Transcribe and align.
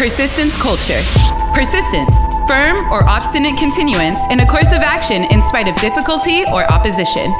Persistence 0.00 0.56
culture. 0.56 0.98
Persistence, 1.52 2.16
firm 2.48 2.78
or 2.90 3.06
obstinate 3.06 3.58
continuance 3.58 4.18
in 4.30 4.40
a 4.40 4.46
course 4.46 4.72
of 4.72 4.80
action 4.80 5.24
in 5.24 5.42
spite 5.42 5.68
of 5.68 5.76
difficulty 5.76 6.42
or 6.54 6.64
opposition. 6.72 7.30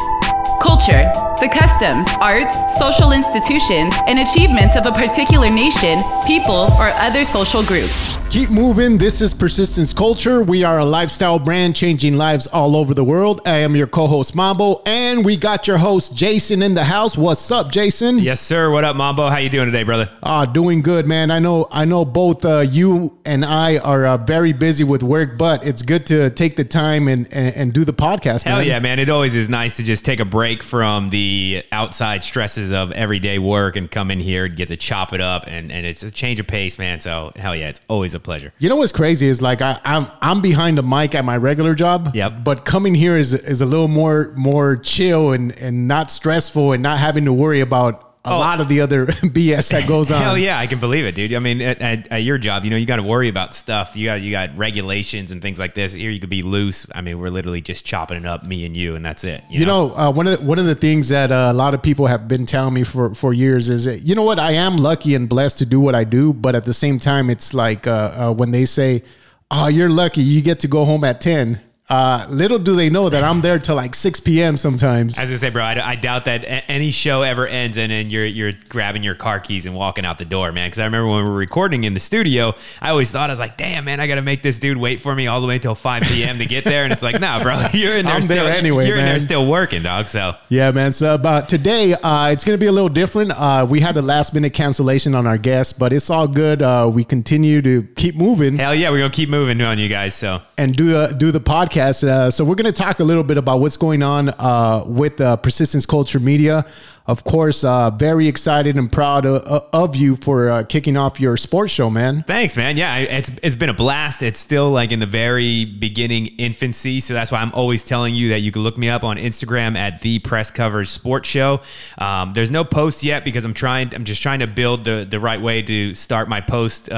Culture, 0.60 1.10
the 1.40 1.48
customs, 1.48 2.06
arts, 2.20 2.54
social 2.78 3.12
institutions, 3.12 3.94
and 4.06 4.18
achievements 4.18 4.76
of 4.76 4.84
a 4.84 4.92
particular 4.92 5.48
nation, 5.48 5.98
people, 6.26 6.68
or 6.78 6.90
other 7.00 7.24
social 7.24 7.62
group. 7.62 7.90
Keep 8.30 8.50
moving. 8.50 8.96
This 8.96 9.20
is 9.20 9.34
Persistence 9.34 9.92
Culture. 9.92 10.40
We 10.40 10.62
are 10.62 10.78
a 10.78 10.84
lifestyle 10.84 11.40
brand 11.40 11.74
changing 11.74 12.16
lives 12.16 12.46
all 12.46 12.76
over 12.76 12.94
the 12.94 13.02
world. 13.02 13.40
I 13.44 13.56
am 13.56 13.74
your 13.74 13.88
co 13.88 14.06
host, 14.06 14.36
Mambo, 14.36 14.82
and 14.86 15.24
we 15.24 15.36
got 15.36 15.66
your 15.66 15.78
host, 15.78 16.14
Jason, 16.14 16.62
in 16.62 16.74
the 16.74 16.84
house. 16.84 17.18
What's 17.18 17.50
up, 17.50 17.72
Jason? 17.72 18.18
Yes, 18.20 18.40
sir. 18.40 18.70
What 18.70 18.84
up, 18.84 18.94
Mambo? 18.94 19.28
How 19.28 19.38
you 19.38 19.48
doing 19.48 19.66
today, 19.66 19.82
brother? 19.82 20.08
Ah, 20.22 20.44
doing 20.44 20.80
good, 20.80 21.08
man. 21.08 21.32
I 21.32 21.40
know, 21.40 21.66
I 21.72 21.86
know 21.86 22.04
both 22.04 22.44
uh, 22.44 22.60
you 22.60 23.18
and 23.24 23.44
I 23.44 23.78
are 23.78 24.06
uh, 24.06 24.16
very 24.18 24.52
busy 24.52 24.84
with 24.84 25.02
work, 25.02 25.36
but 25.36 25.66
it's 25.66 25.82
good 25.82 26.06
to 26.06 26.30
take 26.30 26.54
the 26.54 26.64
time 26.64 27.08
and, 27.08 27.26
and, 27.32 27.56
and 27.56 27.72
do 27.72 27.84
the 27.84 27.94
podcast, 27.94 28.42
Hell 28.44 28.58
man. 28.58 28.66
yeah, 28.68 28.78
man. 28.78 29.00
It 29.00 29.10
always 29.10 29.34
is 29.34 29.48
nice 29.48 29.76
to 29.78 29.82
just 29.82 30.04
take 30.04 30.20
a 30.20 30.24
break 30.24 30.62
from 30.62 31.10
the 31.10 31.29
outside 31.72 32.22
stresses 32.24 32.72
of 32.72 32.92
everyday 32.92 33.38
work 33.38 33.76
and 33.76 33.90
come 33.90 34.10
in 34.10 34.20
here 34.20 34.44
and 34.46 34.56
get 34.56 34.68
to 34.68 34.76
chop 34.76 35.12
it 35.12 35.20
up. 35.20 35.44
And, 35.46 35.70
and 35.72 35.86
it's 35.86 36.02
a 36.02 36.10
change 36.10 36.40
of 36.40 36.46
pace, 36.46 36.78
man. 36.78 37.00
So, 37.00 37.32
hell 37.36 37.54
yeah, 37.54 37.68
it's 37.68 37.80
always 37.88 38.14
a 38.14 38.20
pleasure. 38.20 38.52
You 38.58 38.68
know 38.68 38.76
what's 38.76 38.92
crazy 38.92 39.26
is 39.26 39.40
like 39.40 39.62
I, 39.62 39.80
I'm 39.84 40.08
I'm 40.20 40.40
behind 40.40 40.78
the 40.78 40.82
mic 40.82 41.14
at 41.14 41.24
my 41.24 41.36
regular 41.36 41.74
job. 41.74 42.14
Yep. 42.14 42.44
But 42.44 42.64
coming 42.64 42.94
here 42.94 43.16
is 43.16 43.34
is 43.34 43.60
a 43.60 43.66
little 43.66 43.88
more 43.88 44.32
more 44.36 44.76
chill 44.76 45.32
and 45.32 45.52
and 45.52 45.88
not 45.88 46.10
stressful 46.10 46.72
and 46.72 46.82
not 46.82 46.98
having 46.98 47.24
to 47.24 47.32
worry 47.32 47.60
about 47.60 48.09
a 48.22 48.30
Oh. 48.32 48.38
lot 48.38 48.60
of 48.60 48.68
the 48.68 48.82
other 48.82 49.06
BS 49.06 49.70
that 49.70 49.88
goes 49.88 50.10
on. 50.10 50.20
Hell 50.20 50.36
yeah, 50.36 50.58
I 50.58 50.66
can 50.66 50.78
believe 50.78 51.06
it, 51.06 51.14
dude. 51.14 51.32
I 51.32 51.38
mean, 51.38 51.62
at, 51.62 51.80
at, 51.80 52.06
at 52.12 52.16
your 52.18 52.36
job, 52.36 52.64
you 52.64 52.70
know, 52.70 52.76
you 52.76 52.84
got 52.84 52.96
to 52.96 53.02
worry 53.02 53.28
about 53.28 53.54
stuff. 53.54 53.96
You 53.96 54.06
got 54.08 54.20
you 54.20 54.30
got 54.30 54.54
regulations 54.58 55.30
and 55.30 55.40
things 55.40 55.58
like 55.58 55.74
this. 55.74 55.94
Here, 55.94 56.10
you 56.10 56.20
could 56.20 56.28
be 56.28 56.42
loose. 56.42 56.84
I 56.94 57.00
mean, 57.00 57.18
we're 57.18 57.30
literally 57.30 57.62
just 57.62 57.86
chopping 57.86 58.18
it 58.18 58.26
up, 58.26 58.44
me 58.44 58.66
and 58.66 58.76
you, 58.76 58.94
and 58.94 59.04
that's 59.04 59.24
it. 59.24 59.42
You 59.48 59.64
know, 59.64 59.94
uh, 59.96 60.10
one 60.12 60.26
of 60.26 60.38
the, 60.38 60.44
one 60.44 60.58
of 60.58 60.66
the 60.66 60.74
things 60.74 61.08
that 61.08 61.32
uh, 61.32 61.48
a 61.50 61.54
lot 61.54 61.72
of 61.72 61.82
people 61.82 62.06
have 62.08 62.28
been 62.28 62.44
telling 62.44 62.74
me 62.74 62.84
for, 62.84 63.14
for 63.14 63.32
years 63.32 63.70
is, 63.70 63.86
that, 63.86 64.02
you 64.02 64.14
know 64.14 64.22
what, 64.24 64.38
I 64.38 64.52
am 64.52 64.76
lucky 64.76 65.14
and 65.14 65.26
blessed 65.26 65.56
to 65.58 65.66
do 65.66 65.80
what 65.80 65.94
I 65.94 66.04
do, 66.04 66.34
but 66.34 66.54
at 66.54 66.64
the 66.64 66.74
same 66.74 66.98
time, 66.98 67.30
it's 67.30 67.54
like 67.54 67.86
uh, 67.86 67.90
uh, 68.28 68.32
when 68.34 68.50
they 68.50 68.66
say, 68.66 69.02
"Oh, 69.50 69.68
you're 69.68 69.88
lucky, 69.88 70.22
you 70.22 70.42
get 70.42 70.60
to 70.60 70.68
go 70.68 70.84
home 70.84 71.04
at 71.04 71.22
10. 71.22 71.58
Uh, 71.90 72.24
little 72.30 72.58
do 72.60 72.76
they 72.76 72.88
know 72.88 73.08
that 73.08 73.24
I'm 73.24 73.40
there 73.40 73.58
till 73.58 73.74
like 73.74 73.96
6 73.96 74.20
p.m. 74.20 74.56
sometimes. 74.56 75.18
As 75.18 75.32
I 75.32 75.36
say, 75.36 75.50
bro, 75.50 75.64
I, 75.64 75.90
I 75.90 75.96
doubt 75.96 76.24
that 76.26 76.44
a- 76.44 76.70
any 76.70 76.92
show 76.92 77.22
ever 77.22 77.48
ends 77.48 77.76
and 77.78 77.90
then 77.90 78.10
you're 78.10 78.24
you're 78.24 78.52
grabbing 78.68 79.02
your 79.02 79.16
car 79.16 79.40
keys 79.40 79.66
and 79.66 79.74
walking 79.74 80.04
out 80.06 80.18
the 80.18 80.24
door, 80.24 80.52
man. 80.52 80.68
Because 80.68 80.78
I 80.78 80.84
remember 80.84 81.08
when 81.08 81.24
we 81.24 81.28
were 81.28 81.34
recording 81.36 81.82
in 81.82 81.94
the 81.94 81.98
studio, 82.00 82.54
I 82.80 82.90
always 82.90 83.10
thought 83.10 83.28
I 83.28 83.32
was 83.32 83.40
like, 83.40 83.56
damn, 83.56 83.84
man, 83.86 83.98
I 83.98 84.06
got 84.06 84.14
to 84.14 84.22
make 84.22 84.40
this 84.42 84.60
dude 84.60 84.76
wait 84.78 85.00
for 85.00 85.16
me 85.16 85.26
all 85.26 85.40
the 85.40 85.48
way 85.48 85.56
until 85.56 85.74
5 85.74 86.04
p.m. 86.04 86.38
to 86.38 86.46
get 86.46 86.62
there, 86.62 86.84
and 86.84 86.92
it's 86.92 87.02
like, 87.02 87.20
nah, 87.20 87.42
bro, 87.42 87.66
you're 87.72 87.96
in 87.96 88.06
there 88.06 88.14
I'm 88.14 88.22
still 88.22 88.44
there 88.44 88.52
anyway, 88.54 88.86
You're 88.86 88.98
in 88.98 89.04
there 89.04 89.18
still 89.18 89.46
working, 89.46 89.82
dog. 89.82 90.06
So 90.06 90.36
Yeah, 90.48 90.70
man. 90.70 90.92
So 90.92 91.14
about 91.16 91.48
today, 91.48 91.94
uh, 91.94 92.28
it's 92.28 92.44
gonna 92.44 92.56
be 92.56 92.66
a 92.66 92.72
little 92.72 92.88
different. 92.88 93.32
Uh, 93.32 93.66
we 93.68 93.80
had 93.80 93.96
a 93.96 94.02
last 94.02 94.32
minute 94.32 94.52
cancellation 94.52 95.16
on 95.16 95.26
our 95.26 95.38
guest, 95.38 95.76
but 95.76 95.92
it's 95.92 96.08
all 96.08 96.28
good. 96.28 96.62
Uh, 96.62 96.88
we 96.92 97.02
continue 97.02 97.60
to 97.62 97.82
keep 97.96 98.14
moving 98.14 98.58
hell 98.58 98.74
yeah, 98.76 98.90
we're 98.90 98.98
gonna 98.98 99.10
keep 99.10 99.28
moving 99.28 99.60
on 99.60 99.78
you 99.78 99.88
guys. 99.88 100.14
So 100.14 100.40
and 100.56 100.76
do 100.76 100.96
uh, 100.96 101.08
do 101.08 101.32
the 101.32 101.40
podcast. 101.40 101.79
Uh, 101.80 102.30
so 102.30 102.44
we're 102.44 102.56
gonna 102.56 102.72
talk 102.72 103.00
a 103.00 103.04
little 103.04 103.22
bit 103.22 103.38
about 103.38 103.60
what's 103.60 103.76
going 103.78 104.02
on 104.02 104.28
uh, 104.28 104.84
with 104.86 105.20
uh, 105.20 105.36
Persistence 105.36 105.86
Culture 105.86 106.20
Media. 106.20 106.66
Of 107.06 107.24
course, 107.24 107.64
uh, 107.64 107.90
very 107.90 108.28
excited 108.28 108.76
and 108.76 108.92
proud 108.92 109.24
of, 109.24 109.64
of 109.72 109.96
you 109.96 110.14
for 110.14 110.50
uh, 110.50 110.62
kicking 110.64 110.96
off 110.96 111.18
your 111.18 111.36
sports 111.36 111.72
show, 111.72 111.88
man. 111.88 112.22
Thanks, 112.24 112.56
man. 112.56 112.76
Yeah, 112.76 112.98
it's 112.98 113.30
it's 113.42 113.56
been 113.56 113.70
a 113.70 113.74
blast. 113.74 114.22
It's 114.22 114.38
still 114.38 114.70
like 114.70 114.92
in 114.92 115.00
the 115.00 115.06
very 115.06 115.64
beginning 115.64 116.26
infancy, 116.38 117.00
so 117.00 117.14
that's 117.14 117.32
why 117.32 117.40
I'm 117.40 117.52
always 117.52 117.82
telling 117.82 118.14
you 118.14 118.28
that 118.28 118.40
you 118.40 118.52
can 118.52 118.62
look 118.62 118.76
me 118.76 118.90
up 118.90 119.02
on 119.02 119.16
Instagram 119.16 119.76
at 119.76 120.02
the 120.02 120.18
Press 120.18 120.50
Coverage 120.50 120.88
Sports 120.88 121.28
Show. 121.28 121.62
Um, 121.96 122.34
there's 122.34 122.50
no 122.50 122.62
post 122.62 123.02
yet 123.02 123.24
because 123.24 123.44
I'm 123.44 123.54
trying. 123.54 123.94
I'm 123.94 124.04
just 124.04 124.22
trying 124.22 124.40
to 124.40 124.46
build 124.46 124.84
the 124.84 125.06
the 125.08 125.18
right 125.18 125.40
way 125.40 125.62
to 125.62 125.94
start 125.94 126.28
my 126.28 126.42
post. 126.42 126.90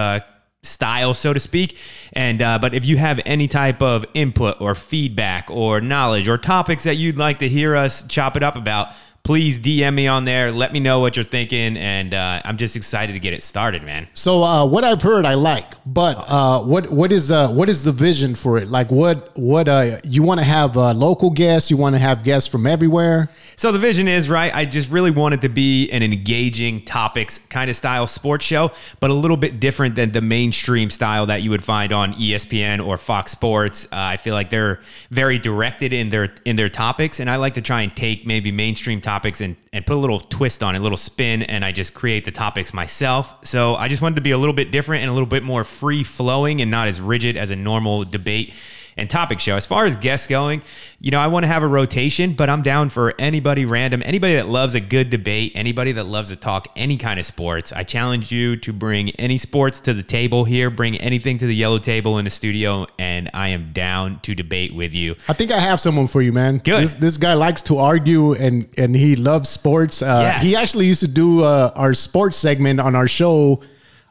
Style 0.65 1.12
so 1.12 1.33
to 1.33 1.41
speak. 1.41 1.77
And 2.12 2.41
uh, 2.41 2.59
but 2.61 2.73
if 2.73 2.84
you 2.84 2.97
have 2.97 3.21
any 3.27 3.49
type 3.49 3.83
of 3.83 4.05
input 4.15 4.61
or 4.61 4.77
feedback 4.77 5.50
or 5.50 5.81
knowledge 5.81 6.28
or 6.28 6.39
topics 6.39 6.84
that 6.84 6.95
you'd 6.95 7.17
like 7.19 7.41
to 7.41 7.49
hear 7.49 7.75
us 7.75 8.06
chop 8.06 8.37
it 8.37 8.45
up 8.45 8.55
about 8.55 8.95
please 9.22 9.59
dm 9.59 9.94
me 9.94 10.06
on 10.06 10.25
there 10.25 10.50
let 10.50 10.72
me 10.72 10.81
know 10.81 10.99
what 11.00 11.16
you're 11.16 11.25
thinking 11.25 11.77
and 11.77 12.12
uh, 12.12 12.41
i'm 12.44 12.56
just 12.56 12.75
excited 12.77 13.12
to 13.12 13.19
get 13.21 13.33
it 13.33 13.43
started 13.43 13.83
man 13.84 14.09
So 14.15 14.43
uh, 14.43 14.65
what 14.66 14.84
I've 14.84 15.03
heard, 15.03 15.25
I 15.25 15.34
like, 15.34 15.75
but 15.87 16.16
uh, 16.28 16.60
what 16.62 16.91
what 16.91 17.12
is 17.12 17.31
uh, 17.31 17.49
what 17.49 17.69
is 17.69 17.84
the 17.84 17.93
vision 17.93 18.34
for 18.34 18.59
it? 18.59 18.69
Like, 18.69 18.91
what 18.91 19.37
what 19.38 19.69
uh, 19.69 19.99
you 20.05 20.22
want 20.22 20.38
to 20.38 20.44
have 20.44 20.77
uh, 20.77 20.93
local 20.93 21.31
guests? 21.31 21.71
You 21.71 21.77
want 21.77 21.94
to 21.94 21.99
have 21.99 22.25
guests 22.25 22.49
from 22.49 22.66
everywhere? 22.66 23.31
So 23.56 23.72
the 23.72 23.78
vision 23.78 24.09
is 24.09 24.28
right. 24.28 24.55
I 24.55 24.65
just 24.65 24.91
really 24.91 25.11
want 25.11 25.34
it 25.34 25.41
to 25.43 25.49
be 25.49 25.91
an 25.91 26.03
engaging 26.03 26.84
topics 26.84 27.38
kind 27.38 27.71
of 27.71 27.77
style 27.77 28.06
sports 28.06 28.44
show, 28.44 28.71
but 29.00 29.11
a 29.11 29.15
little 29.15 29.37
bit 29.37 29.61
different 29.61 29.94
than 29.94 30.12
the 30.12 30.21
mainstream 30.21 30.91
style 30.91 31.27
that 31.27 31.43
you 31.43 31.50
would 31.50 31.65
find 31.65 31.93
on 31.93 32.15
ESPN 32.15 32.84
or 32.84 32.97
Fox 32.97 33.32
Sports. 33.32 33.87
Uh, 33.87 33.88
I 33.93 34.16
feel 34.19 34.34
like 34.34 34.50
they're 34.50 34.81
very 35.11 35.38
directed 35.38 35.93
in 35.93 36.11
their 36.11 36.34
in 36.44 36.56
their 36.56 36.69
topics, 36.69 37.19
and 37.21 37.28
I 37.31 37.37
like 37.37 37.55
to 37.55 37.62
try 37.62 37.82
and 37.82 37.94
take 37.97 38.27
maybe 38.27 38.53
mainstream 38.53 39.00
topics 39.00 39.12
and 39.41 39.56
and 39.73 39.87
put 39.87 39.95
a 39.95 39.99
little 39.99 40.21
twist 40.21 40.62
on 40.62 40.75
it, 40.75 40.78
a 40.78 40.83
little 40.83 40.99
spin, 40.99 41.43
and 41.43 41.65
I 41.65 41.73
just 41.73 41.95
create 41.95 42.25
the 42.25 42.31
topics 42.31 42.73
myself. 42.73 43.34
So 43.47 43.75
I 43.77 43.89
just 43.89 44.03
wanted 44.03 44.17
to 44.17 44.23
be 44.23 44.31
a 44.31 44.39
little 44.39 44.55
bit 44.55 44.71
different 44.71 45.03
and 45.03 45.11
a 45.11 45.12
little 45.12 45.27
bit 45.27 45.43
more 45.43 45.65
free 45.65 46.03
flowing 46.03 46.61
and 46.61 46.71
not 46.71 46.89
as 46.89 47.00
rigid 47.00 47.37
as 47.37 47.50
a 47.50 47.56
normal 47.56 48.05
debate 48.05 48.55
and 48.97 49.08
topic 49.08 49.38
show. 49.41 49.56
As 49.56 49.66
far 49.66 49.86
as 49.86 49.97
guests 49.97 50.26
going, 50.26 50.62
you 51.00 51.10
know, 51.10 51.19
I 51.20 51.26
want 51.26 51.44
to 51.44 51.48
have 51.48 51.62
a 51.62 51.66
rotation, 51.69 52.34
but 52.34 52.48
I'm 52.50 52.62
down 52.62 52.91
for 52.91 53.14
anybody 53.19 53.64
random, 53.64 54.03
anybody 54.04 54.34
that 54.34 54.48
loves 54.48 54.75
a 54.75 54.80
good 54.80 55.10
debate, 55.10 55.53
anybody 55.54 55.92
that 55.92 56.04
loves 56.04 56.28
to 56.30 56.36
talk 56.36 56.69
any 56.76 56.97
kind 56.97 57.19
of 57.19 57.26
sports. 57.26 57.72
I 57.72 57.82
challenge 57.84 58.31
you 58.31 58.56
to 58.56 58.72
bring 58.72 59.10
any 59.12 59.38
sports 59.38 59.81
to 59.81 59.94
the 59.94 60.02
table 60.02 60.44
here, 60.44 60.70
bring 60.70 60.97
anything 60.98 61.38
to 61.38 61.47
the 61.47 61.54
yellow 61.54 61.78
table 61.78 62.19
in 62.19 62.25
the 62.25 62.31
studio, 62.31 62.86
and 62.98 63.31
I 63.34 63.48
am 63.48 63.72
down 63.72 64.20
to 64.20 64.34
debate 64.34 64.75
with 64.75 64.94
you. 64.94 65.16
I 65.28 65.32
think 65.32 65.50
I 65.50 65.58
have 65.58 65.81
someone 65.81 66.06
for 66.06 66.22
you, 66.22 66.32
man. 66.32 66.58
Good. 66.58 66.82
This, 66.82 66.94
this 66.94 67.16
guy 67.16 67.34
likes 67.34 67.62
to 67.62 67.78
argue 67.78 68.32
and 68.34 68.69
and 68.76 68.94
he 68.94 69.16
loves 69.16 69.48
sports. 69.48 70.02
Uh, 70.02 70.20
Yes. 70.22 70.44
He 70.44 70.54
actually 70.56 70.86
used 70.86 71.00
to 71.00 71.08
do 71.08 71.42
uh, 71.42 71.72
our 71.75 71.94
sports 71.94 72.36
segment 72.36 72.78
on 72.81 72.94
our 72.94 73.08
show, 73.08 73.60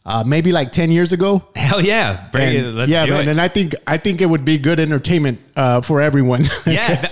uh, 0.06 0.24
maybe 0.24 0.52
like 0.52 0.72
ten 0.72 0.92
years 0.92 1.14
ago. 1.14 1.44
Hell 1.56 1.82
yeah. 1.82 2.30
Bring 2.32 2.56
it. 2.56 2.62
Let's 2.64 2.92
yeah, 2.92 3.06
do 3.06 3.12
man. 3.12 3.28
it. 3.28 3.32
And 3.32 3.42
I 3.42 3.48
think 3.48 3.76
I 3.86 3.98
think 3.98 4.22
it 4.22 4.26
would 4.26 4.46
be 4.46 4.58
good 4.58 4.80
entertainment 4.80 5.40
uh, 5.56 5.82
for 5.82 6.02
everyone. 6.02 6.46
Yeah, 6.66 7.04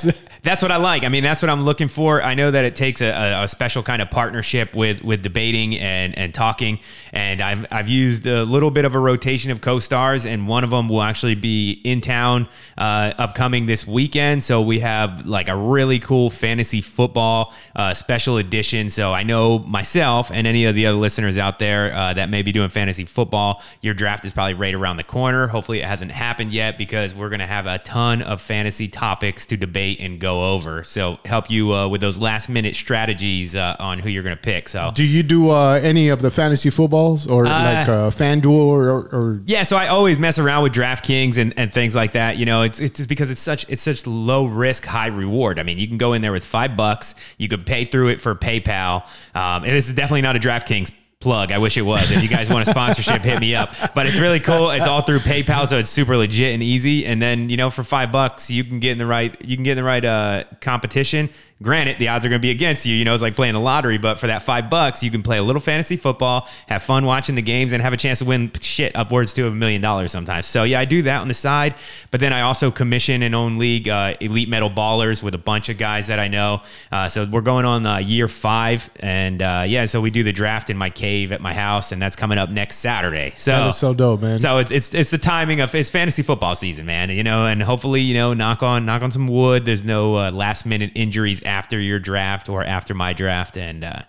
that's 0.42 0.62
what 0.62 0.72
I 0.72 0.78
like. 0.78 1.04
I 1.04 1.10
mean, 1.10 1.24
that's 1.24 1.42
what 1.42 1.50
I'm 1.50 1.64
looking 1.64 1.90
for. 1.90 2.24
I 2.24 2.34
know 2.34 2.50
that 2.50 2.64
it 2.64 2.76
takes 2.76 3.02
a, 3.02 3.44
a, 3.44 3.48
special 3.48 3.84
kind 3.84 4.02
of 4.02 4.10
partnership 4.10 4.74
with 4.74 5.04
with 5.04 5.22
debating 5.22 5.78
and 5.78 6.18
and 6.18 6.34
talking. 6.34 6.80
And 7.12 7.42
I've 7.42 7.66
I've 7.72 7.90
used 7.90 8.26
a 8.26 8.44
little 8.44 8.72
bit 8.72 8.86
of 8.86 8.96
a 8.96 9.00
rotation 9.00 9.52
of 9.52 9.60
co-stars, 9.60 10.26
and 10.26 10.48
one 10.48 10.64
of 10.64 10.70
them 10.70 10.88
will 10.88 11.02
actually 11.02 11.36
be 11.36 11.82
in 11.84 12.00
town 12.00 12.48
uh, 12.78 13.14
upcoming 13.18 13.66
this 13.66 13.86
weekend. 13.86 14.42
So 14.44 14.62
we 14.62 14.80
have 14.80 15.26
like 15.26 15.50
a 15.50 15.56
really 15.56 16.00
cool 16.00 16.30
fantasy 16.30 16.82
football 16.82 17.54
uh, 17.76 17.94
special 17.94 18.38
edition. 18.38 18.90
So 18.90 19.12
I 19.12 19.24
know 19.24 19.60
myself 19.60 20.32
and 20.32 20.48
any 20.48 20.66
of 20.66 20.76
the 20.76 20.86
other 20.86 20.98
listeners 20.98 21.38
out 21.38 21.60
there 21.60 21.94
uh, 21.94 22.14
that 22.14 22.30
may 22.30 22.44
be 22.44 22.54
doing 22.54 22.70
fantasy 22.70 23.06
football, 23.06 23.62
your 23.82 23.94
draft 23.94 24.24
is 24.24 24.32
probably 24.32 24.54
right 24.54 24.74
around 24.74 24.98
the 24.98 25.04
corner. 25.04 25.48
Hopefully, 25.48 25.80
it 25.80 25.86
hasn't 25.86 26.12
happened 26.12 26.54
yet 26.54 26.78
because 26.78 27.14
we're 27.14 27.30
gonna 27.30 27.46
have 27.48 27.66
a 27.66 27.80
ton 27.80 28.22
of 28.22 28.40
fantasy 28.42 28.88
topics 28.88 29.46
to 29.48 29.58
debate 29.58 30.00
and 30.00 30.20
go 30.20 30.29
over. 30.38 30.84
So 30.84 31.20
help 31.26 31.50
you 31.50 31.74
uh, 31.74 31.88
with 31.88 32.02
those 32.02 32.20
last 32.20 32.50
minute 32.50 32.76
strategies 32.76 33.56
uh, 33.56 33.76
on 33.80 34.00
who 34.00 34.10
you're 34.10 34.24
gonna 34.24 34.36
pick. 34.36 34.70
So. 34.70 34.92
do 34.94 35.04
you 35.04 35.24
do 35.24 35.52
uh, 35.52 35.80
any 35.82 36.10
of 36.10 36.22
the 36.22 36.32
fantasy 36.32 36.70
footballs 36.70 37.28
or 37.28 37.46
like 37.46 37.88
uh, 37.88 38.10
FanDuel 38.10 38.50
or, 38.50 38.90
or, 38.90 39.00
or 39.12 39.42
Yeah, 39.46 39.64
so 39.64 39.78
I 39.78 39.88
always 39.88 40.18
mess 40.18 40.40
around 40.40 40.64
with 40.64 40.74
DraftKings 40.74 41.38
and, 41.38 41.54
and 41.58 41.74
things 41.74 41.96
like 41.96 42.14
that. 42.14 42.38
You 42.38 42.46
know, 42.46 42.64
it's 42.64 42.80
it's 42.80 42.98
just 42.98 43.10
because 43.10 43.32
it's 43.32 43.42
such 43.42 43.66
it's 43.70 43.82
such 43.82 44.06
low 44.06 44.46
risk, 44.46 44.86
high 44.86 45.08
reward. 45.08 45.60
I 45.60 45.64
mean, 45.64 45.80
you 45.80 45.88
can 45.88 45.98
go 45.98 46.14
in 46.14 46.22
there 46.22 46.32
with 46.32 46.46
five 46.46 46.76
bucks, 46.76 47.16
you 47.38 47.48
could 47.48 47.66
pay 47.66 47.86
through 47.86 48.10
it 48.10 48.22
for 48.22 48.36
PayPal. 48.36 49.04
Um, 49.36 49.64
and 49.64 49.72
this 49.72 49.88
is 49.88 49.96
definitely 49.96 50.22
not 50.22 50.36
a 50.36 50.40
DraftKings 50.40 50.92
plug. 51.22 51.52
I 51.52 51.58
wish 51.58 51.76
it 51.76 51.82
was. 51.82 52.12
If 52.12 52.24
you 52.24 52.30
guys 52.30 52.50
want 52.50 52.66
a 52.66 52.72
sponsorship, 52.72 53.24
hit 53.24 53.42
me 53.42 53.54
up. 53.54 53.74
But 53.94 54.08
it's 54.08 54.20
really 54.20 54.40
cool. 54.40 54.70
It's 54.72 54.88
all 54.88 55.02
through 55.02 55.20
PayPal, 55.20 55.68
so 55.68 55.78
it's 55.78 55.90
super 55.90 56.16
legit 56.16 56.54
and 56.54 56.64
easy. 56.64 57.06
And 57.06 57.22
then 57.22 57.50
you 57.50 57.58
know, 57.58 57.70
for 57.70 57.84
five 57.84 58.10
bucks, 58.10 58.50
you 58.50 58.64
can 58.64 58.80
get 58.80 58.94
in 58.94 59.00
the 59.00 59.06
right 59.06 59.36
you 59.46 59.58
can 59.58 59.66
get 59.66 59.72
in 59.72 59.78
the 59.80 59.84
right 59.84 60.06
uh, 60.06 60.46
competition. 60.62 61.30
Granted, 61.62 62.00
the 62.00 62.08
odds 62.08 62.26
are 62.26 62.30
going 62.30 62.40
to 62.40 62.46
be 62.46 62.52
against 62.52 62.86
you. 62.86 62.96
You 62.96 63.04
know, 63.04 63.14
it's 63.14 63.22
like 63.22 63.36
playing 63.36 63.54
the 63.54 63.60
lottery, 63.60 63.98
but 63.98 64.18
for 64.18 64.28
that 64.28 64.44
five 64.44 64.70
bucks, 64.70 65.04
you 65.04 65.12
can 65.12 65.22
play 65.22 65.38
a 65.38 65.44
little 65.44 65.60
fantasy 65.60 65.98
football, 65.98 66.48
have 66.68 66.84
fun 66.84 67.04
watching 67.06 67.36
the 67.36 67.42
games, 67.42 67.74
and 67.74 67.82
have 67.82 67.92
a 67.92 67.98
chance 67.98 68.20
to 68.20 68.26
win 68.26 68.50
shit 68.62 68.96
upwards 68.96 69.34
to 69.34 69.46
a 69.46 69.52
million 69.52 69.82
dollars 69.82 70.10
sometimes. 70.10 70.46
So, 70.46 70.64
yeah, 70.64 70.80
I 70.80 70.86
do 70.86 71.02
that 71.02 71.20
on 71.20 71.28
the 71.28 71.34
side. 71.34 71.76
But 72.12 72.22
then 72.22 72.32
I 72.32 72.42
also 72.42 72.72
commission 72.72 73.22
and 73.24 73.36
own 73.36 73.58
league 73.58 73.90
uh, 73.90 74.16
Elite 74.22 74.48
Metal 74.48 74.70
Ballers 74.70 75.22
with 75.22 75.36
a 75.36 75.38
bunch 75.38 75.68
of 75.68 75.78
guys 75.78 76.08
that 76.08 76.18
I 76.18 76.30
know. 76.30 76.62
Uh, 76.94 77.10
so, 77.10 77.26
we're 77.26 77.42
going 77.42 77.66
on 77.66 77.86
uh, 77.86 77.98
year 77.98 78.30
five. 78.30 78.90
And 79.02 79.42
uh, 79.42 79.66
yeah, 79.68 79.86
so 79.86 80.00
we 80.00 80.12
do 80.12 80.24
the 80.24 80.32
draft 80.32 80.70
in 80.70 80.78
my 80.78 80.90
cave 80.90 81.34
at 81.34 81.42
my 81.42 81.54
house, 81.54 81.92
and 81.92 82.02
that's 82.02 82.16
coming 82.16 82.38
up 82.38 82.50
next 82.50 82.78
Saturday. 82.78 83.34
So, 83.36 83.52
That 83.52 83.68
is 83.68 83.76
so 83.76 83.94
dope, 83.94 84.22
man. 84.22 84.40
so 84.40 84.60
it's 84.60 84.72
it's 84.72 84.94
it's 84.94 85.12
the 85.12 85.18
timing 85.18 85.60
of 85.60 85.76
it's 85.76 85.90
fantasy 85.90 86.22
football 86.22 86.56
season, 86.56 86.86
man. 86.86 87.10
You 87.10 87.24
know, 87.24 87.46
and 87.48 87.62
hopefully, 87.62 88.00
you 88.00 88.14
know, 88.14 88.34
knock 88.34 88.64
on 88.64 88.86
knock 88.86 89.02
on 89.02 89.12
some 89.12 89.28
wood. 89.28 89.66
There's 89.66 89.84
no 89.84 90.16
uh, 90.16 90.32
last 90.32 90.66
minute 90.66 90.92
injuries 90.96 91.44
after 91.50 91.78
your 91.80 92.00
draft 92.00 92.48
or 92.48 92.64
after 92.64 92.94
my 92.94 93.12
draft, 93.14 93.58
and 93.58 93.84
uh, 93.84 94.04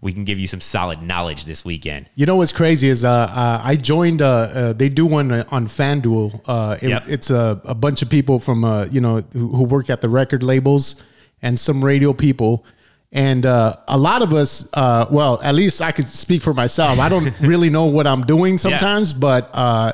we 0.00 0.12
can 0.12 0.24
give 0.24 0.38
you 0.38 0.46
some 0.46 0.60
solid 0.60 1.02
knowledge 1.02 1.44
this 1.44 1.64
weekend. 1.64 2.08
You 2.16 2.26
know 2.26 2.36
what's 2.36 2.52
crazy 2.52 2.88
is 2.88 3.04
uh, 3.04 3.10
uh, 3.10 3.60
I 3.62 3.76
joined. 3.76 4.22
Uh, 4.22 4.26
uh, 4.28 4.72
they 4.72 4.88
do 4.88 5.06
one 5.06 5.30
on 5.30 5.66
FanDuel. 5.66 6.40
Uh, 6.46 6.76
it- 6.82 6.88
Yep. 6.88 7.04
It's 7.08 7.30
a, 7.30 7.60
a 7.64 7.74
bunch 7.74 8.02
of 8.02 8.08
people 8.10 8.40
from 8.40 8.64
uh, 8.64 8.84
you 8.90 9.00
know 9.00 9.20
who, 9.32 9.48
who 9.56 9.64
work 9.64 9.90
at 9.90 10.00
the 10.00 10.08
record 10.08 10.42
labels 10.42 10.96
and 11.42 11.58
some 11.58 11.84
radio 11.84 12.12
people. 12.12 12.64
And 13.10 13.46
uh, 13.46 13.74
a 13.88 13.96
lot 13.96 14.20
of 14.22 14.34
us, 14.34 14.68
uh, 14.74 15.06
well, 15.10 15.40
at 15.42 15.54
least 15.54 15.80
I 15.80 15.92
could 15.92 16.08
speak 16.08 16.42
for 16.42 16.52
myself. 16.52 16.98
I 16.98 17.08
don't 17.08 17.32
really 17.52 17.70
know 17.70 17.86
what 17.86 18.06
I'm 18.06 18.22
doing 18.26 18.58
sometimes, 18.58 19.12
but 19.14 19.48
uh, 19.54 19.92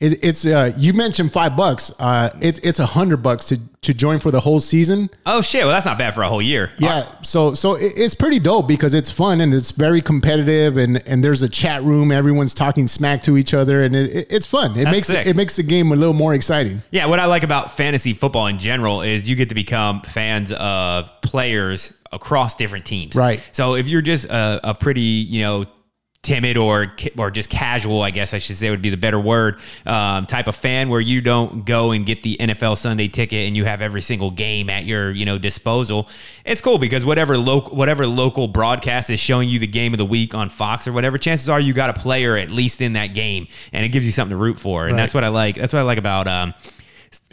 it, 0.00 0.18
it's 0.24 0.44
uh, 0.46 0.72
you 0.76 0.94
mentioned 0.94 1.30
five 1.32 1.56
bucks. 1.56 1.92
Uh, 1.98 2.30
it's 2.40 2.58
it's 2.62 2.78
a 2.78 2.86
hundred 2.86 3.22
bucks 3.22 3.46
to 3.48 3.58
to 3.82 3.94
join 3.94 4.18
for 4.18 4.30
the 4.30 4.40
whole 4.40 4.60
season. 4.60 5.10
Oh 5.26 5.40
shit! 5.42 5.62
Well, 5.64 5.72
that's 5.72 5.86
not 5.86 5.98
bad 5.98 6.14
for 6.14 6.22
a 6.22 6.28
whole 6.28 6.40
year. 6.42 6.72
Yeah, 6.78 7.12
so 7.22 7.54
so 7.54 7.74
it- 7.74 7.92
it's 7.96 8.14
pretty 8.14 8.38
dope 8.38 8.66
because 8.66 8.94
it's 8.94 9.10
fun 9.10 9.40
and 9.40 9.52
it's 9.54 9.70
very 9.72 10.00
competitive 10.00 10.76
and 10.78 11.02
and 11.06 11.22
there's 11.22 11.42
a 11.42 11.48
chat 11.48 11.82
room. 11.82 12.12
Everyone's 12.12 12.54
talking 12.54 12.88
smack 12.88 13.22
to 13.24 13.36
each 13.36 13.52
other 13.54 13.82
and 13.82 13.94
it, 13.94 14.10
it- 14.16 14.26
it's 14.30 14.46
fun. 14.46 14.72
It 14.72 14.84
That's 14.84 14.94
makes 14.96 15.10
it, 15.10 15.26
it 15.26 15.36
makes 15.36 15.56
the 15.56 15.62
game 15.62 15.92
a 15.92 15.96
little 15.96 16.14
more 16.14 16.32
exciting. 16.34 16.82
Yeah, 16.90 17.06
what 17.06 17.18
I 17.20 17.26
like 17.26 17.42
about 17.42 17.76
fantasy 17.76 18.14
football 18.14 18.46
in 18.46 18.58
general 18.58 19.02
is 19.02 19.28
you 19.28 19.36
get 19.36 19.50
to 19.50 19.54
become 19.54 20.00
fans 20.02 20.50
of 20.52 21.10
players 21.22 21.92
across 22.12 22.54
different 22.56 22.86
teams. 22.86 23.14
Right. 23.16 23.40
So 23.52 23.74
if 23.76 23.86
you're 23.86 24.02
just 24.02 24.24
a, 24.24 24.60
a 24.64 24.74
pretty, 24.74 25.00
you 25.00 25.42
know, 25.42 25.66
timid 26.22 26.58
or 26.58 26.92
or 27.16 27.30
just 27.30 27.48
casual, 27.48 28.02
I 28.02 28.10
guess 28.10 28.34
I 28.34 28.38
should 28.38 28.56
say 28.56 28.68
would 28.68 28.82
be 28.82 28.90
the 28.90 28.96
better 28.98 29.18
word, 29.18 29.58
um, 29.86 30.26
type 30.26 30.48
of 30.48 30.54
fan 30.56 30.90
where 30.90 31.00
you 31.00 31.20
don't 31.22 31.64
go 31.64 31.92
and 31.92 32.04
get 32.04 32.22
the 32.22 32.36
NFL 32.38 32.76
Sunday 32.76 33.08
ticket 33.08 33.46
and 33.48 33.56
you 33.56 33.64
have 33.64 33.80
every 33.80 34.02
single 34.02 34.30
game 34.30 34.68
at 34.68 34.84
your 34.84 35.10
you 35.12 35.24
know 35.24 35.38
disposal. 35.38 36.08
It's 36.44 36.60
cool 36.60 36.78
because 36.78 37.04
whatever 37.06 37.38
local 37.38 37.74
whatever 37.74 38.06
local 38.06 38.48
broadcast 38.48 39.08
is 39.08 39.18
showing 39.18 39.48
you 39.48 39.58
the 39.58 39.66
game 39.66 39.94
of 39.94 39.98
the 39.98 40.04
week 40.04 40.34
on 40.34 40.50
Fox 40.50 40.86
or 40.86 40.92
whatever, 40.92 41.16
chances 41.16 41.48
are 41.48 41.58
you 41.60 41.72
got 41.72 41.88
a 41.90 41.98
player 42.00 42.36
at 42.36 42.50
least 42.50 42.80
in 42.82 42.92
that 42.92 43.08
game, 43.14 43.46
and 43.72 43.84
it 43.84 43.88
gives 43.88 44.04
you 44.04 44.12
something 44.12 44.36
to 44.36 44.42
root 44.42 44.58
for, 44.60 44.84
and 44.84 44.92
Right. 44.92 44.98
that's 44.98 45.14
what 45.14 45.24
I 45.24 45.28
like. 45.28 45.56
That's 45.56 45.72
what 45.72 45.78
I 45.80 45.84
like 45.84 45.98
about. 45.98 46.28
Um, 46.28 46.52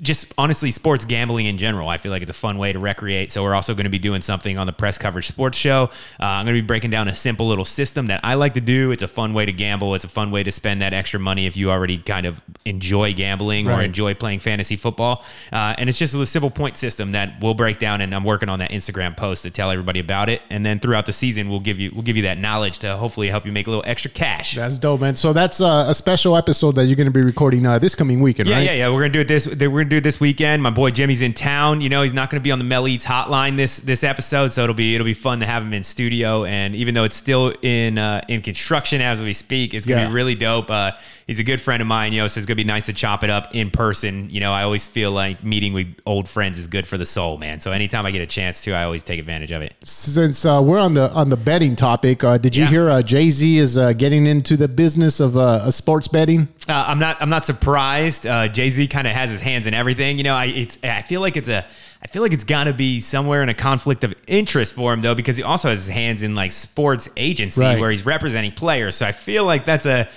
just 0.02 0.32
honestly 0.38 0.70
sports 0.70 1.06
gambling 1.06 1.48
in 1.48 1.58
general 1.58 1.90
i 1.90 1.98
feel 1.98 2.12
like 2.12 2.22
it's 2.22 2.30
a 2.30 2.34
fun 2.34 2.58
way 2.58 2.72
to 2.72 2.80
recreate 2.80 3.32
so 3.32 3.44
we're 3.44 3.56
also 3.56 3.74
going 3.74 3.86
to 3.86 3.90
be 3.90 3.98
doing 3.98 4.22
something 4.22 4.58
on 4.58 4.68
the 4.68 4.74
press 4.74 4.98
coverage 4.98 5.28
sports 5.28 5.58
show 5.58 5.90
uh, 6.20 6.26
i'm 6.26 6.46
going 6.46 6.56
to 6.56 6.62
be 6.62 6.66
breaking 6.66 6.92
down 6.92 7.08
a 7.08 7.16
simple 7.16 7.48
little 7.48 7.66
system 7.66 8.06
that 8.08 8.20
i 8.24 8.36
like 8.36 8.54
to 8.54 8.62
do 8.62 8.92
it's 8.92 9.02
a 9.02 9.08
fun 9.08 9.34
way 9.34 9.46
to 9.46 9.52
gamble 9.52 9.96
it's 9.96 10.06
a 10.06 10.10
fun 10.10 10.30
way 10.30 10.44
to 10.44 10.52
spend 10.52 10.82
that 10.82 10.94
extra 10.94 11.20
money 11.20 11.48
if 11.48 11.58
you 11.58 11.72
already 11.72 11.98
kind 11.98 12.26
of 12.28 12.42
enjoy 12.66 13.12
gambling 13.14 13.68
or 13.68 13.82
enjoy 13.82 14.14
playing 14.14 14.40
fantasy 14.40 14.76
football 14.76 15.24
uh, 15.52 15.74
and 15.78 15.90
it's 15.90 15.98
just 15.98 16.14
a 16.14 16.26
simple 16.26 16.52
point 16.52 16.78
system 16.78 17.12
that 17.14 17.34
we'll 17.42 17.54
break 17.56 17.80
down 17.80 18.02
and 18.02 18.14
i'm 18.14 18.24
working 18.24 18.50
on 18.50 18.60
that 18.60 18.70
instagram 18.72 19.18
post 19.18 19.44
to 19.44 19.50
tell 19.50 19.72
everybody 19.72 20.00
about 20.00 20.30
it 20.30 20.42
and 20.50 20.66
then 20.66 20.80
throughout 20.80 21.06
the 21.06 21.14
season 21.14 21.50
we'll 21.50 21.60
give 21.60 21.80
you 21.80 21.92
we'll 21.94 22.04
give 22.04 22.16
you 22.16 22.24
that 22.24 22.38
knowledge 22.38 22.80
to 22.80 22.96
hopefully 22.98 23.30
help 23.30 23.46
you 23.46 23.52
make 23.52 23.66
a 23.66 23.70
little 23.70 23.84
extra 23.88 24.12
cash 24.12 24.56
That's 24.56 24.78
dope, 24.78 25.02
man. 25.02 25.16
So 25.16 25.34
that's 25.34 25.60
uh, 25.60 25.86
a 25.88 25.94
special 25.94 26.36
episode 26.38 26.74
that 26.76 26.86
you're 26.86 26.96
going 26.96 27.12
to 27.12 27.12
be 27.12 27.22
recording 27.22 27.66
uh, 27.66 27.80
this 27.80 27.96
coming 27.96 28.20
weekend, 28.20 28.48
Yeah, 28.50 28.56
right? 28.58 28.66
yeah, 28.66 28.74
yeah. 28.74 28.90
We're 28.90 29.02
gonna 29.02 29.14
do 29.14 29.20
it 29.22 29.28
this. 29.28 29.48
We're 29.48 29.84
gonna 29.88 30.02
do 30.02 30.02
this 30.04 30.20
weekend. 30.20 30.62
My 30.62 30.70
boy 30.70 30.92
Jimmy's 30.92 31.22
in 31.22 31.34
town. 31.34 31.82
You 31.82 31.90
know, 31.90 32.02
he's 32.02 32.14
not 32.14 32.30
gonna 32.30 32.42
be 32.42 32.52
on 32.52 32.60
the 32.60 32.66
Mel 32.66 32.88
Eats 32.88 33.06
hotline 33.06 33.56
this 33.58 33.78
this 33.80 34.04
episode, 34.04 34.52
so 34.54 34.64
it'll 34.64 34.76
be 34.76 34.96
it'll 34.96 35.06
be 35.06 35.14
fun 35.14 35.40
to 35.40 35.46
have 35.46 35.64
him 35.64 35.74
in 35.74 35.84
studio. 35.84 36.44
And 36.46 36.76
even 36.76 36.94
though 36.94 37.04
it's 37.06 37.16
still 37.16 37.54
in 37.62 37.98
uh, 37.98 38.22
in 38.28 38.42
construction 38.42 39.02
as 39.02 39.22
we 39.22 39.34
speak, 39.34 39.74
it's 39.74 39.86
gonna 39.86 40.02
Yeah. 40.02 40.08
be 40.10 40.14
really 40.14 40.36
dope. 40.36 40.70
Uh, 40.70 40.92
he's 41.28 41.40
a 41.40 41.44
good 41.44 41.62
friend 41.62 41.82
of 41.82 41.88
mine, 41.88 42.14
you 42.14 42.22
know, 42.22 42.28
so 42.28 42.40
it's 42.40 42.46
gonna 42.48 42.56
be 42.56 42.64
nice 42.64 42.86
to 42.88 42.94
chop 42.94 43.24
it 43.24 43.30
up 43.30 43.54
in 43.54 43.70
person. 43.70 44.30
You 44.32 44.40
know, 44.40 44.52
I 44.52 44.64
always 44.64 44.88
feel 44.88 45.12
like 45.12 45.44
meeting 45.44 45.74
with 45.74 45.88
old 46.06 46.28
friends 46.28 46.58
is 46.58 46.68
good 46.68 46.88
for 46.88 46.98
the 46.98 47.06
soul, 47.06 47.38
man. 47.38 47.60
So 47.60 47.72
anytime 47.72 48.06
I 48.06 48.12
get 48.12 48.22
a 48.22 48.26
chance 48.28 48.62
to, 48.62 48.72
I 48.74 48.84
always 48.84 49.04
take 49.04 49.20
advantage 49.20 49.52
of 49.52 49.62
it. 49.62 49.76
Since 49.84 50.46
uh, 50.46 50.62
we're 50.64 50.80
on 50.80 50.94
the 50.94 51.12
on 51.12 51.30
the 51.30 51.38
betting 51.38 51.76
topic, 51.76 52.24
uh, 52.24 52.38
did 52.38 52.56
you 52.56 52.64
Yeah. 52.64 52.70
hear 52.70 52.90
uh, 52.90 53.02
Jay 53.02 53.30
Z 53.30 53.58
is 53.58 53.78
uh, 53.78 53.94
getting 53.94 54.26
into 54.26 54.56
the 54.58 54.68
business 54.68 55.20
of 55.20 55.36
uh, 55.38 55.70
sports 55.70 56.08
betting? 56.08 56.48
Uh, 56.68 56.86
I'm 56.88 57.00
not. 57.00 57.22
I'm 57.22 57.30
not 57.30 57.46
surprised. 57.46 58.26
Uh, 58.26 58.48
Jay 58.48 58.70
Z 58.70 58.88
kind 58.88 59.06
of 59.08 59.14
has 59.14 59.30
his 59.30 59.42
hands 59.42 59.68
in 59.68 59.74
everything. 59.74 60.18
You 60.18 60.24
know, 60.24 60.34
I 60.36 60.46
it's. 60.46 60.78
I 60.84 61.02
feel 61.02 61.22
like 61.22 61.36
it's 61.38 61.50
a. 61.50 61.66
I 62.02 62.08
feel 62.08 62.22
like 62.22 62.32
it's 62.34 62.44
got 62.44 62.66
to 62.66 62.74
be 62.74 63.00
somewhere 63.00 63.42
in 63.44 63.50
a 63.50 63.54
conflict 63.54 64.04
of 64.04 64.14
interest 64.28 64.74
for 64.76 64.94
him 64.94 65.02
though, 65.02 65.16
because 65.16 65.36
he 65.36 65.44
also 65.44 65.70
has 65.70 65.80
his 65.86 65.94
hands 65.94 66.24
in 66.24 66.36
like 66.36 66.52
sports 66.52 67.10
agency 67.18 67.60
Right. 67.62 67.80
where 67.80 67.90
he's 67.92 68.06
representing 68.06 68.52
players. 68.52 68.96
So 68.96 69.06
I 69.06 69.12
feel 69.12 69.44
like 69.46 69.66
that's 69.66 69.86
a. 69.86 70.08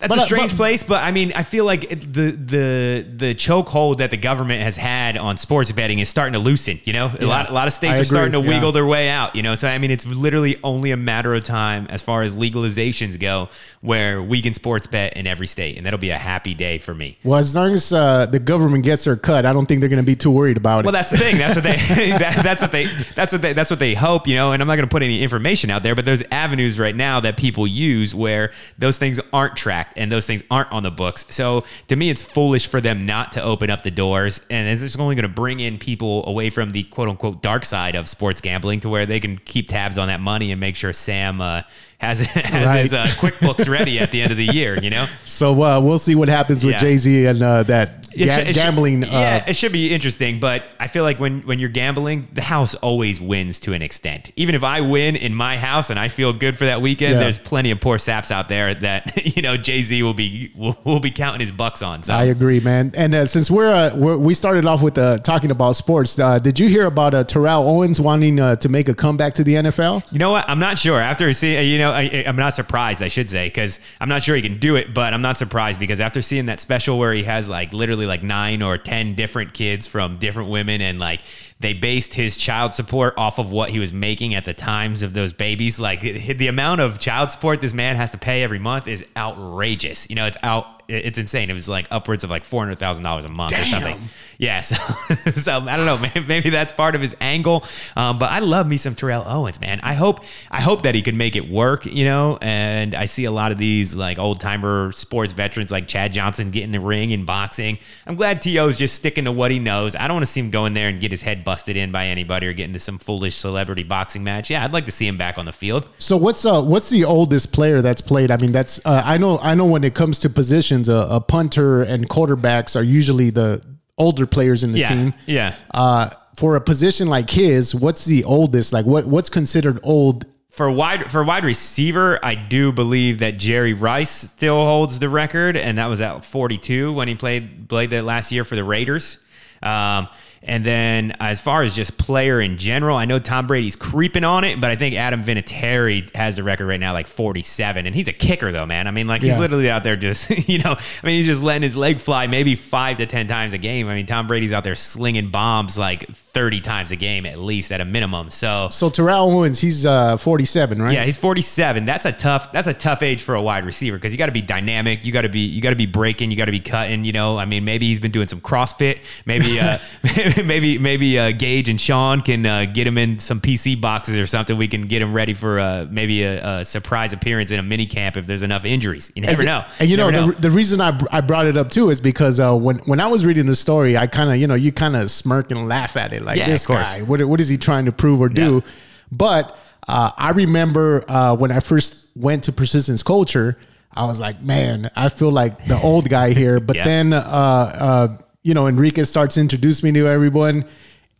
That's 0.00 0.08
But, 0.08 0.18
a 0.18 0.22
uh, 0.22 0.24
strange 0.24 0.50
but- 0.52 0.56
place, 0.56 0.82
but 0.82 1.04
I 1.04 1.12
mean, 1.12 1.32
I 1.36 1.44
feel 1.44 1.64
like 1.64 1.90
it, 1.90 2.12
the 2.12 2.32
the 2.32 3.06
the 3.16 3.34
chokehold 3.34 3.98
that 3.98 4.10
the 4.10 4.16
government 4.16 4.60
has 4.60 4.76
had 4.76 5.16
on 5.16 5.36
sports 5.36 5.70
betting 5.70 6.00
is 6.00 6.08
starting 6.08 6.32
to 6.32 6.40
loosen. 6.40 6.80
You 6.82 6.92
know, 6.92 7.12
a 7.20 7.24
lot 7.24 7.48
a 7.48 7.52
lot 7.52 7.68
of 7.68 7.74
states 7.74 7.92
I 7.92 7.98
are 7.98 8.02
agree, 8.02 8.04
starting 8.06 8.32
to 8.32 8.40
yeah. 8.40 8.48
wiggle 8.48 8.72
their 8.72 8.86
way 8.86 9.08
out. 9.08 9.36
You 9.36 9.44
know, 9.44 9.54
so 9.54 9.68
I 9.68 9.78
mean, 9.78 9.92
it's 9.92 10.04
literally 10.04 10.58
only 10.64 10.90
a 10.90 10.96
matter 10.96 11.32
of 11.32 11.44
time 11.44 11.86
as 11.90 12.02
far 12.02 12.22
as 12.22 12.34
legalizations 12.34 13.20
go, 13.20 13.48
where 13.82 14.20
we 14.20 14.42
can 14.42 14.52
sports 14.52 14.88
bet 14.88 15.16
in 15.16 15.28
every 15.28 15.46
state, 15.46 15.76
and 15.76 15.86
that'll 15.86 16.00
be 16.00 16.10
a 16.10 16.18
happy 16.18 16.54
day 16.54 16.78
for 16.78 16.92
me. 16.92 17.16
Well, 17.22 17.38
as 17.38 17.54
long 17.54 17.72
as 17.72 17.92
uh, 17.92 18.26
the 18.26 18.40
government 18.40 18.82
gets 18.82 19.04
their 19.04 19.16
cut, 19.16 19.46
I 19.46 19.52
don't 19.52 19.66
think 19.66 19.78
they're 19.78 19.88
going 19.88 20.02
to 20.02 20.06
be 20.06 20.16
too 20.16 20.32
worried 20.32 20.56
about 20.56 20.80
it. 20.80 20.86
Well, 20.86 20.92
that's 20.92 21.10
the 21.10 21.18
thing. 21.18 21.38
That's 21.38 21.54
what 21.54 21.62
they. 21.62 21.76
that, 22.18 22.40
that's 22.42 22.62
what 22.62 22.72
they. 22.72 22.86
That's 23.14 23.32
what 23.32 23.42
they. 23.42 23.52
That's 23.52 23.70
what 23.70 23.78
they 23.78 23.94
hope. 23.94 24.26
You 24.26 24.34
know. 24.34 24.50
And 24.50 24.60
I'm 24.60 24.66
not 24.66 24.74
going 24.74 24.88
to 24.88 24.92
put 24.92 25.04
any 25.04 25.22
information 25.22 25.70
out 25.70 25.84
there, 25.84 25.94
but 25.94 26.04
there's 26.04 26.22
avenues 26.32 26.80
right 26.80 26.96
now 26.96 27.20
that 27.20 27.36
people 27.36 27.64
use 27.68 28.12
where 28.12 28.50
those 28.76 28.98
things 28.98 29.20
aren't 29.32 29.54
tracked 29.54 29.83
and 29.96 30.10
those 30.10 30.26
things 30.26 30.42
aren't 30.50 30.70
on 30.72 30.82
the 30.82 30.90
books. 30.90 31.26
So 31.30 31.64
to 31.88 31.96
me, 31.96 32.10
it's 32.10 32.22
foolish 32.22 32.66
for 32.66 32.80
them 32.80 33.06
not 33.06 33.32
to 33.32 33.42
open 33.42 33.70
up 33.70 33.82
the 33.82 33.90
doors, 33.90 34.40
and 34.50 34.68
it's 34.68 34.80
just 34.82 34.98
only 34.98 35.14
going 35.14 35.22
to 35.24 35.28
bring 35.28 35.60
in 35.60 35.78
people 35.78 36.26
away 36.26 36.50
from 36.50 36.72
the 36.72 36.82
quote 36.84 37.08
unquote 37.08 37.42
dark 37.42 37.64
side 37.64 37.94
of 37.96 38.08
sports 38.08 38.40
gambling 38.40 38.80
to 38.80 38.88
where 38.88 39.06
they 39.06 39.20
can 39.20 39.38
keep 39.44 39.68
tabs 39.68 39.98
on 39.98 40.08
that 40.08 40.20
money 40.20 40.50
and 40.52 40.60
make 40.60 40.76
sure 40.76 40.92
Sam. 40.92 41.40
Uh, 41.40 41.62
has, 41.98 42.20
has 42.26 42.66
Right. 42.66 42.80
his 42.82 42.92
uh, 42.92 43.06
QuickBooks 43.16 43.66
ready 43.66 43.98
at 43.98 44.10
the 44.10 44.20
end 44.20 44.30
of 44.30 44.36
the 44.36 44.44
year, 44.44 44.78
you 44.82 44.90
know? 44.90 45.06
so 45.24 45.62
uh, 45.62 45.80
we'll 45.80 45.98
see 45.98 46.14
what 46.14 46.28
happens 46.28 46.62
with 46.62 46.74
Yeah. 46.74 46.80
Jay 46.80 46.96
Z 46.98 47.24
and 47.26 47.42
uh, 47.42 47.62
that 47.62 48.03
It 48.16 48.26
ga- 48.26 48.34
should- 48.36 48.40
it 48.42 48.46
should- 48.48 48.54
gambling. 48.56 49.04
uh, 49.04 49.08
yeah, 49.10 49.44
it 49.46 49.56
should 49.56 49.72
be 49.72 49.92
interesting, 49.92 50.40
but 50.40 50.64
I 50.80 50.86
feel 50.86 51.02
like 51.02 51.18
when 51.20 51.40
when 51.42 51.58
you're 51.58 51.68
gambling, 51.68 52.28
the 52.32 52.42
house 52.42 52.74
always 52.76 53.20
wins 53.20 53.58
to 53.60 53.72
an 53.72 53.82
extent. 53.82 54.30
Even 54.36 54.54
if 54.54 54.64
I 54.64 54.80
win 54.80 55.16
in 55.16 55.34
my 55.34 55.56
house 55.56 55.90
and 55.90 55.98
I 55.98 56.08
feel 56.08 56.32
good 56.32 56.56
for 56.56 56.64
that 56.64 56.80
weekend, 56.82 57.14
Yeah. 57.14 57.20
there's 57.20 57.38
plenty 57.38 57.70
of 57.70 57.80
poor 57.80 57.98
saps 57.98 58.30
out 58.30 58.48
there 58.48 58.74
that 58.74 59.24
you 59.36 59.42
know 59.42 59.56
Jay 59.56 59.82
Z 59.82 60.02
will 60.02 60.14
be 60.14 60.52
will, 60.56 60.76
will 60.84 61.00
be 61.00 61.10
counting 61.10 61.40
his 61.40 61.52
bucks 61.52 61.82
on. 61.82 62.02
So 62.02 62.14
I 62.14 62.24
agree, 62.24 62.60
man. 62.60 62.92
And 62.94 63.14
uh, 63.14 63.26
since 63.26 63.50
we're, 63.50 63.72
uh, 63.72 63.94
we're 63.96 64.16
we 64.16 64.34
started 64.34 64.66
off 64.66 64.82
with 64.82 64.96
uh, 64.98 65.18
talking 65.18 65.50
about 65.50 65.76
sports, 65.76 66.18
uh, 66.18 66.38
did 66.38 66.58
you 66.58 66.68
hear 66.68 66.86
about 66.86 67.14
uh, 67.14 67.24
Terrell 67.24 67.68
Owens 67.68 68.00
wanting 68.00 68.40
uh, 68.40 68.56
to 68.56 68.68
make 68.68 68.88
a 68.88 68.94
comeback 68.94 69.34
to 69.34 69.44
the 69.44 69.54
NFL? 69.54 70.10
You 70.12 70.18
know 70.18 70.30
what? 70.30 70.48
I'm 70.48 70.58
not 70.58 70.78
sure. 70.78 71.00
After 71.00 71.32
seeing, 71.32 71.68
you 71.68 71.78
know, 71.78 71.90
I, 71.92 72.24
I'm 72.26 72.36
not 72.36 72.54
surprised. 72.54 73.02
I 73.02 73.08
should 73.08 73.28
say 73.28 73.46
because 73.48 73.80
I'm 74.00 74.08
not 74.08 74.22
sure 74.22 74.36
he 74.36 74.42
can 74.42 74.58
do 74.58 74.76
it, 74.76 74.94
but 74.94 75.12
I'm 75.14 75.22
not 75.22 75.36
surprised 75.38 75.80
because 75.80 76.00
after 76.00 76.22
seeing 76.22 76.46
that 76.46 76.60
special 76.60 76.98
where 76.98 77.12
he 77.12 77.24
has 77.24 77.48
like 77.48 77.72
literally 77.72 78.03
like 78.06 78.22
nine 78.22 78.62
or 78.62 78.78
ten 78.78 79.14
different 79.14 79.54
kids 79.54 79.86
from 79.86 80.18
different 80.18 80.50
women, 80.50 80.80
and 80.80 80.98
like 80.98 81.20
they 81.60 81.72
based 81.72 82.14
his 82.14 82.36
child 82.36 82.74
support 82.74 83.14
off 83.16 83.38
of 83.38 83.52
what 83.52 83.70
he 83.70 83.78
was 83.78 83.92
making 83.92 84.34
at 84.34 84.44
the 84.44 84.52
times 84.54 85.02
of 85.02 85.14
those 85.14 85.32
babies. 85.32 85.78
Like 85.78 86.00
the 86.00 86.48
amount 86.48 86.80
of 86.80 86.98
child 86.98 87.30
support 87.30 87.60
this 87.60 87.72
man 87.72 87.96
has 87.96 88.10
to 88.10 88.18
pay 88.18 88.42
every 88.42 88.58
month 88.58 88.88
is 88.88 89.04
outrageous. 89.16 90.08
You 90.10 90.16
know, 90.16 90.26
it's 90.26 90.36
out. 90.42 90.66
It's 90.86 91.16
insane. 91.18 91.48
It 91.48 91.54
was 91.54 91.66
like 91.66 91.86
upwards 91.90 92.24
of 92.24 92.30
like 92.30 92.44
four 92.44 92.62
hundred 92.62 92.78
thousand 92.78 93.04
dollars 93.04 93.24
a 93.24 93.30
month 93.30 93.58
or 93.58 93.64
something. 93.64 93.98
Yeah, 94.36 94.60
so, 94.60 94.74
so 95.36 95.60
I 95.60 95.76
don't 95.76 95.86
know. 95.86 95.96
Maybe, 95.96 96.20
maybe 96.26 96.50
that's 96.50 96.72
part 96.72 96.94
of 96.94 97.00
his 97.00 97.16
angle. 97.20 97.64
Um, 97.96 98.18
but 98.18 98.30
I 98.30 98.40
love 98.40 98.66
me 98.66 98.76
some 98.76 98.94
Terrell 98.94 99.24
Owens, 99.26 99.60
man. 99.60 99.80
I 99.82 99.94
hope 99.94 100.22
I 100.50 100.60
hope 100.60 100.82
that 100.82 100.94
he 100.94 101.00
can 101.00 101.16
make 101.16 101.36
it 101.36 101.48
work. 101.48 101.86
You 101.86 102.04
know, 102.04 102.38
and 102.42 102.94
I 102.94 103.06
see 103.06 103.24
a 103.24 103.30
lot 103.30 103.52
of 103.52 103.56
these 103.56 103.94
like 103.94 104.18
old 104.18 104.40
timer 104.40 104.92
sports 104.92 105.32
veterans 105.32 105.70
like 105.70 105.88
Chad 105.88 106.12
Johnson 106.12 106.50
get 106.50 106.64
in 106.64 106.72
the 106.72 106.80
ring 106.80 107.12
in 107.12 107.24
boxing. 107.24 107.78
I'm 108.06 108.16
glad 108.16 108.42
T.O. 108.42 108.68
is 108.68 108.76
just 108.76 108.96
sticking 108.96 109.24
to 109.24 109.32
what 109.32 109.50
he 109.50 109.58
knows. 109.58 109.96
I 109.96 110.06
don't 110.08 110.16
want 110.16 110.26
to 110.26 110.32
see 110.32 110.40
him 110.40 110.50
go 110.50 110.66
in 110.66 110.74
there 110.74 110.88
and 110.88 111.00
get 111.00 111.10
his 111.10 111.22
head 111.22 111.43
busted 111.44 111.76
in 111.76 111.92
by 111.92 112.06
anybody 112.06 112.46
or 112.46 112.52
get 112.52 112.64
into 112.64 112.78
some 112.78 112.98
foolish 112.98 113.36
celebrity 113.36 113.82
boxing 113.82 114.24
match. 114.24 114.50
Yeah, 114.50 114.64
I'd 114.64 114.72
like 114.72 114.86
to 114.86 114.92
see 114.92 115.06
him 115.06 115.16
back 115.18 115.38
on 115.38 115.44
the 115.44 115.52
field. 115.52 115.86
So 115.98 116.16
what's 116.16 116.44
uh 116.44 116.62
what's 116.62 116.90
the 116.90 117.04
oldest 117.04 117.52
player 117.52 117.82
that's 117.82 118.00
played? 118.00 118.30
I 118.30 118.36
mean, 118.38 118.52
that's 118.52 118.84
uh, 118.84 119.02
I 119.04 119.18
know 119.18 119.38
I 119.38 119.54
know 119.54 119.66
when 119.66 119.84
it 119.84 119.94
comes 119.94 120.18
to 120.20 120.30
positions, 120.30 120.88
a, 120.88 120.94
a 121.10 121.20
punter 121.20 121.82
and 121.82 122.08
quarterbacks 122.08 122.74
are 122.76 122.82
usually 122.82 123.30
the 123.30 123.62
older 123.98 124.26
players 124.26 124.64
in 124.64 124.72
the 124.72 124.80
Yeah, 124.80 124.88
team. 124.88 125.14
yeah. 125.26 125.54
Uh, 125.72 126.10
for 126.36 126.56
a 126.56 126.60
position 126.60 127.06
like 127.06 127.30
his, 127.30 127.74
what's 127.76 128.04
the 128.06 128.24
oldest? 128.24 128.72
Like 128.72 128.86
what 128.86 129.06
what's 129.06 129.28
considered 129.28 129.78
old? 129.82 130.26
For 130.50 130.70
wide 130.70 131.10
for 131.10 131.24
wide 131.24 131.44
receiver, 131.44 132.18
I 132.24 132.36
do 132.36 132.70
believe 132.72 133.18
that 133.18 133.38
Jerry 133.38 133.72
Rice 133.72 134.10
still 134.10 134.64
holds 134.64 135.00
the 135.00 135.08
record, 135.08 135.56
and 135.56 135.78
that 135.78 135.86
was 135.86 136.00
at 136.00 136.24
42 136.24 136.92
when 136.92 137.08
he 137.08 137.14
played 137.16 137.68
played 137.68 137.90
that 137.90 138.04
last 138.04 138.30
year 138.30 138.44
for 138.44 138.54
the 138.54 138.62
Raiders. 138.62 139.18
Um, 139.62 140.06
and 140.44 140.64
then 140.64 141.12
as 141.20 141.40
far 141.40 141.62
as 141.62 141.74
just 141.74 141.96
player 141.98 142.40
in 142.40 142.58
general, 142.58 142.96
I 142.96 143.04
know 143.06 143.18
Tom 143.18 143.46
Brady's 143.46 143.76
creeping 143.76 144.24
on 144.24 144.44
it, 144.44 144.60
but 144.60 144.70
I 144.70 144.76
think 144.76 144.94
Adam 144.94 145.22
Vinatieri 145.22 146.14
has 146.14 146.36
the 146.36 146.42
record 146.42 146.66
right 146.66 146.78
now 146.80 146.92
like 146.92 147.06
47. 147.06 147.86
And 147.86 147.94
he's 147.94 148.08
a 148.08 148.12
kicker 148.12 148.52
though, 148.52 148.66
man. 148.66 148.86
I 148.86 148.90
mean, 148.90 149.06
like 149.06 149.22
he's 149.22 149.32
Yeah. 149.34 149.38
literally 149.40 149.70
out 149.70 149.84
there 149.84 149.96
just, 149.96 150.30
you 150.48 150.58
know, 150.58 150.72
I 151.02 151.06
mean, 151.06 151.16
he's 151.16 151.26
just 151.26 151.42
letting 151.42 151.62
his 151.62 151.76
leg 151.76 151.98
fly 151.98 152.26
maybe 152.26 152.54
five 152.54 152.98
to 152.98 153.06
10 153.06 153.26
times 153.26 153.52
a 153.54 153.58
game. 153.58 153.88
I 153.88 153.94
mean, 153.94 154.06
Tom 154.06 154.26
Brady's 154.26 154.52
out 154.52 154.64
there 154.64 154.76
slinging 154.76 155.30
bombs 155.30 155.78
like 155.78 156.08
30 156.14 156.60
times 156.60 156.90
a 156.90 156.96
game 156.96 157.26
at 157.26 157.38
least 157.38 157.72
at 157.72 157.80
a 157.80 157.84
minimum. 157.84 158.30
So 158.30 158.68
So 158.70 158.90
Terrell 158.90 159.30
Owens, 159.30 159.60
he's 159.60 159.86
uh 159.86 160.16
47, 160.16 160.80
right? 160.82 160.92
yeah, 160.94 161.04
he's 161.04 161.16
47. 161.16 161.84
That's 161.84 162.04
a 162.06 162.12
tough. 162.12 162.52
That's 162.52 162.66
a 162.68 162.74
tough 162.74 163.02
age 163.02 163.22
for 163.22 163.34
a 163.34 163.42
wide 163.42 163.64
receiver 163.64 163.96
because 163.96 164.12
you 164.12 164.18
got 164.18 164.26
to 164.26 164.32
be 164.32 164.42
dynamic. 164.42 165.04
You 165.04 165.12
got 165.12 165.22
to 165.22 165.28
be. 165.28 165.40
You 165.40 165.60
got 165.62 165.70
to 165.70 165.76
be 165.76 165.86
breaking. 165.86 166.30
You 166.30 166.36
got 166.36 166.46
to 166.46 166.52
be 166.52 166.60
cutting. 166.60 167.04
You 167.04 167.12
know, 167.12 167.38
I 167.38 167.44
mean, 167.44 167.64
maybe 167.64 167.86
he's 167.86 168.00
been 168.00 168.10
doing 168.10 168.28
some 168.28 168.40
CrossFit. 168.40 168.98
Maybe, 169.26 169.58
uh, 169.60 169.78
maybe, 170.02 170.32
maybe 170.44 170.78
maybe 170.78 171.18
uh, 171.18 171.32
Gage 171.32 171.68
and 171.68 171.80
Sean 171.80 172.20
can 172.20 172.44
uh, 172.46 172.64
get 172.66 172.86
him 172.86 172.98
in 172.98 173.18
some 173.18 173.40
PC 173.40 173.80
boxes 173.80 174.16
or 174.16 174.26
something. 174.26 174.56
We 174.56 174.68
can 174.68 174.86
get 174.86 175.02
him 175.02 175.12
ready 175.12 175.34
for 175.34 175.58
uh, 175.58 175.86
maybe 175.90 176.22
a, 176.22 176.60
a 176.60 176.64
surprise 176.64 177.12
appearance 177.12 177.50
in 177.50 177.58
a 177.58 177.62
mini 177.62 177.86
camp 177.86 178.16
if 178.16 178.26
there's 178.26 178.42
enough 178.42 178.64
injuries. 178.64 179.12
You 179.14 179.22
never 179.22 179.42
know. 179.42 179.64
And 179.78 179.88
you 179.90 179.96
know, 179.96 180.10
Never 180.10 180.32
the, 180.32 180.40
the 180.42 180.50
reason 180.50 180.80
I, 180.80 180.98
I 181.10 181.20
brought 181.20 181.46
it 181.46 181.56
up 181.56 181.70
too 181.70 181.90
is 181.90 182.00
because 182.00 182.40
uh, 182.40 182.54
when 182.54 182.78
when 182.78 183.00
I 183.00 183.06
was 183.06 183.24
reading 183.26 183.46
the 183.46 183.56
story, 183.56 183.96
I 183.96 184.06
kind 184.06 184.30
of 184.30 184.36
you 184.36 184.46
know 184.46 184.54
you 184.54 184.72
kind 184.72 184.96
of 184.96 185.10
smirk 185.10 185.50
and 185.50 185.68
laugh 185.68 185.96
at 185.96 186.12
it 186.12 186.22
like 186.22 186.38
Yeah, 186.38 186.46
this 186.46 186.66
guy. 186.66 187.02
What 187.02 187.22
what 187.24 187.40
is 187.40 187.48
he 187.48 187.56
trying 187.56 187.84
to 187.84 187.92
prove 187.92 188.20
or 188.20 188.28
do? 188.28 188.62
Yeah. 188.64 188.72
But 189.12 189.56
uh, 189.86 190.10
I 190.16 190.30
remember 190.30 191.04
uh, 191.08 191.36
when 191.36 191.52
I 191.52 191.60
first 191.60 192.08
went 192.16 192.44
to 192.44 192.52
Persistence 192.52 193.02
Culture, 193.02 193.56
I 193.92 194.06
was 194.06 194.18
like, 194.18 194.42
man, 194.42 194.90
I 194.96 195.08
feel 195.08 195.30
like 195.30 195.64
the 195.66 195.78
old 195.80 196.08
guy 196.08 196.32
here. 196.32 196.58
But 196.58 196.76
Yeah. 196.76 196.84
then 196.84 197.12
uh, 197.12 197.18
uh, 197.18 198.16
you 198.44 198.54
know 198.54 198.68
Enrique 198.68 199.02
starts 199.02 199.34
to 199.34 199.40
introduce 199.40 199.82
me 199.82 199.90
to 199.92 200.06
everyone, 200.06 200.64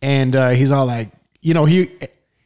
and 0.01 0.35
uh, 0.35 0.49
he's 0.51 0.71
all 0.71 0.85
like, 0.85 1.11
you 1.41 1.53
know 1.53 1.65
he 1.65 1.91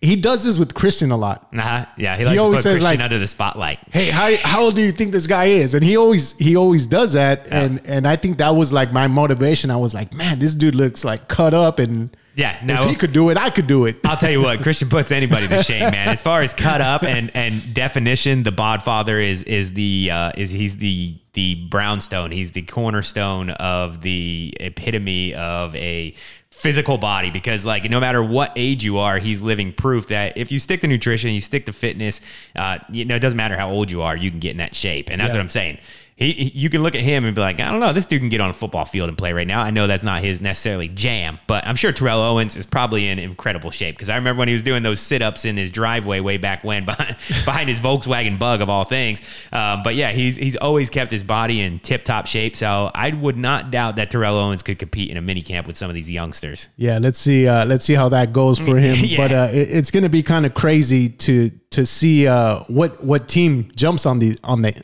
he 0.01 0.15
does 0.15 0.45
this 0.45 0.57
with 0.57 0.74
Christian 0.74 1.12
a 1.12 1.17
lot. 1.17 1.50
uh 1.53 1.86
Yeah, 1.98 2.15
he 2.15 2.24
likes 2.24 2.38
to 2.38 2.41
always 2.41 2.57
put 2.59 2.63
says, 2.63 2.71
Christian 2.75 2.83
like- 2.86 3.00
under 3.01 3.19
the 3.19 3.27
spotlight. 3.27 3.79
hey 3.91 4.09
how, 4.09 4.33
how 4.38 4.63
old 4.63 4.75
do 4.75 4.81
you 4.81 4.91
think 4.93 5.12
this 5.12 5.27
guy 5.27 5.45
is 5.45 5.74
and 5.74 5.83
he 5.83 5.98
always 5.98 6.38
he 6.38 6.55
always 6.55 6.88
does 6.88 7.13
that 7.13 7.48
and 7.51 7.81
and 7.86 8.07
i 8.07 8.15
think 8.15 8.38
that 8.38 8.55
was 8.55 8.71
like 8.71 8.93
my 8.93 9.07
motivation 9.07 9.69
i 9.69 9.75
was 9.75 9.93
like 9.93 10.13
man 10.13 10.39
this 10.39 10.53
dude 10.55 10.74
looks 10.75 11.03
like 11.03 11.27
cut 11.27 11.53
up 11.53 11.79
and 11.79 12.15
Yeah, 12.39 12.55
if 12.58 12.63
no. 12.63 12.88
he 12.88 12.96
could 12.96 13.12
do 13.12 13.29
it 13.29 13.38
i 13.38 13.50
could 13.50 13.67
do 13.67 13.86
it 13.86 13.98
I'll 14.05 14.17
tell 14.17 14.31
you 14.31 14.41
what, 14.41 14.62
Christian 14.65 14.88
puts 14.89 15.12
anybody 15.12 15.48
to 15.48 15.62
shame, 15.63 15.91
man. 15.91 16.08
As 16.10 16.22
far 16.22 16.41
as 16.41 16.53
cut 16.53 16.81
up 16.81 17.03
and 17.03 17.29
and 17.36 17.74
definition, 17.74 18.43
the 18.43 18.51
Bodfather 18.51 19.22
is 19.22 19.43
is 19.43 19.74
the 19.74 20.10
uh, 20.12 20.31
is 20.38 20.51
he's 20.51 20.77
the 20.77 21.17
the 21.34 21.55
brownstone. 21.69 22.31
He's 22.31 22.51
the 22.51 22.62
cornerstone 22.63 23.50
of 23.51 24.01
the 24.01 24.53
epitome 24.60 25.34
of 25.36 25.75
a 25.75 26.15
physical 26.51 26.98
body 26.98 27.29
because 27.31 27.65
like 27.65 27.89
no 27.89 28.00
matter 28.01 28.22
what 28.22 28.51
age 28.58 28.84
you 28.84 28.98
are 28.98 29.17
he's 29.17 29.41
living 29.41 29.72
proof 29.72 30.08
that 30.08 30.38
if 30.38 30.51
you 30.51 30.60
stick 30.60 30.81
to 30.81 30.88
nutrition 30.88 31.31
you 31.31 31.39
stick 31.39 31.65
to 31.65 31.72
fitness 31.72 32.19
uh, 32.58 32.77
you 32.89 33.05
know 33.05 33.15
it 33.15 33.19
doesn't 33.19 33.38
matter 33.38 33.55
how 33.55 33.69
old 33.69 33.89
you 33.89 34.01
are 34.01 34.17
you 34.17 34.29
can 34.29 34.41
get 34.41 34.51
in 34.51 34.58
that 34.58 34.75
shape 34.75 35.10
and 35.10 35.22
that's 35.22 35.29
Yeah. 35.34 35.38
what 35.39 35.43
i'm 35.43 35.50
saying 35.50 35.77
he, 36.19 36.31
he- 36.33 36.51
you 36.59 36.69
can 36.69 36.83
look 36.83 36.93
at 36.95 37.01
him 37.01 37.23
and 37.25 37.33
be 37.33 37.41
like, 37.41 37.59
I 37.59 37.71
don't 37.71 37.79
know, 37.79 37.93
this 37.93 38.05
dude 38.05 38.19
can 38.21 38.29
get 38.29 38.41
on 38.41 38.49
a 38.49 38.53
football 38.53 38.85
field 38.85 39.07
and 39.09 39.17
play 39.17 39.33
right 39.33 39.47
now. 39.47 39.61
I 39.61 39.71
know 39.71 39.88
that's 39.88 40.03
not 40.03 40.21
his 40.21 40.41
necessarily 40.41 40.88
jam, 40.89 41.39
but 41.47 41.65
I'm 41.65 41.75
sure 41.75 41.91
Terrell 41.91 42.21
Owens 42.21 42.55
is 42.55 42.65
probably 42.65 43.07
in 43.07 43.17
incredible 43.19 43.71
shape 43.71 43.95
because 43.95 44.09
I 44.09 44.15
remember 44.15 44.39
when 44.39 44.47
he 44.49 44.53
was 44.53 44.61
doing 44.63 44.83
those 44.83 44.99
sit 44.99 45.21
ups 45.21 45.45
in 45.45 45.55
his 45.57 45.71
driveway 45.71 46.19
way 46.19 46.38
back 46.38 46.63
when 46.63 46.85
behind, 46.91 47.15
behind 47.45 47.69
his 47.69 47.79
Volkswagen 47.79 48.38
Bug 48.38 48.61
of 48.61 48.69
all 48.69 48.83
things. 48.83 49.21
Um, 49.53 49.81
but 49.83 49.95
yeah, 49.95 50.11
he's 50.11 50.35
he's 50.35 50.55
always 50.57 50.89
kept 50.89 51.09
his 51.09 51.23
body 51.23 51.61
in 51.61 51.79
tip 51.79 52.03
top 52.05 52.27
shape. 52.27 52.55
So 52.57 52.91
I 52.93 53.11
would 53.11 53.38
not 53.38 53.71
doubt 53.71 53.95
that 53.95 54.11
Terrell 54.11 54.38
Owens 54.38 54.61
could 54.61 54.77
compete 54.77 55.09
in 55.09 55.17
a 55.17 55.21
mini 55.21 55.41
camp 55.41 55.67
with 55.67 55.77
some 55.77 55.89
of 55.89 55.93
these 55.95 56.09
youngsters. 56.09 56.67
yeah 56.77 56.97
let's 56.97 57.17
see 57.19 57.47
uh 57.47 57.65
let's 57.65 57.85
see 57.85 57.93
how 57.93 58.09
that 58.09 58.33
goes 58.33 58.59
for 58.59 58.77
him 58.85 58.95
Yeah. 58.99 59.17
but 59.17 59.31
uh 59.31 59.47
it, 59.51 59.69
it's 59.71 59.89
gonna 59.91 60.09
be 60.09 60.21
kind 60.23 60.45
of 60.45 60.53
crazy 60.53 61.07
to 61.09 61.49
to 61.71 61.85
see 61.85 62.27
uh 62.27 62.59
what 62.67 63.01
what 63.03 63.27
team 63.29 63.71
jumps 63.75 64.05
on 64.05 64.19
the 64.19 64.38
on 64.43 64.61
the 64.63 64.83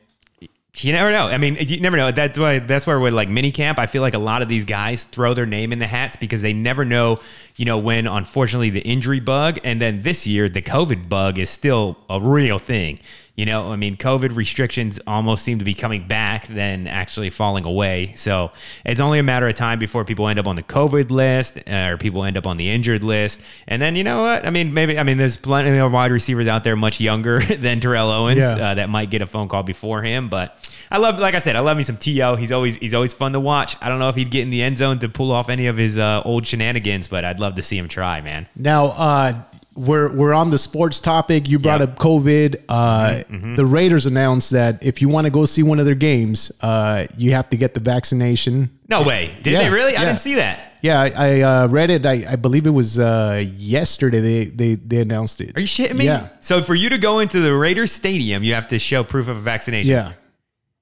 You 0.77 0.91
never 0.91 1.11
know. 1.11 1.27
I 1.27 1.37
mean, 1.37 1.55
you 1.59 1.79
never 1.79 1.95
know. 1.95 2.11
That's 2.11 2.37
why. 2.37 2.59
That's 2.59 2.85
where 2.85 2.99
with 2.99 3.13
like 3.13 3.29
mini 3.29 3.51
camp, 3.51 3.79
I 3.79 3.87
feel 3.87 4.01
like 4.01 4.13
a 4.13 4.19
lot 4.19 4.41
of 4.41 4.49
these 4.49 4.65
guys 4.65 5.05
throw 5.05 5.33
their 5.33 5.45
name 5.45 5.71
in 5.71 5.79
the 5.79 5.87
hats 5.87 6.15
because 6.15 6.41
they 6.41 6.53
never 6.53 6.83
know. 6.83 7.19
You 7.55 7.65
know, 7.65 7.77
when 7.77 8.07
unfortunately 8.07 8.69
the 8.69 8.81
injury 8.81 9.21
bug, 9.21 9.59
and 9.63 9.81
then 9.81 10.01
this 10.01 10.27
year 10.27 10.49
the 10.49 10.61
COVID 10.61 11.07
bug 11.07 11.37
is 11.37 11.49
still 11.49 11.97
a 12.09 12.19
real 12.19 12.59
thing. 12.59 12.99
You 13.35 13.45
know, 13.45 13.71
I 13.71 13.75
mean, 13.75 13.97
COVID 13.97 14.33
restrictions 14.35 14.97
almost 15.05 15.43
seem 15.43 15.59
to 15.59 15.65
be 15.65 15.73
coming 15.73 16.07
back 16.07 16.47
than 16.47 16.87
actually 16.87 17.29
falling 17.29 17.65
away. 17.65 18.13
So 18.15 18.51
it's 18.85 19.01
only 19.01 19.19
a 19.19 19.23
matter 19.23 19.45
of 19.47 19.55
time 19.55 19.77
before 19.77 20.05
people 20.05 20.29
end 20.29 20.39
up 20.39 20.47
on 20.47 20.55
the 20.55 20.63
COVID 20.63 21.11
list 21.11 21.57
uh, 21.67 21.89
or 21.91 21.97
people 21.97 22.23
end 22.23 22.37
up 22.37 22.47
on 22.47 22.55
the 22.55 22.69
injured 22.69 23.03
list. 23.03 23.41
And 23.67 23.81
then 23.81 23.97
you 23.97 24.05
know 24.05 24.21
what? 24.21 24.45
I 24.45 24.51
mean, 24.51 24.73
maybe 24.73 24.97
I 24.97 25.03
mean, 25.03 25.17
there's 25.17 25.35
plenty 25.35 25.77
of 25.77 25.91
wide 25.91 26.11
receivers 26.13 26.47
out 26.47 26.63
there 26.63 26.77
much 26.77 27.01
younger 27.01 27.39
than 27.59 27.81
Terrell 27.81 28.09
Owens 28.09 28.37
Yeah. 28.39 28.51
uh, 28.71 28.75
that 28.75 28.89
might 28.89 29.09
get 29.09 29.21
a 29.21 29.27
phone 29.27 29.49
call 29.49 29.63
before 29.63 30.01
him. 30.01 30.29
But 30.29 30.57
I 30.89 30.97
love, 30.99 31.19
like 31.19 31.35
I 31.35 31.39
said, 31.39 31.57
I 31.57 31.59
love 31.59 31.75
me 31.75 31.83
some 31.83 31.97
To. 31.97 32.35
He's 32.37 32.53
always 32.53 32.77
he's 32.77 32.93
always 32.93 33.13
fun 33.13 33.33
to 33.33 33.39
watch. 33.41 33.75
I 33.81 33.89
don't 33.89 33.99
know 33.99 34.07
if 34.07 34.15
he'd 34.15 34.31
get 34.31 34.43
in 34.43 34.49
the 34.49 34.61
end 34.61 34.77
zone 34.77 34.99
to 34.99 35.09
pull 35.09 35.31
off 35.33 35.49
any 35.49 35.67
of 35.67 35.75
his 35.75 35.97
uh, 35.97 36.21
old 36.23 36.47
shenanigans, 36.47 37.09
but 37.09 37.25
I'd 37.25 37.39
love 37.41 37.55
to 37.55 37.63
see 37.63 37.77
him 37.77 37.89
try, 37.89 38.21
man. 38.21 38.47
Now, 38.55 38.85
uh, 38.91 39.41
we're 39.75 40.09
we're 40.15 40.33
on 40.33 40.49
the 40.49 40.57
sports 40.57 40.99
topic. 40.99 41.47
You 41.49 41.59
brought 41.59 41.81
Yep. 41.81 41.89
up 41.89 41.99
COVID. 41.99 42.63
Uh, 42.69 43.23
Mm-hmm, 43.29 43.55
The 43.55 43.65
Raiders 43.65 44.05
announced 44.05 44.51
that 44.51 44.77
if 44.81 45.01
you 45.01 45.09
want 45.09 45.25
to 45.25 45.31
go 45.31 45.45
see 45.45 45.63
one 45.63 45.79
of 45.79 45.85
their 45.85 45.95
games, 45.95 46.51
uh, 46.61 47.07
you 47.17 47.31
have 47.31 47.49
to 47.49 47.57
get 47.57 47.73
the 47.73 47.79
vaccination. 47.81 48.69
No 48.87 49.01
way. 49.03 49.35
Did 49.43 49.53
Yeah, 49.53 49.59
they 49.63 49.69
really? 49.69 49.97
I 49.97 50.05
didn't 50.05 50.19
see 50.19 50.35
that. 50.35 50.73
Yeah, 50.81 51.01
I, 51.01 51.09
I 51.15 51.41
uh, 51.41 51.67
read 51.67 51.89
it. 51.89 52.05
I, 52.05 52.25
I 52.29 52.35
believe 52.35 52.67
it 52.67 52.71
was 52.71 52.99
uh, 52.99 53.43
yesterday. 53.57 54.19
They, 54.19 54.45
they 54.45 54.75
they 54.75 54.97
announced 55.01 55.41
it. 55.41 55.57
Are 55.57 55.59
you 55.59 55.65
shitting 55.67 55.95
me? 55.95 56.05
Yeah. 56.05 56.29
So 56.41 56.61
for 56.61 56.75
you 56.75 56.89
to 56.89 56.97
go 56.99 57.19
into 57.19 57.39
the 57.41 57.55
Raiders 57.55 57.91
stadium, 57.91 58.43
you 58.43 58.53
have 58.53 58.67
to 58.67 58.77
show 58.79 59.03
proof 59.03 59.27
of 59.27 59.37
a 59.37 59.39
vaccination. 59.41 59.91
Yeah, 59.91 60.13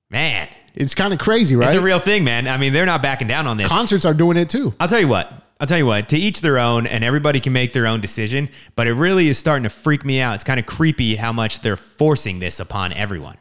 Man, 0.09 0.49
it's 0.75 0.93
kind 0.93 1.13
of 1.13 1.19
crazy, 1.19 1.55
right? 1.55 1.69
it's 1.69 1.77
a 1.77 1.81
real 1.81 1.99
thing, 1.99 2.23
man. 2.23 2.47
I 2.47 2.57
mean, 2.57 2.73
they're 2.73 2.85
not 2.85 3.01
backing 3.01 3.27
down 3.27 3.47
on 3.47 3.57
this. 3.57 3.69
Concerts 3.69 4.05
are 4.05 4.13
doing 4.13 4.37
it 4.37 4.49
too. 4.49 4.73
I'll 4.79 4.87
tell 4.87 4.99
you 4.99 5.07
what. 5.07 5.31
I'll 5.59 5.67
tell 5.67 5.77
you 5.77 5.85
what. 5.85 6.09
To 6.09 6.17
each 6.17 6.41
their 6.41 6.57
own, 6.57 6.87
and 6.87 7.03
everybody 7.03 7.39
can 7.39 7.53
make 7.53 7.73
their 7.73 7.87
own 7.87 8.01
decision. 8.01 8.49
But 8.75 8.87
it 8.87 8.93
really 8.93 9.27
is 9.27 9.37
starting 9.37 9.63
to 9.63 9.69
freak 9.69 10.03
me 10.03 10.19
out. 10.19 10.35
It's 10.35 10.43
kind 10.43 10.59
of 10.59 10.65
creepy 10.65 11.15
how 11.15 11.31
much 11.31 11.61
they're 11.61 11.77
forcing 11.77 12.39
this 12.39 12.59
upon 12.59 12.91
everyone. 12.93 13.37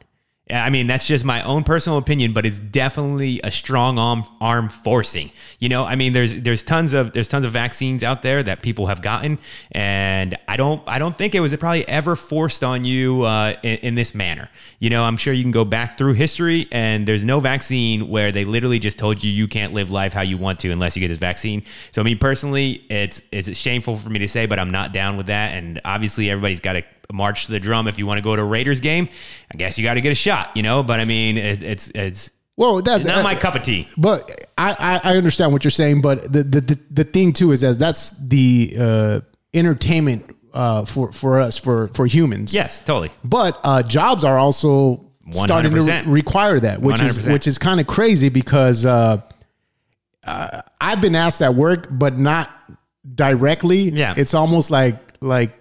I 0.50 0.70
mean, 0.70 0.88
that's 0.88 1.06
just 1.06 1.25
my 1.25 1.42
own 1.44 1.62
personal 1.62 1.99
opinion, 1.99 2.32
but 2.32 2.44
it's 2.44 2.58
definitely 2.58 3.40
a 3.44 3.50
strong 3.50 3.96
arm, 3.96 4.25
arm 4.40 4.68
forcing. 4.68 5.30
You 5.61 5.68
know, 5.68 5.84
I 5.84 5.94
mean, 5.94 6.12
there's 6.12 6.34
there's 6.34 6.64
tons 6.64 6.94
of 6.94 7.12
there's 7.12 7.28
tons 7.28 7.44
of 7.44 7.52
vaccines 7.52 8.02
out 8.02 8.22
there 8.22 8.42
that 8.42 8.61
people 8.61 8.88
have 8.88 9.02
gotten, 9.02 9.38
and 9.70 10.37
I 10.49 10.56
don't 10.56 10.82
I 10.88 10.99
don't 10.99 11.16
think 11.16 11.37
it 11.37 11.40
was 11.40 11.56
probably 11.56 11.87
ever 11.87 12.16
forced 12.16 12.64
on 12.64 12.84
you 12.84 13.22
uh, 13.22 13.54
in, 13.62 13.78
in 13.78 13.94
this 13.94 14.16
manner. 14.16 14.50
You 14.80 14.90
know, 14.90 15.04
I'm 15.04 15.16
sure 15.16 15.32
you 15.32 15.44
can 15.44 15.52
go 15.52 15.64
back 15.64 15.96
through 15.96 16.14
history, 16.14 16.66
and 16.72 17.06
there's 17.06 17.22
no 17.22 17.38
vaccine 17.38 18.08
where 18.08 18.32
they 18.32 18.44
literally 18.44 18.80
just 18.80 18.99
told 18.99 19.22
you 19.22 19.30
you 19.30 19.46
can't 19.46 19.72
live 19.72 19.92
life 19.92 20.12
how 20.12 20.22
you 20.22 20.38
want 20.38 20.58
to 20.61 20.70
unless 20.70 20.96
you 20.96 21.00
get 21.00 21.08
this 21.08 21.18
vaccine. 21.18 21.62
So, 21.92 22.02
I 22.02 22.04
mean, 22.04 22.18
personally, 22.18 22.84
it's 22.90 23.22
it's 23.30 23.56
shameful 23.56 23.94
for 23.94 24.11
me 24.11 24.18
to 24.18 24.28
say, 24.28 24.46
but 24.46 24.58
I'm 24.58 24.72
not 24.72 24.92
down 24.92 25.16
with 25.16 25.26
that. 25.26 25.54
And 25.54 25.80
obviously, 25.84 26.30
everybody's 26.30 26.61
got 26.61 26.72
to 26.72 26.82
march 27.12 27.47
to 27.47 27.52
the 27.52 27.61
drum 27.61 27.88
if 27.88 27.99
you 27.99 28.06
want 28.06 28.18
to 28.18 28.23
go 28.23 28.35
to 28.37 28.42
a 28.42 28.44
Raiders 28.44 28.80
game. 28.80 29.09
I 29.52 29.56
guess 29.56 29.78
you 29.78 29.85
got 29.85 29.94
to 29.94 30.00
get 30.00 30.12
a 30.12 30.16
shot, 30.16 30.50
you 30.54 30.62
know. 30.62 30.82
But 30.82 31.00
I 31.00 31.04
mean, 31.04 31.37
it, 31.37 31.62
it's 31.62 31.88
it's 31.94 32.30
Well, 32.56 32.80
that, 32.82 33.04
not 33.04 33.25
my 33.25 33.35
cup 33.35 33.54
of 33.54 33.62
tea. 33.62 33.88
But 33.97 34.49
I, 34.56 34.73
I, 34.73 35.12
I 35.12 35.16
understand 35.16 35.52
what 35.52 35.64
you're 35.64 35.71
saying, 35.71 36.00
but 36.00 36.32
the, 36.32 36.42
the, 36.42 36.61
the, 36.61 36.78
the 36.90 37.04
thing 37.04 37.32
too 37.32 37.52
is 37.52 37.64
as 37.64 37.76
that's 37.78 38.11
the 38.11 38.75
uh, 38.78 39.21
entertainment 39.54 40.37
uh, 40.52 40.85
for, 40.85 41.12
for 41.12 41.40
us, 41.40 41.56
for, 41.56 41.88
for 41.88 42.06
humans. 42.06 42.54
Yes, 42.54 42.80
totally. 42.80 43.11
But 43.25 43.59
uh, 43.64 43.82
jobs 43.82 44.25
are 44.25 44.38
also 44.38 45.11
starting 45.30 45.73
to 45.73 45.80
re- 45.80 46.02
require 46.06 46.61
that, 46.61 46.80
which 46.82 47.00
is 47.00 47.18
100%. 47.18 47.32
which 47.32 47.47
is 47.47 47.59
kind 47.59 47.80
of 47.80 47.87
crazy 47.87 48.28
because 48.28 48.85
uh, 48.85 49.21
uh, 50.25 50.62
I've 50.80 51.00
been 51.00 51.16
asked 51.16 51.42
at 51.42 51.54
work, 51.54 51.88
but 51.90 52.18
not 52.18 52.50
directly. 53.14 53.90
Yeah. 53.90 54.14
it's 54.16 54.35
almost 54.35 54.71
like 54.71 54.97
like 55.21 55.52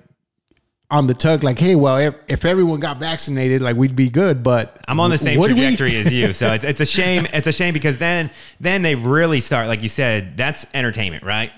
on 0.92 1.08
the 1.08 1.14
tug, 1.14 1.44
like, 1.44 1.58
hey, 1.58 1.74
well, 1.76 1.98
if, 1.98 2.16
if 2.28 2.46
everyone 2.46 2.80
got 2.82 3.00
vaccinated, 3.00 3.62
like 3.62 3.78
we'd 3.78 3.96
be 3.96 4.10
good. 4.10 4.44
But 4.44 4.78
I'm 4.88 5.00
on 5.00 5.10
the 5.10 5.18
same 5.18 5.40
what 5.40 5.48
do 5.48 5.56
we- 5.56 5.62
trajectory 5.62 5.96
as 5.96 6.14
you, 6.14 6.34
so 6.34 6.48
it's, 6.54 6.66
it's 6.66 6.82
a 6.82 6.86
shame. 6.86 7.26
It's 7.34 7.48
a 7.48 7.52
shame 7.52 7.74
because 7.74 7.98
then 7.98 8.30
then 8.60 8.82
they 8.82 8.96
really 8.96 9.40
start, 9.40 9.68
like 9.68 9.82
you 9.82 9.90
said, 9.90 10.36
that's 10.38 10.68
entertainment, 10.74 11.24
right? 11.24 11.52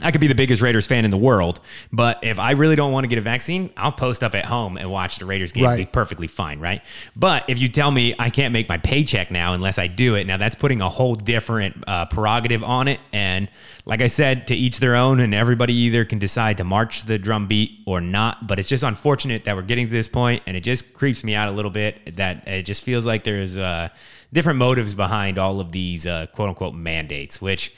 I 0.00 0.10
could 0.10 0.22
be 0.22 0.26
the 0.26 0.34
biggest 0.34 0.62
Raiders 0.62 0.86
fan 0.86 1.04
in 1.04 1.10
the 1.10 1.18
world, 1.18 1.60
but 1.92 2.20
if 2.22 2.38
I 2.38 2.52
really 2.52 2.76
don't 2.76 2.92
want 2.92 3.04
to 3.04 3.08
get 3.08 3.18
a 3.18 3.22
vaccine, 3.22 3.68
I'll 3.76 3.92
post 3.92 4.24
up 4.24 4.34
at 4.34 4.46
home 4.46 4.78
and 4.78 4.90
watch 4.90 5.18
the 5.18 5.26
Raiders 5.26 5.52
game. 5.52 5.64
Right. 5.64 5.76
Be 5.76 5.84
perfectly 5.84 6.28
fine, 6.28 6.60
right? 6.60 6.80
But 7.14 7.44
if 7.50 7.58
you 7.58 7.68
tell 7.68 7.90
me 7.90 8.14
I 8.18 8.30
can't 8.30 8.54
make 8.54 8.70
my 8.70 8.78
paycheck 8.78 9.30
now 9.30 9.52
unless 9.52 9.78
I 9.78 9.88
do 9.88 10.14
it, 10.14 10.26
now 10.26 10.38
that's 10.38 10.54
putting 10.54 10.80
a 10.80 10.88
whole 10.88 11.14
different 11.14 11.84
uh, 11.86 12.06
prerogative 12.06 12.64
on 12.64 12.88
it. 12.88 13.00
And 13.12 13.50
like 13.84 14.00
I 14.00 14.06
said, 14.06 14.46
to 14.46 14.54
each 14.54 14.78
their 14.78 14.96
own, 14.96 15.20
and 15.20 15.34
everybody 15.34 15.74
either 15.74 16.06
can 16.06 16.18
decide 16.18 16.56
to 16.56 16.64
march 16.64 17.04
the 17.04 17.18
drum 17.18 17.46
beat 17.46 17.80
or 17.86 18.00
not. 18.00 18.46
But 18.46 18.58
it's 18.58 18.70
just 18.70 18.84
unfortunate 18.84 19.44
that 19.44 19.56
we're 19.56 19.62
getting 19.62 19.88
to 19.88 19.92
this 19.92 20.08
point, 20.08 20.42
and 20.46 20.56
it 20.56 20.62
just 20.62 20.94
creeps 20.94 21.22
me 21.22 21.34
out 21.34 21.50
a 21.50 21.52
little 21.52 21.70
bit. 21.70 22.16
That 22.16 22.48
it 22.48 22.62
just 22.62 22.82
feels 22.82 23.04
like 23.04 23.24
there's 23.24 23.58
uh, 23.58 23.90
different 24.32 24.58
motives 24.58 24.94
behind 24.94 25.36
all 25.36 25.60
of 25.60 25.70
these 25.70 26.06
uh, 26.06 26.28
quote 26.32 26.48
unquote 26.48 26.74
mandates, 26.74 27.42
which 27.42 27.74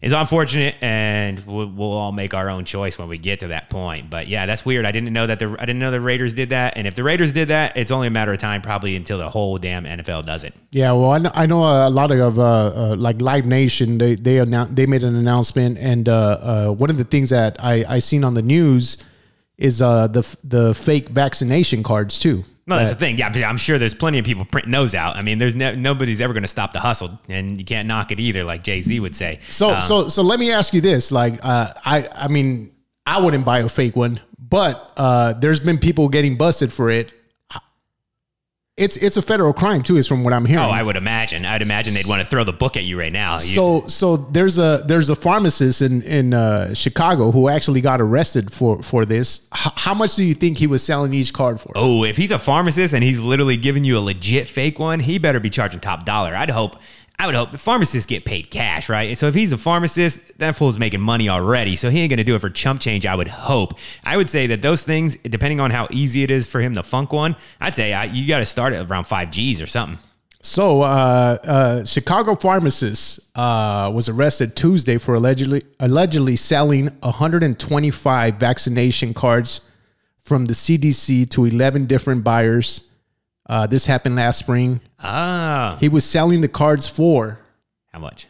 is 0.00 0.12
unfortunate, 0.12 0.76
and 0.80 1.38
we'll, 1.40 1.66
we'll 1.66 1.92
all 1.92 2.12
make 2.12 2.32
our 2.32 2.48
own 2.48 2.64
choice 2.64 2.98
when 2.98 3.08
we 3.08 3.18
get 3.18 3.40
to 3.40 3.48
that 3.48 3.68
point. 3.68 4.08
But 4.08 4.28
yeah, 4.28 4.46
that's 4.46 4.64
weird. 4.64 4.86
I 4.86 4.92
didn't 4.92 5.12
know 5.12 5.26
that 5.26 5.38
the 5.38 5.54
I 5.58 5.66
didn't 5.66 5.78
know 5.78 5.90
the 5.90 6.00
Raiders 6.00 6.32
did 6.32 6.48
that, 6.50 6.74
and 6.76 6.86
if 6.86 6.94
the 6.94 7.04
Raiders 7.04 7.32
did 7.32 7.48
that, 7.48 7.76
it's 7.76 7.90
only 7.90 8.06
a 8.06 8.10
matter 8.10 8.32
of 8.32 8.38
time, 8.38 8.62
probably 8.62 8.96
until 8.96 9.18
the 9.18 9.28
whole 9.28 9.58
damn 9.58 9.84
NFL 9.84 10.24
does 10.24 10.42
it. 10.42 10.54
Yeah, 10.70 10.92
well, 10.92 11.12
I 11.12 11.18
know, 11.18 11.30
I 11.34 11.46
know 11.46 11.62
a 11.64 11.90
lot 11.90 12.10
of 12.10 12.38
uh, 12.38 12.42
uh, 12.42 12.96
like 12.96 13.20
Live 13.20 13.44
Nation. 13.44 13.98
They 13.98 14.14
they 14.14 14.38
announced 14.38 14.74
they 14.74 14.86
made 14.86 15.02
an 15.02 15.16
announcement, 15.16 15.76
and 15.78 16.08
uh, 16.08 16.14
uh, 16.68 16.72
one 16.72 16.88
of 16.88 16.96
the 16.96 17.04
things 17.04 17.30
that 17.30 17.56
I 17.62 17.84
I 17.86 17.98
seen 17.98 18.24
on 18.24 18.34
the 18.34 18.42
news 18.42 18.96
is 19.58 19.82
uh, 19.82 20.06
the 20.06 20.36
the 20.42 20.74
fake 20.74 21.10
vaccination 21.10 21.82
cards 21.82 22.18
too. 22.18 22.44
No, 22.66 22.76
that's 22.76 22.90
the 22.90 22.96
thing. 22.96 23.18
Yeah, 23.18 23.32
I'm 23.48 23.56
sure 23.56 23.78
there's 23.78 23.94
plenty 23.94 24.18
of 24.18 24.24
people 24.24 24.44
printing 24.44 24.70
those 24.72 24.94
out. 24.94 25.16
I 25.16 25.22
mean, 25.22 25.38
there's 25.38 25.54
no, 25.54 25.74
nobody's 25.74 26.20
ever 26.20 26.32
going 26.32 26.42
to 26.44 26.48
stop 26.48 26.72
the 26.72 26.80
hustle, 26.80 27.18
and 27.28 27.58
you 27.58 27.64
can't 27.64 27.88
knock 27.88 28.12
it 28.12 28.20
either, 28.20 28.44
like 28.44 28.62
Jay 28.62 28.80
Z 28.80 29.00
would 29.00 29.14
say. 29.14 29.40
So 29.48 29.74
Um, 29.74 29.80
so 29.80 30.08
so 30.08 30.22
let 30.22 30.38
me 30.38 30.52
ask 30.52 30.72
you 30.72 30.80
this: 30.80 31.10
like, 31.10 31.44
uh, 31.44 31.72
I 31.84 32.08
I 32.14 32.28
mean, 32.28 32.70
I 33.06 33.20
wouldn't 33.20 33.44
buy 33.44 33.60
a 33.60 33.68
fake 33.68 33.96
one, 33.96 34.20
but 34.38 34.92
uh, 34.96 35.32
there's 35.32 35.60
been 35.60 35.78
people 35.78 36.08
getting 36.08 36.36
busted 36.36 36.72
for 36.72 36.90
it. 36.90 37.12
It's 38.80 38.96
it's 38.96 39.16
a 39.16 39.22
federal 39.22 39.52
crime 39.52 39.82
too, 39.82 39.96
is 39.98 40.08
from 40.08 40.24
what 40.24 40.32
I'm 40.32 40.46
hearing. 40.46 40.64
oh, 40.64 40.70
I 40.70 40.82
would 40.82 40.96
imagine. 40.96 41.44
I'd 41.44 41.62
imagine 41.62 41.92
they'd 41.94 42.06
want 42.06 42.22
to 42.22 42.26
throw 42.26 42.44
the 42.44 42.52
book 42.52 42.76
at 42.78 42.84
you 42.84 42.98
right 42.98 43.12
now. 43.12 43.34
You- 43.34 43.40
So 43.40 43.84
so 43.88 44.16
there's 44.16 44.58
a 44.58 44.82
there's 44.86 45.10
a 45.10 45.14
pharmacist 45.16 45.82
in 45.82 46.00
in 46.02 46.32
uh, 46.34 46.72
Chicago 46.74 47.30
who 47.30 47.48
actually 47.48 47.80
got 47.82 48.00
arrested 48.00 48.50
for 48.52 48.82
for 48.82 49.04
this. 49.04 49.46
H- 49.54 49.72
how 49.76 49.94
much 49.94 50.16
do 50.16 50.24
you 50.24 50.34
think 50.34 50.58
he 50.58 50.66
was 50.66 50.82
selling 50.82 51.12
each 51.12 51.32
card 51.32 51.60
for? 51.60 51.72
Oh, 51.76 52.04
if 52.04 52.16
he's 52.16 52.30
a 52.30 52.38
pharmacist 52.38 52.94
and 52.94 53.04
he's 53.04 53.20
literally 53.20 53.56
giving 53.58 53.84
you 53.84 53.98
a 53.98 54.00
legit 54.10 54.48
fake 54.48 54.78
one, 54.78 55.00
he 55.00 55.18
better 55.18 55.40
be 55.40 55.50
charging 55.50 55.80
top 55.80 56.04
dollar. 56.06 56.34
I'd 56.34 56.50
hope. 56.50 56.76
I 57.20 57.26
would 57.26 57.34
hope 57.34 57.52
the 57.52 57.58
pharmacists 57.58 58.06
get 58.06 58.24
paid 58.24 58.50
cash, 58.50 58.88
right? 58.88 59.16
So 59.18 59.28
if 59.28 59.34
he's 59.34 59.52
a 59.52 59.58
pharmacist, 59.58 60.38
that 60.38 60.56
fool's 60.56 60.78
making 60.78 61.02
money 61.02 61.28
already. 61.28 61.76
So 61.76 61.90
he 61.90 62.00
ain't 62.00 62.08
gonna 62.08 62.24
do 62.24 62.34
it 62.34 62.38
for 62.38 62.48
chump 62.48 62.80
change. 62.80 63.04
I 63.04 63.14
would 63.14 63.28
hope. 63.28 63.74
I 64.02 64.16
would 64.16 64.30
say 64.30 64.46
that 64.46 64.62
those 64.62 64.84
things, 64.84 65.16
depending 65.16 65.60
on 65.60 65.70
how 65.70 65.86
easy 65.90 66.22
it 66.22 66.30
is 66.30 66.46
for 66.46 66.62
him 66.62 66.74
to 66.76 66.82
funk 66.82 67.12
one, 67.12 67.36
I'd 67.60 67.74
say 67.74 67.92
I, 67.92 68.04
you 68.04 68.26
got 68.26 68.38
to 68.38 68.46
start 68.46 68.72
at 68.72 68.90
around 68.90 69.04
five 69.04 69.30
G's 69.30 69.60
or 69.60 69.66
something. 69.66 69.98
So, 70.40 70.80
uh, 70.80 70.86
uh, 71.44 71.84
Chicago 71.84 72.34
pharmacist 72.34 73.20
uh, 73.36 73.92
was 73.94 74.08
arrested 74.08 74.56
Tuesday 74.56 74.96
for 74.96 75.14
allegedly 75.14 75.64
allegedly 75.78 76.36
selling 76.36 76.86
125 77.00 78.36
vaccination 78.36 79.12
cards 79.12 79.60
from 80.22 80.46
the 80.46 80.54
CDC 80.54 81.28
to 81.28 81.44
11 81.44 81.84
different 81.84 82.24
buyers. 82.24 82.89
Uh, 83.50 83.66
this 83.66 83.86
happened 83.86 84.14
last 84.14 84.38
spring. 84.38 84.80
Ah, 85.00 85.76
He 85.80 85.88
was 85.88 86.04
selling 86.04 86.40
the 86.40 86.46
cards 86.48 86.86
for 86.86 87.40
how 87.92 87.98
much? 87.98 88.28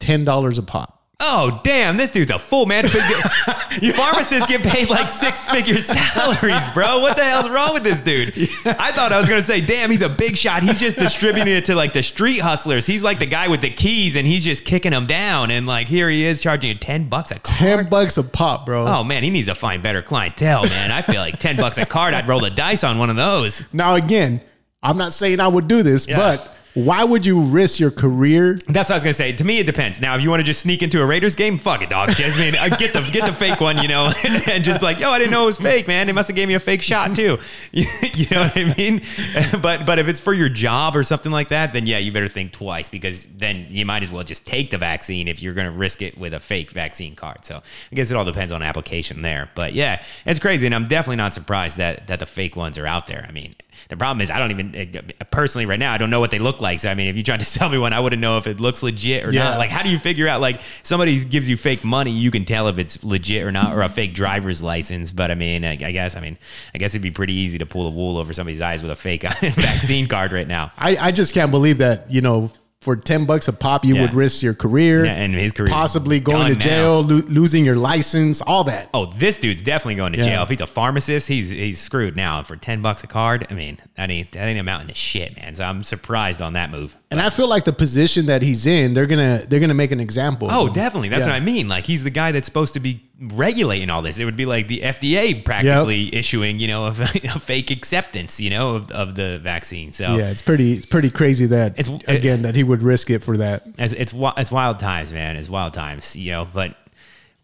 ten 0.00 0.22
dollars 0.24 0.58
a 0.58 0.62
pop. 0.62 1.01
Oh, 1.24 1.60
damn, 1.62 1.96
this 1.96 2.10
dude's 2.10 2.32
a 2.32 2.38
fool, 2.38 2.66
man. 2.66 2.88
Pharmacists 2.88 4.46
get 4.46 4.62
paid 4.62 4.90
like 4.90 5.08
six 5.08 5.44
figure 5.44 5.76
salaries, 5.80 6.66
bro. 6.74 6.98
What 6.98 7.16
the 7.16 7.24
hell's 7.24 7.48
wrong 7.48 7.74
with 7.74 7.84
this 7.84 8.00
dude? 8.00 8.30
I 8.66 8.90
thought 8.92 9.12
I 9.12 9.20
was 9.20 9.28
going 9.28 9.40
to 9.40 9.46
say, 9.46 9.60
damn, 9.60 9.90
he's 9.90 10.02
a 10.02 10.08
big 10.08 10.36
shot. 10.36 10.62
He's 10.62 10.80
just 10.80 10.96
distributing 10.98 11.54
it 11.54 11.64
to 11.66 11.74
like 11.74 11.92
the 11.92 12.02
street 12.02 12.38
hustlers. 12.38 12.86
He's 12.86 13.02
like 13.02 13.18
the 13.18 13.26
guy 13.26 13.48
with 13.48 13.60
the 13.60 13.70
keys 13.70 14.16
and 14.16 14.26
he's 14.26 14.44
just 14.44 14.64
kicking 14.64 14.90
them 14.90 15.06
down. 15.06 15.50
And 15.50 15.66
like, 15.66 15.88
here 15.88 16.10
he 16.10 16.24
is 16.24 16.40
charging 16.40 16.70
you 16.72 16.76
10 16.78 17.08
bucks 17.08 17.30
a 17.30 17.38
card. 17.38 17.58
Ten 17.58 17.88
bucks 17.88 18.16
a 18.18 18.24
pop, 18.24 18.66
bro. 18.66 18.86
Oh, 18.86 19.04
man, 19.04 19.22
he 19.22 19.30
needs 19.30 19.46
to 19.48 19.54
find 19.54 19.82
better 19.82 20.02
clientele, 20.02 20.64
man. 20.64 20.90
I 20.90 21.02
feel 21.02 21.20
like 21.20 21.38
10 21.38 21.56
bucks 21.56 21.78
a 21.78 21.86
card, 21.86 22.14
I'd 22.14 22.26
roll 22.28 22.40
the 22.40 22.50
dice 22.50 22.82
on 22.84 22.98
one 22.98 23.10
of 23.10 23.16
those. 23.16 23.62
Now 23.72 23.94
again, 23.94 24.40
I'm 24.82 24.98
not 24.98 25.12
saying 25.12 25.38
I 25.40 25.48
would 25.48 25.68
do 25.68 25.82
this, 25.84 26.08
Yeah. 26.08 26.16
but 26.18 26.54
why 26.74 27.04
would 27.04 27.26
you 27.26 27.40
risk 27.40 27.78
your 27.78 27.90
career? 27.90 28.54
That's 28.66 28.88
what 28.88 28.92
I 28.92 28.96
was 28.96 29.04
gonna 29.04 29.12
say. 29.12 29.32
To 29.32 29.44
me, 29.44 29.58
it 29.58 29.66
depends. 29.66 30.00
Now, 30.00 30.16
if 30.16 30.22
you 30.22 30.30
want 30.30 30.40
to 30.40 30.44
just 30.44 30.60
sneak 30.60 30.82
into 30.82 31.02
a 31.02 31.06
Raiders 31.06 31.34
game, 31.34 31.58
fuck 31.58 31.82
it, 31.82 31.90
dog. 31.90 32.10
Just, 32.10 32.38
I 32.38 32.40
mean, 32.40 32.56
uh, 32.56 32.74
get 32.76 32.94
the 32.94 33.02
get 33.12 33.26
the 33.26 33.32
fake 33.32 33.60
one, 33.60 33.78
you 33.78 33.88
know, 33.88 34.12
and, 34.48 34.64
just 34.64 34.80
be 34.80 34.86
like, 34.86 34.98
yo, 34.98 35.10
I 35.10 35.18
didn't 35.18 35.32
know 35.32 35.42
it 35.42 35.46
was 35.46 35.58
fake, 35.58 35.86
man. 35.86 36.06
They 36.06 36.12
must 36.12 36.28
have 36.28 36.36
gave 36.36 36.48
me 36.48 36.54
a 36.54 36.60
fake 36.60 36.82
shot 36.82 37.14
too. 37.14 37.38
you 37.72 38.26
know 38.30 38.42
what 38.42 38.56
I 38.56 38.74
mean? 38.76 39.02
But 39.60 39.86
but 39.86 39.98
if 39.98 40.08
it's 40.08 40.20
for 40.20 40.32
your 40.32 40.48
job 40.48 40.96
or 40.96 41.02
something 41.02 41.30
like 41.30 41.48
that, 41.48 41.72
then 41.72 41.86
yeah, 41.86 41.98
you 41.98 42.10
better 42.10 42.28
think 42.28 42.52
twice 42.52 42.88
because 42.88 43.26
then 43.26 43.66
you 43.68 43.84
might 43.84 44.02
as 44.02 44.10
well 44.10 44.24
just 44.24 44.46
take 44.46 44.70
the 44.70 44.78
vaccine 44.78 45.28
if 45.28 45.42
you're 45.42 45.52
gonna 45.52 45.70
risk 45.70 46.00
it 46.00 46.16
with 46.16 46.32
a 46.32 46.40
fake 46.40 46.70
vaccine 46.70 47.14
card. 47.14 47.44
So 47.44 47.56
I 47.56 47.94
guess 47.94 48.10
it 48.10 48.16
all 48.16 48.24
depends 48.24 48.52
on 48.52 48.62
application 48.62 49.22
there. 49.22 49.50
But 49.54 49.74
yeah, 49.74 50.02
it's 50.24 50.40
crazy, 50.40 50.66
and 50.66 50.74
I'm 50.74 50.88
definitely 50.88 51.16
not 51.16 51.34
surprised 51.34 51.76
that 51.76 52.06
that 52.06 52.18
the 52.18 52.26
fake 52.26 52.56
ones 52.56 52.78
are 52.78 52.86
out 52.86 53.06
there. 53.06 53.26
I 53.28 53.32
mean. 53.32 53.54
The 53.88 53.96
problem 53.96 54.20
is, 54.20 54.30
I 54.30 54.38
don't 54.38 54.50
even 54.50 55.04
uh, 55.20 55.24
personally 55.30 55.66
right 55.66 55.78
now. 55.78 55.92
I 55.92 55.98
don't 55.98 56.10
know 56.10 56.20
what 56.20 56.30
they 56.30 56.38
look 56.38 56.60
like. 56.60 56.78
So 56.80 56.90
I 56.90 56.94
mean, 56.94 57.08
if 57.08 57.16
you 57.16 57.22
tried 57.22 57.40
to 57.40 57.46
sell 57.56 57.68
me 57.68 57.78
one, 57.78 57.92
I 57.92 58.00
wouldn't 58.00 58.20
know 58.20 58.38
if 58.38 58.46
it 58.46 58.60
looks 58.60 58.82
legit 58.82 59.24
or 59.24 59.32
Yeah. 59.32 59.44
not. 59.50 59.58
Like, 59.58 59.70
how 59.70 59.82
do 59.82 59.90
you 59.90 59.98
figure 59.98 60.28
out? 60.28 60.40
Like, 60.40 60.60
somebody 60.82 61.22
gives 61.24 61.48
you 61.48 61.56
fake 61.56 61.84
money, 61.84 62.10
you 62.12 62.30
can 62.30 62.44
tell 62.44 62.68
if 62.68 62.78
it's 62.78 63.02
legit 63.04 63.44
or 63.44 63.52
not, 63.52 63.74
or 63.74 63.82
a 63.82 63.88
fake 63.88 64.14
driver's 64.14 64.62
license. 64.62 65.12
But 65.12 65.30
I 65.30 65.34
mean, 65.34 65.64
I, 65.64 65.72
I 65.72 65.92
guess, 65.92 66.16
I 66.16 66.20
mean, 66.20 66.38
I 66.74 66.78
guess 66.78 66.92
it'd 66.92 67.02
be 67.02 67.10
pretty 67.10 67.34
easy 67.34 67.58
to 67.58 67.66
pull 67.66 67.84
the 67.84 67.96
wool 67.96 68.16
over 68.18 68.32
somebody's 68.32 68.60
eyes 68.60 68.82
with 68.82 68.90
a 68.92 68.96
fake 68.96 69.22
vaccine 69.40 70.06
card 70.08 70.32
right 70.32 70.48
now. 70.48 70.72
I, 70.78 70.96
I 70.96 71.10
just 71.12 71.34
can't 71.34 71.50
believe 71.50 71.78
that, 71.78 72.10
you 72.10 72.20
know, 72.20 72.50
for 72.82 72.96
10 72.96 73.24
bucks 73.26 73.46
a 73.48 73.52
pop, 73.52 73.84
you 73.84 73.94
Yeah. 73.94 74.00
would 74.02 74.14
risk 74.14 74.42
your 74.42 74.54
career. 74.54 75.04
Yeah, 75.04 75.12
and 75.12 75.34
his 75.34 75.52
career 75.52 75.70
Possibly 75.70 76.18
going 76.18 76.52
to 76.52 76.58
jail, 76.58 77.02
lo- 77.02 77.22
losing 77.28 77.64
your 77.64 77.76
license, 77.76 78.40
all 78.42 78.64
that. 78.64 78.88
Oh, 78.92 79.06
this 79.06 79.38
dude's 79.38 79.62
definitely 79.62 79.94
going 79.94 80.12
to 80.14 80.18
Yeah. 80.18 80.24
jail. 80.24 80.42
If 80.42 80.48
he's 80.48 80.60
a 80.60 80.66
pharmacist, 80.66 81.28
he's 81.28 81.50
he's 81.50 81.78
screwed 81.78 82.16
now. 82.16 82.38
And 82.38 82.46
for 82.46 82.56
ten 82.56 82.82
bucks 82.82 83.04
a 83.04 83.06
card, 83.06 83.46
I 83.50 83.54
mean, 83.54 83.78
that 83.96 84.10
ain't 84.10 84.32
that 84.32 84.46
ain't 84.48 84.58
amounting 84.58 84.88
to 84.88 84.94
shit, 84.94 85.36
man. 85.36 85.54
So 85.54 85.64
I'm 85.64 85.82
surprised 85.84 86.42
on 86.42 86.54
that 86.54 86.70
move. 86.70 86.96
And 87.10 87.20
I 87.20 87.30
feel 87.30 87.46
like 87.46 87.64
the 87.64 87.72
position 87.72 88.26
that 88.26 88.42
he's 88.42 88.66
in, 88.66 88.94
they're 88.94 89.06
gonna 89.06 89.44
they're 89.48 89.60
gonna 89.60 89.74
make 89.74 89.92
an 89.92 90.00
example. 90.00 90.48
Oh, 90.50 90.68
definitely. 90.68 91.08
That's 91.08 91.26
what 91.26 91.34
I 91.36 91.40
mean. 91.40 91.68
Like 91.68 91.86
he's 91.86 92.02
the 92.04 92.10
guy 92.10 92.32
that's 92.32 92.46
supposed 92.46 92.74
to 92.74 92.80
be 92.80 93.02
regulating 93.20 93.90
all 93.90 94.02
this. 94.02 94.18
It 94.18 94.24
would 94.24 94.36
be 94.36 94.46
like 94.46 94.68
the 94.68 94.80
FDA 94.80 95.44
practically 95.44 96.14
issuing, 96.14 96.58
you 96.58 96.68
know, 96.68 96.86
a, 96.86 96.90
a 96.90 97.38
fake 97.38 97.70
acceptance, 97.70 98.40
you 98.40 98.50
know, 98.50 98.74
of, 98.76 98.90
of 98.90 99.14
the 99.14 99.38
vaccine. 99.42 99.92
So 99.92 100.16
Yeah, 100.16 100.30
it's 100.30 100.42
pretty 100.42 100.72
it's 100.74 100.86
pretty 100.86 101.10
crazy 101.10 101.46
that 101.46 101.78
It's- 101.78 102.00
again 102.08 102.42
that 102.42 102.54
he 102.54 102.62
would 102.64 102.82
risk 102.82 103.10
it 103.10 103.22
for 103.22 103.36
that. 103.38 103.64
it's 103.78 103.92
it's 103.92 104.14
it's 104.36 104.50
wild 104.52 104.78
times, 104.80 105.12
man. 105.12 105.36
It's 105.36 105.48
wild 105.48 105.74
times, 105.74 106.16
you 106.16 106.32
know. 106.32 106.48
But 106.52 106.76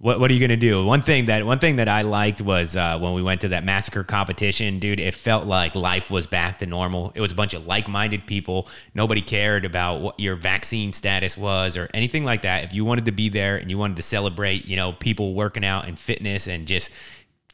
what 0.01 0.21
what 0.21 0.31
are 0.31 0.35
you 0.35 0.41
gonna 0.41 0.57
do? 0.57 0.85
One 0.85 1.03
thing 1.03 1.25
that 1.25 1.45
one 1.45 1.59
thing 1.59 1.77
that 1.77 1.89
I 1.89 2.03
liked 2.03 2.41
was 2.41 2.77
uh, 2.77 2.99
when 3.01 3.15
we 3.15 3.23
went 3.23 3.41
to 3.41 3.49
that 3.49 3.65
massacre 3.65 4.05
competition, 4.05 4.79
dude. 4.79 5.01
It 5.01 5.15
felt 5.15 5.47
like 5.47 5.75
life 5.75 6.09
was 6.09 6.27
back 6.27 6.61
to 6.61 6.67
normal. 6.67 7.13
It 7.17 7.21
was 7.21 7.33
a 7.33 7.35
bunch 7.35 7.53
of 7.53 7.67
like 7.67 7.89
minded 7.89 8.25
people. 8.25 8.69
Nobody 8.95 9.21
cared 9.21 9.65
about 9.65 10.01
what 10.01 10.21
your 10.21 10.37
vaccine 10.37 10.93
status 10.93 11.37
was 11.37 11.77
or 11.77 11.91
anything 11.95 12.25
like 12.25 12.43
that. 12.43 12.63
If 12.63 12.75
you 12.75 12.85
wanted 12.85 13.07
to 13.07 13.13
be 13.13 13.29
there 13.29 13.57
and 13.57 13.71
you 13.71 13.79
wanted 13.79 13.97
to 13.97 14.03
celebrate, 14.03 14.67
you 14.67 14.77
know, 14.77 14.93
people 14.93 15.35
working 15.35 15.65
out 15.65 15.89
and 15.89 15.99
fitness 15.99 16.47
and 16.47 16.67
just 16.67 16.93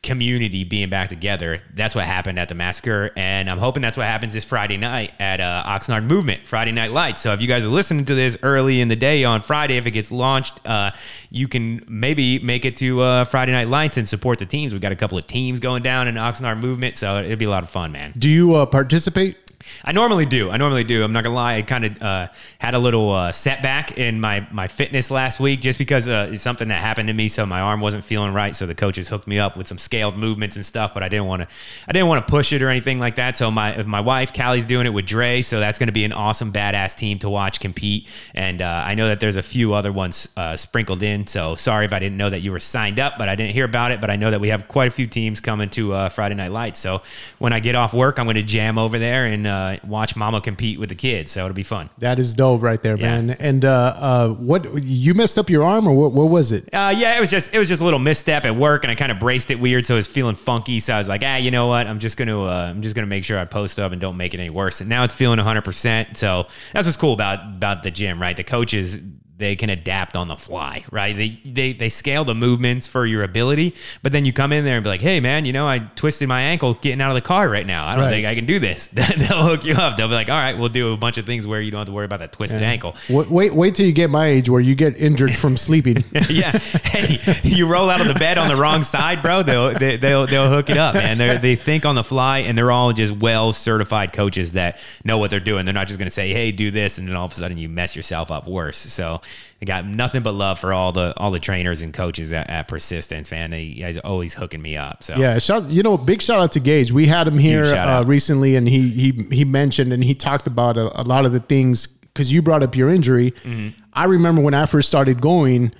community 0.04 0.62
being 0.62 0.88
back 0.90 1.08
together. 1.08 1.60
That's 1.74 1.94
what 1.94 2.04
happened 2.04 2.38
at 2.38 2.48
the 2.48 2.54
massacre, 2.54 3.10
and 3.16 3.50
I'm 3.50 3.58
hoping 3.58 3.82
that's 3.82 3.96
what 3.96 4.06
happens 4.06 4.34
this 4.34 4.44
Friday 4.44 4.76
night 4.76 5.12
at 5.18 5.40
uh, 5.40 5.64
Oxnard 5.66 6.04
Movement 6.04 6.46
Friday 6.46 6.70
Night 6.70 6.92
Lights. 6.92 7.20
So 7.20 7.32
if 7.32 7.42
you 7.42 7.48
guys 7.48 7.66
are 7.66 7.70
listening 7.70 8.04
to 8.04 8.14
this 8.14 8.38
early 8.42 8.80
in 8.80 8.88
the 8.88 8.96
day 8.96 9.24
on 9.24 9.42
Friday, 9.42 9.76
if 9.76 9.86
it 9.86 9.90
gets 9.90 10.12
launched, 10.12 10.64
uh, 10.64 10.92
you 11.30 11.48
can 11.48 11.84
maybe 11.88 12.38
make 12.38 12.64
it 12.64 12.76
to 12.76 13.00
uh, 13.00 13.24
Friday 13.24 13.50
Night 13.50 13.68
Lights 13.68 13.96
and 13.96 14.08
support 14.08 14.38
the 14.38 14.46
teams. 14.46 14.72
We've 14.72 14.82
got 14.82 14.92
a 14.92 14.96
couple 14.96 15.18
of 15.18 15.26
teams 15.26 15.58
going 15.58 15.82
down 15.82 16.06
in 16.06 16.14
Oxnard 16.14 16.60
Movement, 16.60 16.96
so 16.96 17.18
it'd 17.18 17.38
be 17.38 17.46
a 17.46 17.50
lot 17.50 17.64
of 17.64 17.70
fun, 17.70 17.90
man. 17.90 18.12
Do 18.16 18.28
you 18.28 18.54
uh, 18.54 18.66
participate? 18.66 19.38
I 19.84 19.92
normally 19.92 20.26
do. 20.26 20.50
I 20.50 20.56
normally 20.56 20.84
do. 20.84 21.04
I'm 21.04 21.12
not 21.12 21.24
gonna 21.24 21.34
lie. 21.34 21.56
I 21.56 21.62
kind 21.62 21.84
of 21.84 22.02
uh, 22.02 22.28
had 22.58 22.74
a 22.74 22.78
little 22.78 23.10
uh, 23.10 23.32
setback 23.32 23.98
in 23.98 24.20
my 24.20 24.46
my 24.50 24.68
fitness 24.68 25.10
last 25.10 25.40
week 25.40 25.60
just 25.60 25.78
because 25.78 26.08
uh, 26.08 26.34
something 26.36 26.68
that 26.68 26.80
happened 26.80 27.08
to 27.08 27.14
me. 27.14 27.28
So 27.28 27.44
my 27.44 27.60
arm 27.60 27.80
wasn't 27.80 28.04
feeling 28.04 28.32
right. 28.32 28.54
So 28.56 28.66
the 28.66 28.74
coaches 28.74 29.08
hooked 29.08 29.26
me 29.26 29.38
up 29.38 29.56
with 29.56 29.68
some 29.68 29.78
scaled 29.78 30.16
movements 30.16 30.56
and 30.56 30.64
stuff. 30.64 30.94
But 30.94 31.02
I 31.02 31.08
didn't 31.08 31.26
want 31.26 31.42
to. 31.42 31.48
I 31.88 31.92
didn't 31.92 32.08
want 32.08 32.26
to 32.26 32.30
push 32.30 32.52
it 32.52 32.62
or 32.62 32.68
anything 32.68 32.98
like 32.98 33.16
that. 33.16 33.36
So 33.36 33.50
my 33.50 33.82
my 33.82 34.00
wife 34.00 34.32
Callie's 34.32 34.66
doing 34.66 34.86
it 34.86 34.92
with 34.92 35.06
Dre. 35.06 35.42
So 35.42 35.60
that's 35.60 35.78
gonna 35.78 35.92
be 35.92 36.04
an 36.04 36.12
awesome 36.12 36.52
badass 36.52 36.96
team 36.96 37.18
to 37.20 37.28
watch 37.28 37.60
compete. 37.60 38.08
And 38.34 38.62
uh, 38.62 38.84
I 38.86 38.94
know 38.94 39.08
that 39.08 39.20
there's 39.20 39.36
a 39.36 39.42
few 39.42 39.74
other 39.74 39.92
ones 39.92 40.28
uh, 40.36 40.56
sprinkled 40.56 41.02
in. 41.02 41.26
So 41.26 41.54
sorry 41.54 41.84
if 41.84 41.92
I 41.92 41.98
didn't 41.98 42.16
know 42.16 42.30
that 42.30 42.40
you 42.40 42.52
were 42.52 42.60
signed 42.60 42.98
up, 42.98 43.14
but 43.18 43.28
I 43.28 43.36
didn't 43.36 43.52
hear 43.52 43.64
about 43.64 43.92
it. 43.92 44.00
But 44.00 44.10
I 44.10 44.16
know 44.16 44.30
that 44.30 44.40
we 44.40 44.48
have 44.48 44.68
quite 44.68 44.88
a 44.88 44.92
few 44.92 45.06
teams 45.06 45.40
coming 45.40 45.68
to 45.70 45.92
uh, 45.92 46.08
Friday 46.08 46.34
Night 46.34 46.52
Lights. 46.52 46.78
So 46.78 47.02
when 47.38 47.52
I 47.52 47.60
get 47.60 47.74
off 47.74 47.92
work, 47.92 48.18
I'm 48.18 48.26
gonna 48.26 48.42
jam 48.42 48.78
over 48.78 48.98
there 48.98 49.26
and. 49.26 49.46
Uh, 49.54 49.76
watch 49.86 50.16
Mama 50.16 50.40
compete 50.40 50.78
with 50.80 50.88
the 50.88 50.94
kids. 50.94 51.30
So 51.32 51.44
it'll 51.44 51.54
be 51.54 51.62
fun. 51.62 51.90
That 51.98 52.18
is 52.18 52.34
dope 52.34 52.62
right 52.62 52.82
there, 52.82 52.96
Yeah. 52.96 53.20
man. 53.20 53.30
And 53.38 53.64
uh, 53.64 53.70
uh, 53.96 54.28
what 54.30 54.82
you 54.82 55.14
messed 55.14 55.38
up 55.38 55.48
your 55.50 55.62
arm 55.64 55.86
or 55.86 55.94
what? 55.94 56.12
What 56.12 56.28
was 56.30 56.50
it? 56.52 56.64
Uh, 56.72 56.92
yeah, 56.96 57.16
it 57.16 57.20
was 57.20 57.30
just 57.30 57.54
it 57.54 57.58
was 57.58 57.68
just 57.68 57.80
a 57.82 57.84
little 57.84 57.98
misstep 58.00 58.44
at 58.44 58.56
work, 58.56 58.84
and 58.84 58.90
I 58.90 58.94
kind 58.94 59.12
of 59.12 59.18
braced 59.18 59.50
it 59.50 59.60
weird, 59.60 59.86
so 59.86 59.94
it 59.94 59.98
was 59.98 60.06
feeling 60.08 60.34
funky. 60.36 60.80
So 60.80 60.94
I 60.94 60.98
was 60.98 61.08
like, 61.08 61.22
ah, 61.24 61.36
you 61.36 61.50
know 61.50 61.66
what? 61.68 61.86
I'm 61.86 61.98
just 61.98 62.16
gonna 62.16 62.42
uh, 62.42 62.66
I'm 62.70 62.82
just 62.82 62.94
gonna 62.94 63.06
make 63.06 63.24
sure 63.24 63.38
I 63.38 63.44
post 63.44 63.78
up 63.78 63.92
and 63.92 64.00
don't 64.00 64.16
make 64.16 64.34
it 64.34 64.40
any 64.40 64.50
worse. 64.50 64.80
And 64.80 64.88
now 64.90 65.04
it's 65.04 65.14
feeling 65.14 65.38
100. 65.38 65.62
percent 65.62 66.18
So 66.18 66.46
that's 66.72 66.86
what's 66.86 66.96
cool 66.96 67.12
about 67.12 67.38
about 67.46 67.82
the 67.82 67.90
gym, 67.90 68.20
right? 68.20 68.36
The 68.36 68.44
coaches 68.44 69.00
they 69.36 69.56
can 69.56 69.68
adapt 69.68 70.14
on 70.14 70.28
the 70.28 70.36
fly, 70.36 70.84
right? 70.92 71.16
They 71.16 71.40
they 71.44 71.72
they 71.72 71.88
scale 71.88 72.24
the 72.24 72.36
movements 72.36 72.86
for 72.86 73.04
your 73.04 73.24
ability, 73.24 73.74
but 74.02 74.12
then 74.12 74.24
you 74.24 74.32
come 74.32 74.52
in 74.52 74.64
there 74.64 74.76
and 74.76 74.84
be 74.84 74.88
like, 74.90 75.00
hey 75.00 75.18
man, 75.18 75.44
you 75.44 75.52
know 75.52 75.66
I 75.66 75.80
twisted 75.80 76.28
my 76.28 76.40
ankle 76.40 76.74
getting 76.74 77.00
out 77.00 77.10
of 77.10 77.16
the 77.16 77.20
car 77.20 77.48
right 77.48 77.66
now. 77.66 77.86
I 77.86 77.94
don't 77.96 78.04
Right. 78.04 78.10
think 78.10 78.26
I 78.28 78.34
can 78.36 78.46
do 78.46 78.58
this. 78.60 78.86
They'll 78.92 79.42
hook 79.42 79.64
you 79.64 79.74
up. 79.74 79.96
They'll 79.96 80.06
be 80.08 80.14
like, 80.14 80.28
all 80.28 80.36
right, 80.36 80.56
we'll 80.56 80.68
do 80.68 80.92
a 80.92 80.96
bunch 80.96 81.18
of 81.18 81.26
things 81.26 81.46
where 81.48 81.60
you 81.60 81.70
don't 81.72 81.78
have 81.80 81.86
to 81.86 81.92
worry 81.92 82.04
about 82.04 82.20
that 82.20 82.32
twisted 82.32 82.62
ankle. 82.62 82.94
Wait, 83.10 83.28
wait, 83.28 83.54
wait 83.54 83.74
till 83.74 83.86
you 83.86 83.92
get 83.92 84.08
my 84.08 84.26
age 84.26 84.48
where 84.48 84.60
you 84.60 84.74
get 84.76 84.96
injured 84.96 85.34
from 85.34 85.56
sleeping. 85.56 86.04
yeah. 86.30 86.50
Hey, 86.52 87.18
you 87.42 87.66
roll 87.66 87.90
out 87.90 88.00
of 88.00 88.06
the 88.06 88.14
bed 88.14 88.38
on 88.38 88.46
the 88.48 88.56
wrong 88.56 88.82
side, 88.84 89.20
bro. 89.20 89.42
They'll 89.42 89.74
they, 89.76 89.96
they'll 89.96 90.26
they'll 90.26 90.48
hook 90.50 90.70
it 90.70 90.76
up, 90.78 90.94
man. 90.94 91.18
They 91.18 91.38
they 91.38 91.56
think 91.56 91.84
on 91.84 91.96
the 91.96 92.04
fly, 92.04 92.38
and 92.40 92.56
they're 92.56 92.70
all 92.70 92.92
just 92.92 93.16
well 93.16 93.52
certified 93.52 94.12
coaches 94.12 94.52
that 94.52 94.78
know 95.04 95.18
what 95.18 95.30
they're 95.30 95.40
doing. 95.40 95.64
They're 95.64 95.74
not 95.74 95.88
just 95.88 95.98
going 95.98 96.06
to 96.06 96.14
say, 96.14 96.32
"Hey, 96.32 96.52
do 96.52 96.70
this," 96.70 96.98
and 96.98 97.08
then 97.08 97.16
all 97.16 97.26
of 97.26 97.32
a 97.32 97.34
sudden 97.34 97.58
you 97.58 97.68
mess 97.68 97.96
yourself 97.96 98.30
up 98.30 98.46
worse. 98.46 98.78
So 98.78 99.20
I 99.62 99.64
got 99.64 99.86
nothing 99.86 100.22
but 100.22 100.32
love 100.32 100.58
for 100.58 100.72
all 100.72 100.92
the 100.92 101.14
all 101.16 101.30
the 101.30 101.40
trainers 101.40 101.80
and 101.80 101.92
coaches 101.94 102.32
at, 102.32 102.50
at 102.50 102.68
Persistence, 102.68 103.30
man. 103.30 103.50
Guys 103.50 103.96
are 103.96 104.06
always 104.06 104.34
hooking 104.34 104.60
me 104.60 104.76
up. 104.76 105.02
So 105.02 105.16
Yeah, 105.16 105.38
shout, 105.38 105.70
you 105.70 105.82
know, 105.82 105.96
big 105.96 106.20
shout 106.22 106.40
out 106.40 106.52
to 106.52 106.60
Gage. 106.60 106.92
We 106.92 107.06
had 107.06 107.26
him 107.26 107.38
here 107.38 107.64
uh, 107.64 108.02
recently, 108.04 108.56
and 108.56 108.68
he 108.68 108.90
he 108.90 109.26
he 109.30 109.44
mentioned 109.44 109.92
and 109.92 110.04
he 110.04 110.14
talked 110.14 110.46
about 110.46 110.76
a, 110.76 111.00
a 111.00 111.02
lot 111.02 111.24
of 111.24 111.32
the 111.32 111.40
things 111.40 111.86
because 111.86 112.32
you 112.32 112.42
brought 112.42 112.62
up 112.62 112.76
your 112.76 112.88
injury. 112.88 113.30
Mm-hmm. 113.30 113.80
I 113.92 114.04
remember 114.04 114.42
when 114.42 114.54
I 114.54 114.66
first 114.66 114.88
started 114.88 115.20
going. 115.20 115.72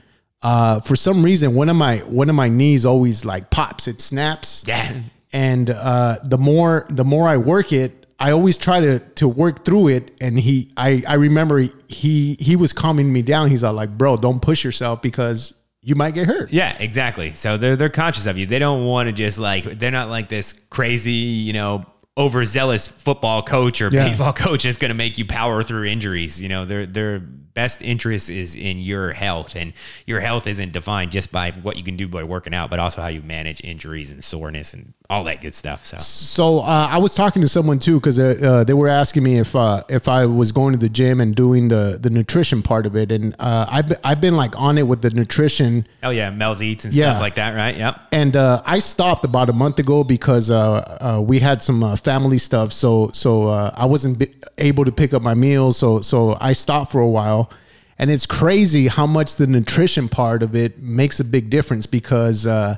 Uh, 0.42 0.78
for 0.80 0.94
some 0.94 1.22
reason, 1.22 1.54
one 1.54 1.70
of 1.70 1.76
my 1.76 1.98
one 2.00 2.28
of 2.28 2.36
my 2.36 2.50
knees 2.50 2.84
always 2.84 3.24
like 3.24 3.48
pops. 3.48 3.88
It 3.88 4.02
snaps. 4.02 4.62
Yeah. 4.66 5.00
And 5.32 5.70
uh, 5.70 6.18
the 6.22 6.36
more 6.36 6.86
the 6.90 7.04
more 7.04 7.26
I 7.26 7.38
work 7.38 7.72
it, 7.72 8.03
I 8.24 8.30
always 8.30 8.56
try 8.56 8.80
to 8.80 9.00
to 9.00 9.28
work 9.28 9.66
through 9.66 9.88
it. 9.88 10.12
And 10.18 10.38
he, 10.38 10.72
I 10.78 11.04
I 11.06 11.14
remember 11.14 11.68
he 11.88 12.38
he 12.40 12.56
was 12.56 12.72
calming 12.72 13.12
me 13.12 13.20
down. 13.20 13.50
He's 13.50 13.62
all 13.62 13.74
like, 13.74 13.98
"Bro, 13.98 14.16
don't 14.16 14.40
push 14.40 14.64
yourself 14.64 15.02
because 15.02 15.52
you 15.82 15.94
might 15.94 16.14
get 16.14 16.26
hurt." 16.26 16.50
Yeah, 16.50 16.74
exactly. 16.80 17.34
So 17.34 17.58
they're 17.58 17.76
they're 17.76 17.90
conscious 17.90 18.24
of 18.24 18.38
you. 18.38 18.46
They 18.46 18.58
don't 18.58 18.86
want 18.86 19.08
to 19.08 19.12
just 19.12 19.38
like 19.38 19.78
they're 19.78 19.90
not 19.90 20.08
like 20.08 20.30
this 20.30 20.54
crazy, 20.70 21.12
you 21.12 21.52
know, 21.52 21.84
overzealous 22.16 22.86
football 22.88 23.42
coach 23.42 23.82
or 23.82 23.88
Yeah. 23.90 24.06
baseball 24.08 24.32
coach 24.46 24.62
that's 24.64 24.76
going 24.78 24.90
to 24.90 24.94
make 24.94 25.18
you 25.18 25.24
power 25.24 25.62
through 25.62 25.84
injuries. 25.84 26.42
You 26.42 26.48
know, 26.48 26.64
their 26.64 26.86
their 26.86 27.18
best 27.18 27.80
interest 27.82 28.30
is 28.30 28.56
in 28.56 28.80
your 28.80 29.12
health, 29.12 29.54
and 29.54 29.72
your 30.06 30.18
health 30.18 30.48
isn't 30.48 30.72
defined 30.72 31.12
just 31.12 31.30
by 31.30 31.52
what 31.52 31.76
you 31.76 31.84
can 31.84 31.96
do 31.96 32.08
by 32.08 32.24
working 32.24 32.52
out, 32.52 32.68
but 32.68 32.80
also 32.80 33.00
how 33.00 33.06
you 33.06 33.22
manage 33.22 33.60
injuries 33.62 34.10
and 34.10 34.24
soreness 34.24 34.74
and 34.74 34.92
all 35.08 35.22
that 35.22 35.40
good 35.40 35.54
stuff. 35.54 35.86
So 35.86 35.98
So 35.98 36.58
uh, 36.60 36.88
I 36.90 36.98
was 36.98 37.14
talking 37.14 37.42
to 37.42 37.48
someone 37.48 37.78
too 37.78 38.00
because 38.00 38.18
uh, 38.18 38.34
uh, 38.42 38.64
they 38.64 38.72
were 38.74 38.88
asking 38.88 39.22
me 39.22 39.38
if 39.38 39.54
uh, 39.54 39.84
if 39.88 40.08
I 40.08 40.26
was 40.26 40.50
going 40.50 40.72
to 40.72 40.78
the 40.78 40.88
gym 40.88 41.20
and 41.20 41.34
doing 41.34 41.68
the 41.68 41.96
the 42.00 42.10
nutrition 42.10 42.62
part 42.62 42.86
of 42.86 42.96
it, 42.96 43.12
and 43.12 43.34
uh, 43.38 43.66
I've 43.68 43.86
been, 43.88 43.98
I've 44.02 44.20
been 44.20 44.36
like 44.36 44.58
on 44.58 44.76
it 44.78 44.86
with 44.88 45.02
the 45.02 45.10
nutrition, 45.10 45.86
hell 46.02 46.12
yeah, 46.12 46.30
Mel's 46.30 46.60
eats 46.62 46.84
and 46.84 46.92
Yeah. 46.94 47.10
stuff 47.12 47.20
like 47.20 47.34
that, 47.36 47.54
right? 47.54 47.76
Yep. 47.76 48.00
and 48.12 48.36
uh, 48.36 48.62
I 48.64 48.78
stopped 48.80 49.24
about 49.24 49.48
a 49.48 49.52
month 49.52 49.78
ago 49.78 50.02
because 50.04 50.50
uh, 50.50 51.16
uh, 51.16 51.20
we 51.20 51.38
had 51.40 51.62
some 51.62 51.84
uh, 51.84 51.94
family 52.04 52.38
stuff, 52.38 52.72
so 52.72 53.10
so 53.12 53.48
uh, 53.48 53.72
I 53.74 53.86
wasn't 53.86 54.18
bi- 54.18 54.30
able 54.58 54.84
to 54.84 54.92
pick 54.92 55.12
up 55.14 55.22
my 55.22 55.34
meals, 55.34 55.76
so 55.78 56.00
so 56.02 56.36
I 56.40 56.52
stopped 56.52 56.92
for 56.92 57.00
a 57.00 57.08
while. 57.08 57.50
And 57.98 58.10
it's 58.10 58.26
crazy 58.26 58.88
how 58.88 59.06
much 59.06 59.36
the 59.36 59.46
nutrition 59.46 60.08
part 60.08 60.42
of 60.42 60.54
it 60.56 60.80
makes 60.82 61.20
a 61.20 61.24
big 61.24 61.48
difference 61.48 61.86
because 61.86 62.44
uh, 62.44 62.76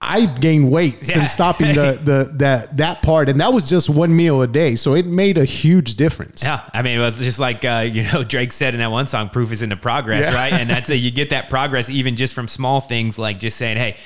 I've 0.00 0.40
gained 0.40 0.70
weight 0.72 0.96
Yeah. 0.98 1.14
since 1.14 1.30
stopping 1.32 1.68
the, 1.74 1.98
the 2.04 2.30
that 2.38 2.76
that 2.76 3.02
part, 3.02 3.28
and 3.28 3.40
that 3.40 3.52
was 3.52 3.68
just 3.68 3.88
one 3.88 4.14
meal 4.14 4.42
a 4.42 4.46
day, 4.46 4.74
so 4.76 4.94
it 4.94 5.06
made 5.06 5.38
a 5.38 5.44
huge 5.44 5.94
difference. 5.94 6.42
Yeah, 6.42 6.60
I 6.74 6.82
mean, 6.82 7.00
it's 7.00 7.18
just 7.18 7.38
like 7.38 7.64
uh, 7.64 7.88
you 7.90 8.02
know 8.12 8.24
Drake 8.24 8.52
said 8.52 8.74
in 8.74 8.80
that 8.80 8.90
one 8.90 9.06
song, 9.06 9.30
"Proof 9.30 9.52
is 9.52 9.62
in 9.62 9.68
the 9.70 9.76
progress," 9.76 10.26
Yeah. 10.28 10.34
right? 10.34 10.52
And 10.52 10.68
that's 10.68 10.90
a, 10.90 10.96
you 10.96 11.10
get 11.22 11.30
that 11.30 11.48
progress 11.48 11.88
even 11.88 12.16
just 12.16 12.34
from 12.34 12.46
small 12.48 12.80
things 12.80 13.18
like 13.18 13.38
just 13.38 13.56
saying, 13.56 13.76
"Hey, 13.78 13.96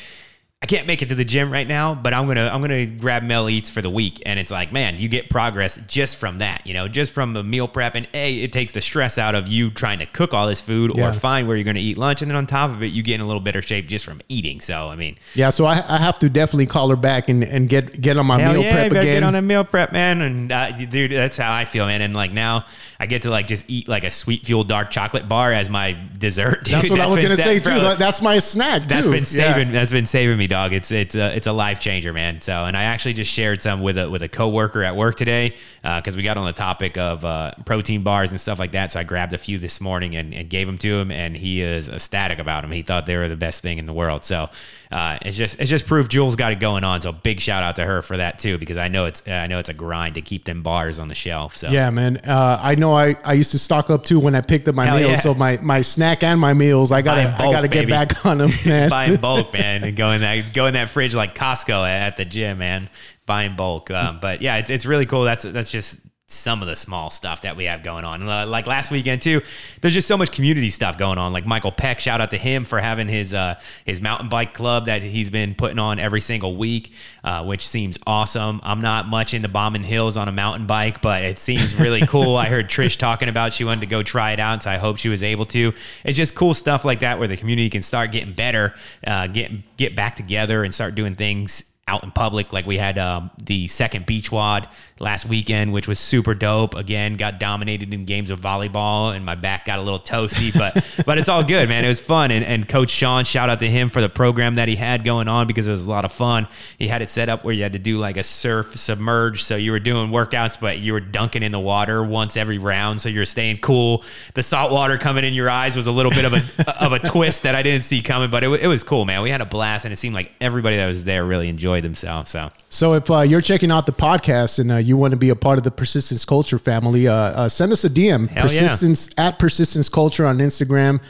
I 0.63 0.67
can't 0.67 0.87
make 0.87 1.01
it 1.01 1.09
to 1.09 1.15
the 1.15 1.25
gym 1.25 1.51
right 1.51 1.67
now, 1.67 1.95
but 1.95 2.13
I'm 2.13 2.27
gonna 2.27 2.51
I'm 2.53 2.61
gonna 2.61 2.85
grab 2.85 3.23
Mel 3.23 3.49
Eats 3.49 3.71
for 3.71 3.81
the 3.81 3.89
week," 3.89 4.21
and 4.27 4.39
it's 4.39 4.51
like, 4.51 4.73
man, 4.73 4.99
you 4.99 5.09
get 5.09 5.31
progress 5.31 5.81
just 5.87 6.19
from 6.19 6.37
that, 6.41 6.67
you 6.67 6.75
know, 6.75 6.87
just 6.87 7.13
from 7.13 7.33
the 7.33 7.43
meal 7.43 7.67
prep, 7.67 7.95
and 7.95 8.07
a 8.13 8.41
it 8.41 8.53
takes 8.53 8.73
the 8.73 8.83
stress 8.83 9.17
out 9.17 9.35
of 9.35 9.49
you 9.49 9.71
trying 9.71 10.01
to 10.01 10.07
cook 10.07 10.35
all 10.35 10.47
this 10.47 10.61
food 10.61 10.93
Yeah. 10.95 11.09
or 11.09 11.13
find 11.15 11.49
where 11.49 11.57
you're 11.57 11.65
gonna 11.65 11.79
eat 11.79 11.97
lunch, 11.97 12.21
and 12.21 12.31
then 12.31 12.37
on 12.37 12.47
top 12.47 12.71
of 12.73 12.83
it, 12.83 12.89
you 12.93 13.03
get 13.03 13.15
in 13.15 13.21
a 13.23 13.27
little 13.27 13.41
better 13.41 13.63
shape 13.63 13.89
just 13.89 14.05
from 14.05 14.21
eating. 14.29 14.61
So, 14.61 14.91
I 14.91 14.97
mean, 14.97 15.17
Yeah, 15.35 15.49
so 15.49 15.65
I, 15.65 15.83
I 15.89 15.97
have 15.97 16.19
to 16.19 16.29
definitely 16.29 16.67
call 16.67 16.91
her 16.91 16.97
back 16.97 17.31
and, 17.31 17.43
and 17.43 17.67
get 17.67 17.99
get 17.99 18.19
on 18.19 18.27
my 18.27 18.37
meal 18.37 18.61
yeah, 18.63 18.73
prep 18.75 18.91
again. 18.93 19.05
Get 19.05 19.23
on 19.23 19.35
a 19.35 19.41
meal 19.41 19.65
prep, 19.65 19.93
man, 19.93 20.21
and 20.21 20.53
uh, 20.53 20.73
dude, 20.73 21.13
that's 21.13 21.39
how 21.39 21.51
I 21.55 21.65
feel, 21.65 21.87
man. 21.87 22.03
And 22.03 22.13
like 22.15 22.33
now, 22.33 22.67
I 23.03 23.07
get 23.07 23.23
to 23.23 23.31
like 23.31 23.47
just 23.49 23.65
eat 23.71 23.89
like 23.89 24.05
a 24.05 24.11
sweet 24.11 24.45
fuel 24.45 24.63
dark 24.63 24.91
chocolate 24.91 25.27
bar 25.27 25.53
as 25.55 25.71
my 25.71 25.97
dessert. 26.19 26.65
Dude. 26.65 26.75
That's 26.75 26.91
what 26.91 27.01
I 27.01 27.07
was 27.07 27.23
gonna 27.23 27.35
that- 27.35 27.43
say 27.43 27.59
too. 27.59 27.71
That- 27.71 27.99
That's 27.99 28.21
my 28.21 28.39
snack 28.39 28.83
too. 28.83 28.89
That's 28.89 29.09
been 29.09 29.17
Yeah. 29.21 29.25
saving. 29.55 29.73
That's 29.73 29.91
been 29.91 30.05
saving 30.05 30.37
me, 30.37 30.47
dog. 30.47 30.75
It's 30.75 30.91
it's 30.93 31.15
a 31.15 31.35
it's 31.35 31.47
a 31.47 31.53
life 31.53 31.81
changer, 31.81 32.13
man. 32.13 32.39
So, 32.41 32.67
and 32.67 32.77
I 32.77 32.83
actually 32.85 33.15
just 33.15 33.33
shared 33.33 33.63
some 33.63 33.81
with 33.81 33.97
a 33.97 34.11
with 34.11 34.21
a 34.23 34.29
coworker 34.29 34.83
at 34.85 34.95
work 34.97 35.17
today 35.17 35.55
because 35.83 36.15
we 36.15 36.23
got 36.23 36.37
on 36.37 36.45
the 36.45 36.53
topic 36.53 36.99
of 36.99 37.25
uh, 37.25 37.53
protein 37.65 38.03
bars 38.03 38.31
and 38.33 38.39
stuff 38.41 38.59
like 38.59 38.73
that. 38.73 38.93
So 38.93 39.01
I 39.01 39.05
grabbed 39.05 39.33
a 39.33 39.39
few 39.39 39.59
this 39.59 39.81
morning 39.81 40.15
and, 40.15 40.35
and 40.35 40.51
gave 40.51 40.67
them 40.67 40.77
to 40.79 40.99
him, 40.99 41.11
and 41.11 41.35
he 41.35 41.63
is 41.63 41.89
ecstatic 41.89 42.39
about 42.39 42.63
them. 42.63 42.71
He 42.71 42.83
thought 42.83 43.07
they 43.07 43.17
were 43.17 43.29
the 43.29 43.37
best 43.37 43.63
thing 43.63 43.79
in 43.79 43.87
the 43.87 43.95
world. 43.95 44.27
So 44.27 44.51
uh, 44.93 45.17
it's 45.23 45.39
just 45.39 45.59
it's 45.59 45.71
just 45.71 45.87
proof 45.87 46.09
Jules 46.09 46.37
got 46.37 46.53
it 46.53 46.61
going 46.61 46.85
on. 46.85 47.01
So 47.01 47.13
big 47.13 47.41
shout 47.41 47.63
out 47.63 47.77
to 47.77 47.85
her 47.87 48.03
for 48.03 48.19
that 48.19 48.39
too, 48.39 48.59
because 48.59 48.77
I 48.77 48.89
know 48.89 49.07
it's 49.07 49.27
I 49.27 49.47
know 49.47 49.59
it's 49.59 49.71
a 49.71 49.75
grind 49.75 50.17
to 50.17 50.21
keep 50.21 50.45
them 50.45 50.63
bars 50.63 50.99
on 50.99 51.09
the 51.09 51.15
shelf. 51.15 51.57
So 51.57 51.71
Yeah, 51.71 51.89
man. 51.89 52.19
Uh, 52.19 52.59
I 52.61 52.75
know. 52.75 52.90
I, 52.95 53.17
I 53.25 53.33
used 53.35 53.51
to 53.53 53.59
stock 53.59 53.91
up 53.91 54.05
too 54.05 54.19
when 54.21 54.35
I 54.35 54.41
picked 54.41 54.69
up 54.69 54.75
my 54.75 54.87
Hell 54.87 54.97
meals. 54.99 55.11
yeah. 55.11 55.21
So 55.21 55.35
my, 55.35 55.59
my 55.59 55.81
snack 55.81 56.23
and 56.23 56.41
my 56.41 56.55
meals, 56.55 56.93
I 56.93 57.03
gotta 57.03 57.35
bulk, 57.39 57.51
I 57.51 57.53
gotta 57.53 57.69
get 57.69 57.89
back 57.89 58.25
on 58.27 58.39
them, 58.39 58.51
man. 58.67 58.89
buy 58.91 59.05
in 59.07 59.21
bulk, 59.21 59.53
man, 59.55 59.85
and 59.85 59.97
go 59.97 60.11
in 60.13 60.21
that 60.23 60.53
go 60.53 60.67
in 60.67 60.75
that 60.75 60.91
fridge 60.91 61.15
like 61.15 61.35
Costco 61.35 61.89
at 61.89 62.17
the 62.17 62.25
gym, 62.25 62.59
man. 62.59 62.89
Buy 63.27 63.45
in 63.45 63.57
bulk. 63.57 63.91
Um, 63.91 64.19
but 64.21 64.43
yeah, 64.43 64.57
it's, 64.57 64.71
it's 64.71 64.87
really 64.87 65.07
cool. 65.07 65.25
That's 65.25 65.45
that's 65.45 65.71
just 65.71 65.99
some 66.33 66.63
of 66.63 66.69
the 66.69 66.77
small 66.77 67.11
stuff 67.11 67.43
that 67.43 67.57
we 67.57 67.65
have 67.65 67.83
going 67.83 68.05
on. 68.05 68.27
Uh, 68.29 68.47
Like 68.47 68.67
last 68.67 68.91
weekend 68.91 69.23
too, 69.23 69.43
there's 69.81 69.95
just 69.95 70.09
so 70.09 70.17
much 70.17 70.33
community 70.33 70.71
stuff 70.71 70.97
going 70.99 71.19
on. 71.19 71.33
Like 71.33 71.47
Michael 71.47 71.73
Peck, 71.73 72.01
shout 72.01 72.21
out 72.21 72.31
to 72.31 72.39
him 72.39 72.65
for 72.65 72.81
having 72.81 73.09
his 73.09 73.35
uh, 73.35 73.57
his 73.85 74.01
mountain 74.01 74.29
bike 74.29 74.55
club 74.55 74.87
that 74.87 75.03
he's 75.03 75.31
been 75.31 75.55
putting 75.55 75.79
on 75.79 75.99
every 75.99 76.21
single 76.21 76.57
week, 76.57 76.93
uh, 77.25 77.45
which 77.45 77.67
seems 77.67 77.99
awesome. 78.07 78.61
I'm 78.63 78.81
not 78.81 79.09
much 79.09 79.35
into 79.35 79.49
bombing 79.49 79.85
hills 79.85 80.17
on 80.17 80.29
a 80.29 80.33
mountain 80.33 80.67
bike, 80.67 81.03
but 81.03 81.23
it 81.23 81.39
seems 81.39 81.79
really 81.79 82.07
cool. 82.07 82.37
I 82.37 82.47
heard 82.47 82.69
Trish 82.69 82.97
talking 82.97 83.29
about 83.29 83.53
she 83.53 83.65
wanted 83.65 83.81
to 83.81 83.87
go 83.87 84.03
try 84.03 84.33
it 84.33 84.41
out, 84.41 84.63
so 84.63 84.71
I 84.71 84.77
hope 84.77 84.99
she 84.99 85.09
was 85.09 85.23
able 85.23 85.47
to. 85.47 85.73
It's 86.05 86.17
just 86.17 86.35
cool 86.35 86.55
stuff 86.55 86.85
like 86.85 87.01
that 87.01 87.19
where 87.19 87.29
the 87.29 87.37
community 87.37 87.71
can 87.71 87.83
start 87.83 88.13
getting 88.13 88.35
better, 88.35 88.75
uh, 89.07 89.27
get 89.27 89.77
get 89.77 89.97
back 89.97 90.17
together, 90.17 90.65
and 90.65 90.75
start 90.75 90.95
doing 90.95 91.17
things 91.17 91.65
out 91.91 92.05
in 92.05 92.13
public. 92.13 92.53
Like 92.53 92.67
we 92.67 92.79
had 92.79 92.99
um, 92.99 93.31
the 93.43 93.67
second 93.67 94.07
beach 94.07 94.31
WOD 94.31 94.69
last 95.01 95.27
weekend, 95.27 95.73
which 95.73 95.89
was 95.89 95.99
super 95.99 96.35
dope. 96.35 96.77
Again, 96.77 97.17
got 97.17 97.41
dominated 97.41 97.93
in 97.93 98.05
games 98.05 98.31
of 98.31 98.41
volleyball, 98.41 99.15
and 99.15 99.25
my 99.25 99.35
back 99.35 99.65
got 99.65 99.81
a 99.81 99.83
little 99.83 99.99
toasty, 99.99 100.57
but 100.57 100.85
but 101.07 101.19
it's 101.19 101.29
all 101.29 101.43
good, 101.43 101.69
man. 101.69 101.85
It 101.85 101.89
was 101.89 102.01
fun, 102.01 102.31
and, 102.31 102.45
and 102.45 102.69
Coach 102.69 102.91
Sean, 102.91 103.25
shout 103.25 103.51
out 103.51 103.59
to 103.61 103.69
him 103.69 103.89
for 103.89 104.01
the 104.01 104.09
program 104.09 104.55
that 104.55 104.69
he 104.69 104.77
had 104.77 105.05
going 105.05 105.27
on 105.27 105.47
because 105.47 105.67
it 105.67 105.71
was 105.73 105.85
a 105.85 105.91
lot 105.91 106.05
of 106.05 106.13
fun. 106.13 106.47
He 106.79 106.87
had 106.87 107.03
it 107.03 107.11
set 107.11 107.29
up 107.29 107.45
where 107.45 107.55
you 107.55 107.63
had 107.65 107.73
to 107.73 107.79
do 107.79 107.99
like 107.99 108.17
a 108.17 108.23
surf 108.23 108.79
submerge, 108.79 109.43
so 109.43 109.57
you 109.57 109.73
were 109.73 109.81
doing 109.81 110.11
workouts, 110.11 110.61
but 110.61 110.79
you 110.79 110.93
were 110.93 111.01
dunking 111.01 111.43
in 111.43 111.51
the 111.51 111.61
water 111.61 112.05
once 112.05 112.37
every 112.37 112.59
round, 112.59 113.01
so 113.01 113.09
you're 113.09 113.27
staying 113.27 113.59
cool. 113.59 114.05
The 114.35 114.43
salt 114.43 114.71
water 114.71 114.97
coming 114.99 115.25
in 115.25 115.35
your 115.35 115.51
eyes 115.51 115.75
was 115.75 115.89
a 115.89 115.93
little 115.93 116.13
bit 116.13 116.25
of 116.25 116.35
a 116.35 116.85
of 116.85 116.93
a 116.93 116.99
twist 117.01 117.43
that 117.43 117.55
I 117.55 117.63
didn't 117.63 117.83
see 117.83 118.03
coming, 118.03 118.31
but 118.31 118.45
it, 118.45 118.49
it 118.63 118.69
was 118.69 118.85
cool, 118.85 119.05
man. 119.05 119.23
We 119.23 119.31
had 119.31 119.41
a 119.41 119.47
blast, 119.47 119.85
and 119.87 119.93
it 119.93 119.97
seemed 119.97 120.15
like 120.15 120.31
everybody 120.41 120.77
that 120.77 120.87
was 120.87 121.05
there 121.05 121.25
really 121.25 121.49
enjoyed 121.49 121.80
themselves. 121.81 122.31
So 122.31 122.51
So 122.69 122.95
if 122.95 123.11
uh, 123.11 123.21
you're 123.21 123.41
checking 123.41 123.71
out 123.71 123.87
the 123.87 123.93
podcast 123.93 124.59
and 124.59 124.73
uh, 124.73 124.77
you 124.77 124.97
want 124.97 125.13
to 125.13 125.17
be 125.17 125.31
a 125.31 125.37
part 125.37 125.59
of 125.59 125.65
the 125.65 125.71
Persistence 125.71 126.25
Culture 126.25 126.59
family, 126.59 127.09
uh, 127.09 127.15
uh, 127.15 127.49
send 127.49 127.73
us 127.73 127.85
a 127.85 127.91
DM. 127.91 128.29
Hell 128.29 128.51
yeah. 128.51 128.61
persistence 128.61 129.09
at 129.17 129.39
Persistence 129.39 129.89
Culture 129.89 130.27
on 130.27 130.39
Instagram. 130.39 131.01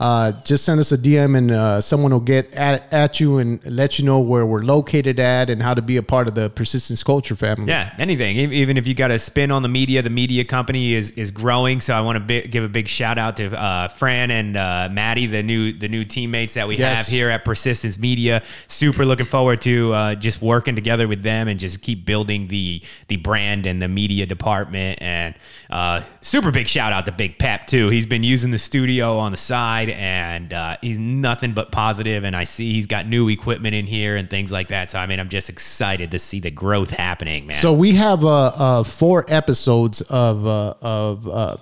Uh, 0.00 0.32
just 0.44 0.64
send 0.64 0.80
us 0.80 0.90
a 0.92 0.96
DM 0.98 1.36
and 1.36 1.50
uh, 1.50 1.78
someone 1.80 2.10
will 2.10 2.20
get 2.20 2.50
at, 2.54 2.90
at 2.90 3.20
you 3.20 3.36
and 3.36 3.62
let 3.66 3.98
you 3.98 4.04
know 4.06 4.18
where 4.18 4.46
we're 4.46 4.62
located 4.62 5.20
at 5.20 5.50
and 5.50 5.62
how 5.62 5.74
to 5.74 5.82
be 5.82 5.98
a 5.98 6.02
part 6.02 6.26
of 6.26 6.34
the 6.34 6.48
persistence 6.48 7.02
culture 7.02 7.36
family. 7.36 7.68
Yeah, 7.68 7.94
anything. 7.98 8.38
Even 8.38 8.78
if 8.78 8.86
you 8.86 8.94
got 8.94 9.10
a 9.10 9.18
spin 9.18 9.50
on 9.50 9.60
the 9.62 9.68
media, 9.68 10.00
the 10.00 10.08
media 10.08 10.42
company 10.44 10.94
is 10.94 11.10
is 11.12 11.30
growing. 11.30 11.82
So 11.82 11.92
I 11.94 12.00
want 12.00 12.16
to 12.16 12.20
bi- 12.20 12.46
give 12.46 12.64
a 12.64 12.68
big 12.68 12.88
shout 12.88 13.18
out 13.18 13.36
to 13.36 13.54
uh, 13.54 13.88
Fran 13.88 14.30
and 14.30 14.56
uh, 14.56 14.88
Maddie, 14.90 15.26
the 15.26 15.42
new 15.42 15.74
the 15.74 15.88
new 15.88 16.06
teammates 16.06 16.54
that 16.54 16.66
we 16.66 16.78
Yes. 16.78 16.96
have 16.96 17.06
here 17.06 17.28
at 17.28 17.44
Persistence 17.44 17.98
Media. 17.98 18.42
Super 18.68 19.04
looking 19.04 19.26
forward 19.26 19.60
to 19.62 19.92
uh, 19.92 20.14
just 20.14 20.40
working 20.40 20.74
together 20.76 21.06
with 21.08 21.22
them 21.22 21.46
and 21.46 21.60
just 21.60 21.82
keep 21.82 22.06
building 22.06 22.48
the 22.48 22.80
the 23.08 23.16
brand 23.18 23.66
and 23.66 23.82
the 23.82 23.88
media 23.88 24.24
department. 24.24 25.02
And 25.02 25.34
uh, 25.68 26.00
super 26.22 26.50
big 26.50 26.68
shout 26.68 26.94
out 26.94 27.04
to 27.04 27.12
Big 27.12 27.38
Pep 27.38 27.66
too. 27.66 27.90
He's 27.90 28.06
been 28.06 28.22
using 28.22 28.50
the 28.50 28.58
studio 28.58 29.18
on 29.18 29.32
the 29.32 29.36
side 29.36 29.89
and 29.92 30.52
uh, 30.52 30.76
he's 30.80 30.98
nothing 30.98 31.52
but. 31.52 31.70
And 31.80 32.36
I 32.36 32.44
see 32.44 32.72
he's 32.74 32.86
got 32.86 33.06
new 33.06 33.28
equipment 33.28 33.74
in 33.74 33.86
here 33.86 34.16
and 34.16 34.28
things 34.28 34.52
like 34.52 34.68
that. 34.68 34.90
So 34.90 34.98
I 34.98 35.06
mean, 35.06 35.18
I'm 35.18 35.28
just 35.28 35.48
excited 35.48 36.10
to 36.10 36.18
see 36.18 36.40
the 36.40 36.50
growth 36.50 36.90
happening, 36.90 37.46
man. 37.46 37.56
So 37.56 37.72
we 37.72 37.94
have 37.94 38.24
uh, 38.24 38.46
uh, 38.46 38.84
four 38.84 39.24
episodes 39.28 40.02
of 40.02 40.46
uh, 40.46 40.74
of 40.82 41.28
uh, 41.28 41.56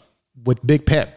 with 0.44 0.66
Big 0.66 0.86
Pep. 0.86 1.14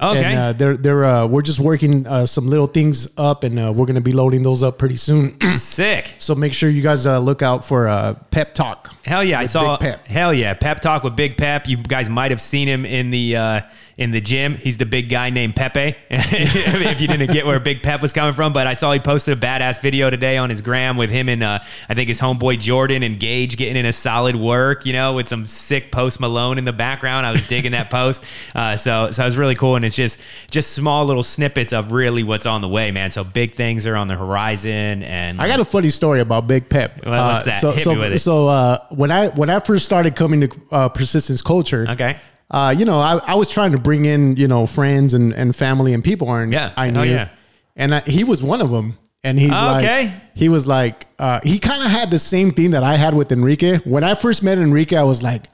okay. 0.00 0.24
And 0.24 0.38
uh, 0.38 0.52
they're 0.54 0.76
they're 0.76 1.04
uh, 1.04 1.26
we're 1.26 1.42
just 1.42 1.60
working 1.60 2.06
uh, 2.06 2.26
some 2.26 2.48
little 2.48 2.66
things 2.66 3.08
up, 3.18 3.44
and 3.44 3.58
uh, 3.58 3.72
we're 3.72 3.86
gonna 3.86 4.00
be 4.00 4.12
loading 4.12 4.42
those 4.42 4.62
up 4.62 4.78
pretty 4.78 4.96
soon. 4.96 5.38
Sick. 5.50 6.14
so 6.18 6.34
make 6.34 6.54
sure 6.54 6.68
you 6.70 6.82
guys 6.82 7.06
uh, 7.06 7.18
look 7.18 7.42
out 7.42 7.64
for 7.64 7.86
uh, 7.88 8.14
Pep 8.30 8.54
Talk. 8.54 8.92
Hell 9.04 9.22
yeah, 9.22 9.38
I 9.40 9.44
saw. 9.44 9.78
Hell 10.06 10.32
yeah, 10.32 10.54
Pep 10.54 10.80
talk 10.80 11.02
with 11.04 11.14
Big 11.14 11.36
Pep. 11.36 11.68
You 11.68 11.76
guys 11.76 12.08
might 12.08 12.30
have 12.30 12.40
seen 12.40 12.66
him 12.68 12.84
in 12.86 13.10
the 13.10 13.36
uh, 13.36 13.60
in 13.96 14.10
the 14.10 14.20
gym. 14.20 14.54
He's 14.56 14.76
the 14.76 14.86
big 14.86 15.08
guy 15.08 15.30
named 15.30 15.54
Pepe. 15.56 15.94
if 16.10 17.00
you 17.00 17.06
didn't 17.08 17.32
get 17.32 17.46
where 17.46 17.60
Big 17.60 17.82
Pep 17.82 18.02
was 18.02 18.12
coming 18.12 18.32
from, 18.34 18.52
but 18.52 18.66
I 18.66 18.74
saw 18.74 18.92
he 18.92 18.98
posted 18.98 19.38
a 19.38 19.40
badass 19.40 19.80
video 19.80 20.10
today 20.10 20.36
on 20.36 20.50
his 20.50 20.62
gram 20.62 20.96
with 20.96 21.10
him 21.10 21.28
and 21.28 21.42
uh, 21.42 21.58
I 21.88 21.94
think 21.94 22.08
his 22.08 22.20
homeboy 22.20 22.58
Jordan 22.58 23.02
and 23.02 23.20
Gage 23.20 23.56
getting 23.56 23.76
in 23.76 23.86
a 23.86 23.92
solid 23.92 24.36
work. 24.36 24.84
You 24.86 24.92
know, 24.92 25.12
with 25.14 25.28
some 25.28 25.46
sick 25.46 25.92
Post 25.92 26.18
Malone 26.20 26.58
in 26.58 26.64
the 26.64 26.72
background. 26.72 27.26
I 27.26 27.32
was 27.32 27.46
digging 27.48 27.72
that 27.72 27.90
post. 27.90 28.24
Uh, 28.54 28.76
so 28.76 29.10
so 29.10 29.22
it 29.22 29.24
was 29.26 29.36
really 29.36 29.54
cool, 29.56 29.74
and 29.74 29.84
it's 29.84 29.96
just 29.96 30.20
just 30.50 30.72
small 30.72 31.04
little 31.06 31.22
snippets 31.24 31.72
of 31.72 31.90
really 31.92 32.22
what's 32.22 32.46
on 32.46 32.60
the 32.60 32.68
way, 32.68 32.90
man. 32.92 33.10
So 33.10 33.24
big 33.24 33.52
things 33.54 33.84
are 33.86 33.96
on 33.96 34.06
the 34.06 34.14
horizon, 34.14 35.02
and 35.02 35.40
I 35.40 35.48
got 35.48 35.58
a 35.60 35.64
funny 35.64 35.90
story 35.90 36.20
about 36.20 36.46
Big 36.46 36.68
Pep. 36.68 37.04
Well, 37.04 37.32
what's 37.34 37.42
Uh, 37.42 37.50
that? 37.50 37.60
So 37.60 37.72
Hit 37.72 37.82
so 37.82 37.94
me 37.94 38.00
with 38.00 38.12
it. 38.12 38.18
so 38.20 38.48
uh, 38.48 38.78
when 38.90 39.10
I 39.10 39.28
when 39.28 39.50
I 39.50 39.58
first 39.58 39.84
started 39.84 40.14
coming 40.14 40.42
to 40.42 40.48
uh, 40.70 40.88
persistence 40.88 41.42
culture, 41.42 41.86
okay. 41.90 42.18
Uh, 42.56 42.70
you 42.78 42.84
know, 42.84 42.98
I, 43.00 43.12
I 43.32 43.34
was 43.34 43.48
trying 43.56 43.72
to 43.72 43.78
bring 43.78 44.04
in, 44.04 44.36
you 44.36 44.46
know, 44.48 44.66
friends 44.66 45.14
and, 45.14 45.32
and 45.40 45.54
family 45.56 45.92
and 45.94 46.02
people 46.04 46.28
I, 46.28 46.44
Yeah. 46.44 46.72
I 46.76 46.88
Oh, 46.88 46.90
knew. 46.90 47.02
yeah. 47.04 47.28
And 47.76 47.94
I, 47.96 48.00
he 48.00 48.22
was 48.24 48.42
one 48.42 48.60
of 48.66 48.70
them. 48.70 48.96
And 49.26 49.38
he's 49.40 49.50
Okay. 49.50 50.04
like, 50.06 50.12
he 50.34 50.48
was 50.48 50.66
like, 50.66 51.06
uh, 51.18 51.40
he 51.42 51.58
kind 51.58 51.82
of 51.82 51.90
had 51.90 52.10
the 52.10 52.18
same 52.18 52.50
thing 52.52 52.70
that 52.72 52.84
I 52.84 52.96
had 52.96 53.14
with 53.14 53.32
Enrique. 53.32 53.78
When 53.94 54.04
I 54.04 54.14
first 54.14 54.42
met 54.42 54.58
Enrique, 54.58 54.94
I 54.96 55.02
was 55.02 55.22
like, 55.22 55.44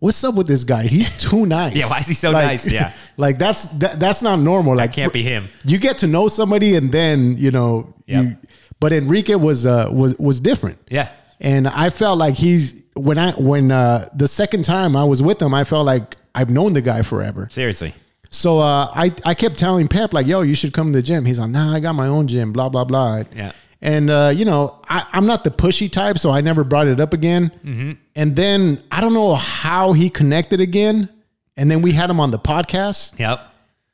what's 0.00 0.22
up 0.22 0.34
with 0.34 0.46
this 0.46 0.64
guy? 0.64 0.82
He's 0.86 1.18
too 1.18 1.46
nice. 1.58 1.74
Yeah, 1.74 1.88
why 1.88 1.98
is 2.00 2.06
he 2.08 2.14
so 2.14 2.30
Like- 2.30 2.46
nice? 2.46 2.70
Yeah. 2.70 2.92
Like 3.16 3.38
that's, 3.38 3.62
that, 3.80 3.98
that's 3.98 4.20
not 4.22 4.38
normal. 4.38 4.76
Like 4.76 4.92
can't 4.92 5.12
be 5.12 5.22
him. 5.22 5.48
You 5.64 5.78
get 5.78 5.96
to 5.98 6.06
know 6.06 6.28
somebody 6.28 6.74
and 6.76 6.92
then, 6.92 7.38
you 7.38 7.50
know, 7.50 7.94
Yep. 8.06 8.24
you, 8.24 8.36
but 8.78 8.92
Enrique 8.92 9.34
was, 9.34 9.64
uh, 9.66 9.88
was, 9.90 10.14
was 10.18 10.40
different. 10.40 10.78
Yeah. 10.90 11.08
And 11.40 11.66
I 11.66 11.88
felt 11.90 12.18
like 12.18 12.34
he's 12.36 12.82
when 12.94 13.18
I 13.18 13.32
when 13.32 13.70
uh 13.72 14.08
the 14.14 14.26
second 14.28 14.64
time 14.64 14.96
I 14.96 15.04
was 15.04 15.20
with 15.22 15.40
him, 15.42 15.52
I 15.52 15.64
felt 15.64 15.84
like 15.84 16.16
I've 16.36 16.50
known 16.50 16.74
the 16.74 16.82
guy 16.82 17.02
forever. 17.02 17.48
Seriously. 17.50 17.94
So 18.30 18.58
uh 18.58 18.92
I 18.94 19.12
I 19.24 19.34
kept 19.34 19.58
telling 19.58 19.88
Pep 19.88 20.12
like, 20.12 20.26
yo, 20.26 20.42
you 20.42 20.54
should 20.54 20.72
come 20.72 20.92
to 20.92 20.98
the 20.98 21.02
gym. 21.02 21.24
He's 21.24 21.40
like, 21.40 21.50
nah, 21.50 21.74
I 21.74 21.80
got 21.80 21.94
my 21.94 22.06
own 22.06 22.28
gym, 22.28 22.52
blah, 22.52 22.68
blah, 22.68 22.84
blah. 22.84 23.24
Yeah. 23.34 23.52
And 23.82 24.10
uh, 24.10 24.32
you 24.34 24.44
know, 24.44 24.80
I, 24.88 25.06
I'm 25.12 25.26
not 25.26 25.44
the 25.44 25.50
pushy 25.50 25.90
type, 25.90 26.18
so 26.18 26.30
I 26.30 26.40
never 26.40 26.64
brought 26.64 26.86
it 26.86 27.00
up 27.00 27.12
again. 27.12 27.52
Mm-hmm. 27.64 27.92
And 28.14 28.34
then 28.34 28.82
I 28.90 29.00
don't 29.00 29.14
know 29.14 29.34
how 29.34 29.92
he 29.92 30.08
connected 30.10 30.60
again. 30.60 31.08
And 31.56 31.70
then 31.70 31.82
we 31.82 31.92
had 31.92 32.10
him 32.10 32.18
on 32.20 32.30
the 32.30 32.38
podcast. 32.38 33.18
Yep. 33.18 33.40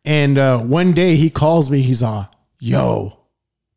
And 0.04 0.38
uh, 0.38 0.58
one 0.58 0.92
day 0.92 1.16
he 1.16 1.30
calls 1.30 1.70
me, 1.70 1.82
he's 1.82 2.02
uh, 2.02 2.26
yo, 2.58 3.18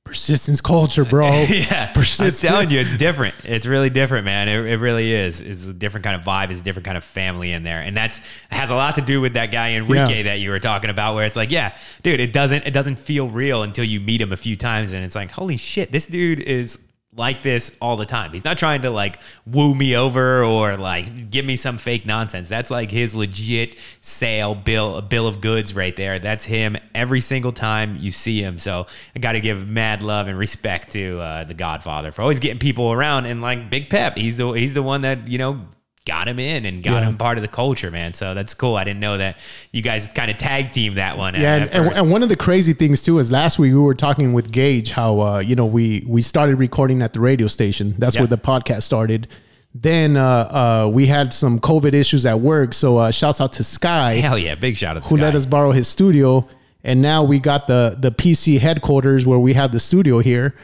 persistence 0.05 0.61
culture, 0.61 1.03
bro. 1.03 1.45
Yeah, 1.49 1.91
I'm 1.95 2.31
telling 2.31 2.69
you, 2.69 2.79
it's 2.79 2.95
different. 2.95 3.35
It's 3.43 3.65
really 3.65 3.89
different, 3.89 4.23
man. 4.25 4.47
It, 4.47 4.65
it 4.65 4.77
really 4.77 5.11
is. 5.11 5.41
It's 5.41 5.67
a 5.67 5.73
different 5.73 6.03
kind 6.03 6.15
of 6.15 6.25
vibe. 6.25 6.51
It's 6.51 6.61
a 6.61 6.63
different 6.63 6.85
kind 6.85 6.97
of 6.97 7.03
family 7.03 7.51
in 7.51 7.63
there, 7.63 7.81
and 7.81 7.97
that's 7.97 8.21
has 8.49 8.69
a 8.69 8.75
lot 8.75 8.95
to 8.95 9.01
do 9.01 9.19
with 9.19 9.33
that 9.33 9.51
guy 9.51 9.73
Enrique 9.73 10.17
Yeah. 10.17 10.23
that 10.23 10.39
you 10.39 10.51
were 10.51 10.59
talking 10.59 10.89
about. 10.89 11.15
Where 11.15 11.25
it's 11.25 11.35
like, 11.35 11.51
yeah, 11.51 11.75
dude, 12.03 12.19
it 12.21 12.31
doesn't 12.31 12.65
it 12.65 12.71
doesn't 12.71 12.99
feel 12.99 13.27
real 13.27 13.63
until 13.63 13.83
you 13.83 13.99
meet 13.99 14.21
him 14.21 14.31
a 14.31 14.37
few 14.37 14.55
times, 14.55 14.93
and 14.93 15.03
it's 15.03 15.15
like, 15.15 15.31
holy 15.31 15.57
shit, 15.57 15.91
this 15.91 16.05
dude 16.05 16.39
is 16.39 16.77
like 17.17 17.43
this 17.43 17.75
all 17.81 17.95
the 17.95 18.05
time. 18.05 18.31
He's 18.31 18.43
not 18.43 18.57
trying 18.57 18.81
to 18.81 18.89
like 18.89 19.19
woo 19.45 19.73
me 19.73 19.95
over 19.95 20.43
or 20.43 20.77
like 20.77 21.29
give 21.29 21.45
me 21.45 21.55
some 21.55 21.77
fake 21.77 22.05
nonsense. 22.05 22.49
That's 22.49 22.69
like 22.69 22.91
his 22.91 23.15
legit 23.15 23.77
sale 24.01 24.53
bill, 24.53 25.01
bill 25.01 25.27
of 25.27 25.41
goods 25.41 25.73
right 25.73 25.95
there. 25.95 26.19
That's 26.19 26.45
him 26.45 26.75
every 26.93 27.21
single 27.21 27.51
time 27.51 27.97
you 27.99 28.11
see 28.11 28.41
him. 28.41 28.57
So 28.57 28.87
I 29.15 29.19
got 29.19 29.33
to 29.33 29.39
give 29.39 29.67
mad 29.67 30.03
love 30.03 30.27
and 30.27 30.37
respect 30.37 30.91
to 30.91 31.19
uh, 31.19 31.43
the 31.45 31.53
Godfather 31.53 32.11
for 32.11 32.21
always 32.21 32.39
getting 32.39 32.59
people 32.59 32.91
around 32.91 33.25
and 33.25 33.41
like 33.41 33.69
Big 33.69 33.89
Pep. 33.89 34.17
He's 34.17 34.37
the 34.37 34.51
he's 34.51 34.73
the 34.73 34.83
one 34.83 35.01
that 35.01 35.27
you 35.27 35.37
know 35.37 35.67
got 36.05 36.27
him 36.27 36.37
in 36.39 36.65
and 36.65 36.83
got 36.83 37.01
Yeah. 37.01 37.09
him 37.09 37.17
part 37.17 37.37
of 37.37 37.41
the 37.41 37.47
culture, 37.47 37.89
man. 37.89 38.13
So 38.13 38.33
that's 38.35 38.53
cool. 38.53 38.75
I 38.75 38.83
didn't 38.83 38.99
know 38.99 39.17
that 39.17 39.37
you 39.71 39.81
guys 39.81 40.07
kind 40.13 40.29
of 40.29 40.37
tag 40.37 40.71
team 40.71 40.95
that 40.95 41.17
one. 41.17 41.33
Yeah, 41.33 41.55
at, 41.55 41.73
and, 41.73 41.87
at 41.87 41.97
and, 41.97 42.11
one 42.11 42.21
of 42.21 42.29
the 42.29 42.35
crazy 42.35 42.73
things 42.73 43.01
too 43.01 43.17
is 43.19 43.31
last 43.31 43.57
week 43.57 43.73
we 43.73 43.79
were 43.79 43.95
talking 43.95 44.31
with 44.33 44.51
Gage 44.51 44.91
how 44.91 45.19
uh, 45.19 45.39
you 45.39 45.55
know 45.55 45.65
we 45.65 46.03
we 46.07 46.21
started 46.21 46.57
recording 46.57 47.01
at 47.01 47.13
the 47.13 47.19
radio 47.19 47.47
station. 47.47 47.95
That's 47.97 48.15
Yeah. 48.15 48.21
where 48.21 48.27
the 48.27 48.37
podcast 48.37 48.83
started. 48.83 49.27
Then 49.73 50.15
uh, 50.15 50.85
uh, 50.85 50.89
we 50.93 51.07
had 51.07 51.33
some 51.33 51.59
COVID 51.59 51.93
issues 51.93 52.25
at 52.25 52.39
work, 52.39 52.73
so 52.73 52.97
uh, 52.97 53.11
shouts 53.11 53.41
out 53.41 53.51
to 53.53 53.63
Sky 53.63 54.13
Hell 54.21 54.37
yeah, 54.37 54.55
big 54.55 54.77
shout 54.77 54.95
out 54.95 55.03
to 55.03 55.09
who 55.09 55.17
Sky. 55.17 55.25
let 55.25 55.35
us 55.35 55.45
borrow 55.45 55.71
his 55.71 55.87
studio, 55.87 56.47
and 56.83 57.01
now 57.01 57.23
we 57.23 57.39
got 57.39 57.67
the 57.67 57.97
the 57.99 58.11
PC 58.11 58.59
headquarters 58.59 59.25
where 59.25 59.39
we 59.39 59.53
have 59.53 59.71
the 59.71 59.79
studio 59.79 60.19
here. 60.19 60.55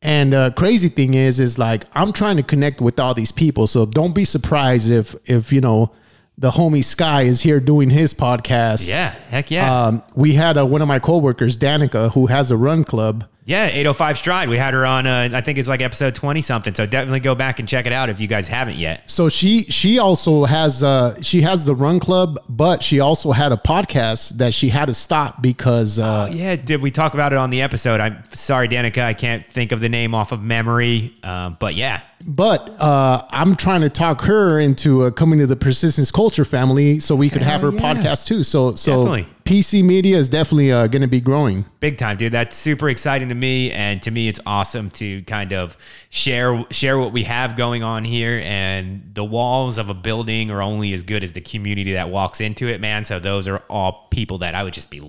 And 0.00 0.32
uh, 0.32 0.50
crazy 0.50 0.88
thing 0.88 1.14
is, 1.14 1.40
is 1.40 1.58
like 1.58 1.84
I'm 1.92 2.12
trying 2.12 2.36
to 2.36 2.42
connect 2.42 2.80
with 2.80 3.00
all 3.00 3.14
these 3.14 3.32
people, 3.32 3.66
so 3.66 3.84
don't 3.84 4.14
be 4.14 4.24
surprised 4.24 4.90
if 4.90 5.16
if 5.24 5.52
you 5.52 5.60
know 5.60 5.92
the 6.36 6.52
homie 6.52 6.84
Sky 6.84 7.22
is 7.22 7.40
here 7.40 7.58
doing 7.58 7.90
his 7.90 8.14
podcast. 8.14 8.88
Yeah, 8.88 9.10
heck 9.28 9.50
yeah. 9.50 9.86
Um, 9.86 10.02
we 10.14 10.34
had 10.34 10.56
uh, 10.56 10.64
one 10.66 10.82
of 10.82 10.88
my 10.88 11.00
coworkers, 11.00 11.58
Danica, 11.58 12.12
who 12.12 12.26
has 12.26 12.52
a 12.52 12.56
run 12.56 12.84
club. 12.84 13.24
Yeah, 13.48 13.64
805 13.68 14.18
Stride. 14.18 14.50
We 14.50 14.58
had 14.58 14.74
her 14.74 14.84
on, 14.84 15.06
uh, 15.06 15.30
I 15.32 15.40
think 15.40 15.56
it's 15.56 15.68
like 15.68 15.80
episode 15.80 16.14
20 16.14 16.42
something. 16.42 16.74
So 16.74 16.84
definitely 16.84 17.20
go 17.20 17.34
back 17.34 17.58
and 17.58 17.66
check 17.66 17.86
it 17.86 17.94
out 17.94 18.10
if 18.10 18.20
you 18.20 18.26
guys 18.26 18.46
haven't 18.46 18.76
yet. 18.76 19.10
So 19.10 19.30
she 19.30 19.64
she 19.70 19.98
also 19.98 20.44
has 20.44 20.82
uh 20.82 21.20
she 21.22 21.40
has 21.40 21.64
the 21.64 21.74
run 21.74 21.98
club, 21.98 22.38
but 22.46 22.82
she 22.82 23.00
also 23.00 23.32
had 23.32 23.50
a 23.52 23.56
podcast 23.56 24.36
that 24.36 24.52
she 24.52 24.68
had 24.68 24.88
to 24.88 24.94
stop 24.94 25.40
because 25.40 25.98
uh, 25.98 26.28
Yeah, 26.30 26.56
did 26.56 26.82
we 26.82 26.90
talk 26.90 27.14
about 27.14 27.32
it 27.32 27.38
on 27.38 27.48
the 27.48 27.62
episode? 27.62 28.00
I'm 28.00 28.22
sorry, 28.34 28.68
Danica. 28.68 29.02
I 29.02 29.14
can't 29.14 29.46
think 29.46 29.72
of 29.72 29.80
the 29.80 29.88
name 29.88 30.14
off 30.14 30.30
of 30.30 30.42
memory. 30.42 31.14
Um, 31.22 31.56
but 31.58 31.74
yeah, 31.74 32.02
but 32.26 32.68
uh, 32.80 33.24
I'm 33.30 33.56
trying 33.56 33.80
to 33.80 33.88
talk 33.88 34.22
her 34.22 34.60
into 34.60 35.04
uh, 35.04 35.10
coming 35.10 35.38
to 35.38 35.46
the 35.46 35.56
persistence 35.56 36.10
culture 36.10 36.44
family 36.44 37.00
so 37.00 37.16
we 37.16 37.30
could 37.30 37.42
have 37.42 37.62
her 37.62 37.72
yeah. 37.72 37.80
podcast 37.80 38.26
too. 38.26 38.44
So 38.44 38.74
so 38.74 39.04
Definitely. 39.04 39.34
PC 39.48 39.82
media 39.82 40.18
is 40.18 40.28
definitely 40.28 40.70
uh, 40.70 40.88
going 40.88 41.00
to 41.00 41.08
be 41.08 41.22
growing. 41.22 41.64
big 41.80 41.96
time, 41.96 42.18
dude. 42.18 42.32
That's 42.32 42.54
super 42.54 42.90
exciting 42.90 43.30
to 43.30 43.34
me. 43.34 43.72
And 43.72 44.02
to 44.02 44.10
me, 44.10 44.28
it's 44.28 44.38
awesome 44.44 44.90
to 44.90 45.22
kind 45.22 45.54
of 45.54 45.74
share 46.10 46.66
share 46.70 46.98
what 46.98 47.14
we 47.14 47.24
have 47.24 47.56
going 47.56 47.82
on 47.82 48.04
here. 48.04 48.42
And 48.44 49.10
the 49.14 49.24
walls 49.24 49.78
of 49.78 49.88
a 49.88 49.94
building 49.94 50.50
are 50.50 50.60
only 50.60 50.92
as 50.92 51.02
good 51.02 51.24
as 51.24 51.32
the 51.32 51.40
community 51.40 51.94
that 51.94 52.10
walks 52.10 52.42
into 52.42 52.68
it, 52.68 52.78
man. 52.82 53.06
So 53.06 53.18
those 53.18 53.48
are 53.48 53.62
all 53.70 54.08
people 54.10 54.36
that 54.38 54.54
I 54.54 54.62
would 54.62 54.74
just 54.74 54.90
be 54.90 55.00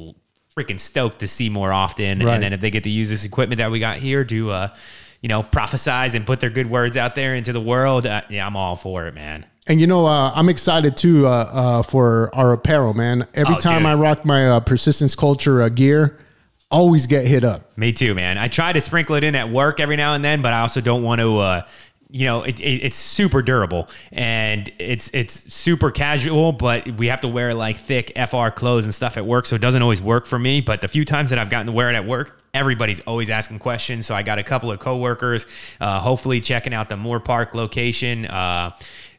freaking 0.56 0.80
stoked 0.80 1.19
to 1.19 1.28
see 1.28 1.49
more 1.49 1.73
often. 1.73 2.19
Right. 2.19 2.36
And 2.36 2.41
then 2.43 2.54
if 2.54 2.62
they 2.62 2.71
get 2.71 2.86
to 2.86 2.89
use 2.89 3.10
this 3.10 3.25
equipment 3.25 3.58
that 3.58 3.71
we 3.71 3.80
got 3.80 3.97
here 3.97 4.23
to, 4.23 4.52
uh, 4.52 4.67
you 5.21 5.28
know, 5.28 5.43
prophesize 5.43 6.15
and 6.15 6.25
put 6.25 6.39
their 6.39 6.49
good 6.49 6.69
words 6.69 6.95
out 6.95 7.13
there 7.13 7.36
into 7.36 7.52
the 7.52 7.60
world, 7.60 8.06
uh, 8.06 8.21
yeah, 8.30 8.47
I'm 8.47 8.56
all 8.56 8.78
for 8.78 9.06
it, 9.06 9.13
man. 9.13 9.45
And 9.69 9.79
you 9.79 9.86
know, 9.88 10.08
uh, 10.08 10.32
I'm 10.34 10.49
excited 10.49 10.97
too 10.97 11.27
uh, 11.27 11.29
uh, 11.29 11.84
for 11.84 12.32
our 12.34 12.53
apparel, 12.53 12.95
man. 12.95 13.27
Every 13.36 13.55
Oh, 13.55 13.60
time 13.60 13.84
dude. 13.84 13.91
I 13.91 13.93
rock 13.93 14.25
my 14.25 14.49
uh, 14.49 14.60
persistence 14.62 15.13
culture 15.15 15.62
uh, 15.62 15.69
gear, 15.69 16.17
always 16.71 17.05
get 17.05 17.27
hit 17.27 17.43
up. 17.43 17.77
Me 17.77 17.93
too, 17.93 18.15
man. 18.15 18.39
I 18.39 18.47
try 18.47 18.73
to 18.73 18.82
sprinkle 18.82 19.15
it 19.15 19.23
in 19.23 19.36
at 19.36 19.51
work 19.51 19.79
every 19.79 19.95
now 19.95 20.15
and 20.15 20.25
then, 20.25 20.41
but 20.41 20.53
I 20.53 20.62
also 20.62 20.82
don't 20.82 21.03
want 21.03 21.21
to. 21.21 21.38
Uh, 21.38 21.62
you 22.12 22.25
know, 22.25 22.41
it, 22.41 22.60
it, 22.60 22.84
it's 22.86 22.95
super 22.95 23.43
durable 23.43 23.88
and 24.12 24.71
it's 24.79 25.12
it's 25.13 25.53
super 25.53 25.91
casual, 25.91 26.51
but 26.51 26.89
we 26.97 27.05
have 27.05 27.21
to 27.21 27.27
wear 27.27 27.53
like 27.53 27.77
thick 27.77 28.12
FR 28.17 28.47
clothes 28.49 28.86
and 28.86 28.95
stuff 28.95 29.15
at 29.15 29.27
work, 29.27 29.45
so 29.45 29.55
it 29.55 29.62
doesn't 29.62 29.84
always 29.84 30.01
work 30.01 30.25
for 30.25 30.39
me. 30.39 30.60
But 30.60 30.82
the 30.82 30.88
few 30.88 31.05
times 31.05 31.29
that 31.29 31.38
I've 31.38 31.51
gotten 31.51 31.67
to 31.67 31.71
wear 31.71 31.88
it 31.91 31.93
at 31.95 32.08
work, 32.08 32.41
everybody's 32.55 32.99
always 33.01 33.29
asking 33.29 33.60
questions. 33.60 34.08
So 34.08 34.15
I 34.15 34.23
got 34.23 34.39
a 34.39 34.43
couple 34.43 34.71
of 34.71 34.79
coworkers, 34.79 35.45
uh, 35.79 35.99
hopefully 35.99 36.41
checking 36.41 36.73
out 36.73 36.89
the 36.89 36.95
Moorpark 36.95 37.53
location. 37.53 38.25
Uh, 38.25 38.71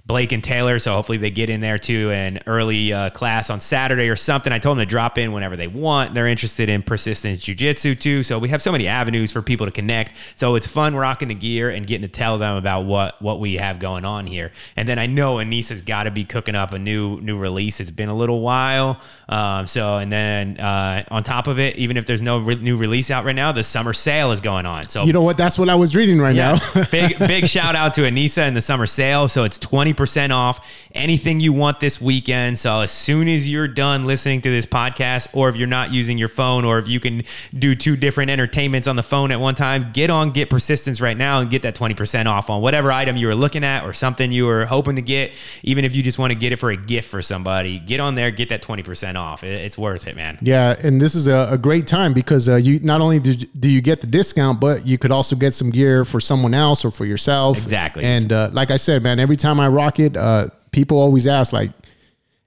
Blake 0.07 0.33
and 0.33 0.43
Taylor. 0.43 0.79
So 0.79 0.95
hopefully 0.95 1.19
they 1.19 1.31
get 1.31 1.51
in 1.51 1.61
there 1.61 1.79
to 1.79 2.11
an 2.11 2.41
early 2.47 2.93
uh, 2.93 3.11
class 3.11 3.51
on 3.51 3.61
Saturday 3.61 4.09
or 4.09 4.17
something. 4.17 4.53
I 4.53 4.59
told 4.59 4.79
them 4.79 4.87
to 4.87 4.91
drop 4.91 5.19
in 5.19 5.33
whenever 5.33 5.57
they 5.57 5.69
want. 5.69 6.15
They're 6.15 6.27
interested 6.27 6.69
in 6.69 6.83
persistence 6.83 7.43
jiu-jitsu 7.43 7.95
too. 7.95 8.23
So 8.23 8.39
we 8.39 8.49
have 8.49 8.63
so 8.63 8.73
many 8.73 8.89
avenues 8.89 9.31
for 9.31 9.43
people 9.43 9.67
to 9.67 9.73
connect. 9.73 10.15
So 10.35 10.55
it's 10.55 10.67
fun 10.67 10.95
rocking 10.97 11.29
the 11.29 11.35
gear 11.35 11.71
and 11.71 11.87
getting 11.87 12.03
to 12.03 12.09
tell 12.09 12.39
them 12.39 12.57
about 12.57 12.87
what 12.87 13.21
what 13.21 13.41
we 13.41 13.55
have 13.55 13.79
going 13.79 14.05
on 14.05 14.27
here. 14.27 14.53
And 14.77 14.89
then 14.89 14.99
I 14.99 15.07
know 15.07 15.37
Anissa's 15.37 15.83
got 15.83 16.05
to 16.05 16.11
be 16.11 16.25
cooking 16.25 16.55
up 16.55 16.73
a 16.73 16.79
new 16.79 17.21
new 17.21 17.39
release. 17.39 17.81
It's 17.81 17.91
been 17.91 18.09
a 18.09 18.17
little 18.17 18.41
while. 18.41 19.01
Um, 19.29 19.67
so 19.67 19.99
and 19.99 20.11
then 20.11 20.59
uh, 20.59 21.05
on 21.11 21.23
top 21.23 21.47
of 21.47 21.59
it, 21.59 21.77
even 21.77 21.97
if 21.97 22.07
there's 22.07 22.23
no 22.23 22.39
re- 22.39 22.55
new 22.57 22.77
release 22.77 23.11
out 23.11 23.25
right 23.25 23.37
now, 23.37 23.53
the 23.53 23.63
summer 23.63 23.93
sale 23.93 24.33
is 24.33 24.41
going 24.41 24.67
on. 24.67 24.89
So 24.89 25.05
You 25.05 25.13
know 25.13 25.23
what? 25.23 25.37
That's 25.37 25.59
what 25.59 25.69
I 25.69 25.75
was 25.75 25.95
reading 25.95 26.21
right 26.21 26.35
yeah. 26.35 26.59
now. 26.75 26.85
big 26.91 27.19
big 27.19 27.47
shout 27.47 27.77
out 27.77 27.95
to 27.95 28.03
Anissa 28.03 28.43
and 28.43 28.57
the 28.57 28.61
summer 28.61 28.87
sale. 28.87 29.29
So 29.29 29.45
it's 29.45 29.59
20% 29.95 30.31
off 30.31 30.67
anything 30.93 31.41
you 31.41 31.53
want 31.53 31.81
this 31.81 32.01
weekend. 32.01 32.59
So 32.59 32.81
as 32.81 32.91
soon 32.91 33.29
as 33.29 33.49
you're 33.49 33.69
done 33.69 34.07
listening 34.07 34.41
to 34.43 34.51
this 34.51 34.67
podcast, 34.67 35.29
or 35.33 35.49
if 35.49 35.57
you're 35.57 35.69
not 35.69 35.93
using 35.93 36.19
your 36.19 36.29
phone, 36.29 36.65
or 36.65 36.79
if 36.79 36.89
you 36.89 37.01
can 37.01 37.23
do 37.57 37.75
two 37.75 37.97
different 37.97 38.31
entertainments 38.31 38.89
on 38.89 38.97
the 38.97 39.03
phone 39.03 39.33
at 39.33 39.41
one 39.41 39.55
time, 39.55 39.91
get 39.93 40.11
on 40.11 40.31
Get 40.31 40.51
Persistence 40.51 41.01
right 41.01 41.17
now 41.17 41.41
and 41.41 41.51
get 41.51 41.63
that 41.63 41.75
20% 41.75 42.27
off 42.27 42.51
on 42.51 42.63
whatever 42.63 42.93
item 42.93 43.17
you 43.17 43.27
were 43.27 43.35
looking 43.35 43.65
at 43.65 43.85
or 43.85 43.93
something 43.93 44.33
you 44.33 44.47
were 44.47 44.65
hoping 44.65 44.97
to 44.97 45.03
get. 45.03 45.33
Even 45.63 45.85
if 45.85 45.95
you 45.95 46.03
just 46.03 46.19
want 46.19 46.33
to 46.33 46.39
get 46.39 46.53
it 46.53 46.57
for 46.57 46.71
a 46.71 46.77
gift 46.77 47.09
for 47.09 47.23
somebody, 47.23 47.79
get 47.79 48.01
on 48.01 48.15
there, 48.15 48.31
get 48.31 48.49
that 48.49 48.63
20% 48.63 49.17
off. 49.17 49.45
It's 49.45 49.79
worth 49.79 50.07
it, 50.07 50.17
man. 50.17 50.39
Yeah, 50.41 50.77
and 50.83 51.01
this 51.01 51.15
is 51.15 51.27
a, 51.27 51.49
a 51.53 51.59
great 51.59 51.87
time 51.87 52.13
because 52.13 52.49
uh, 52.49 52.57
you 52.57 52.81
not 52.81 53.01
only 53.01 53.21
do, 53.21 53.35
do 53.35 53.69
you 53.69 53.81
get 53.81 54.01
the 54.01 54.07
discount, 54.07 54.61
but 54.61 54.87
you 54.87 54.99
could 54.99 55.11
also 55.11 55.37
get 55.37 55.55
some 55.55 55.71
gear 55.71 56.05
for 56.05 56.21
someone 56.21 56.55
else 56.55 56.85
or 56.85 56.91
for 56.91 57.05
yourself. 57.05 57.59
Exactly. 57.59 58.05
And 58.05 58.33
uh, 58.33 58.51
like 58.53 58.71
I 58.71 58.77
said, 58.77 59.03
man, 59.03 59.19
every 59.19 59.37
time 59.37 59.61
I 59.61 59.69
rock 59.81 59.99
it, 59.99 60.17
uh, 60.17 60.49
people 60.71 60.99
always 60.99 61.27
ask 61.27 61.53
like, 61.53 61.71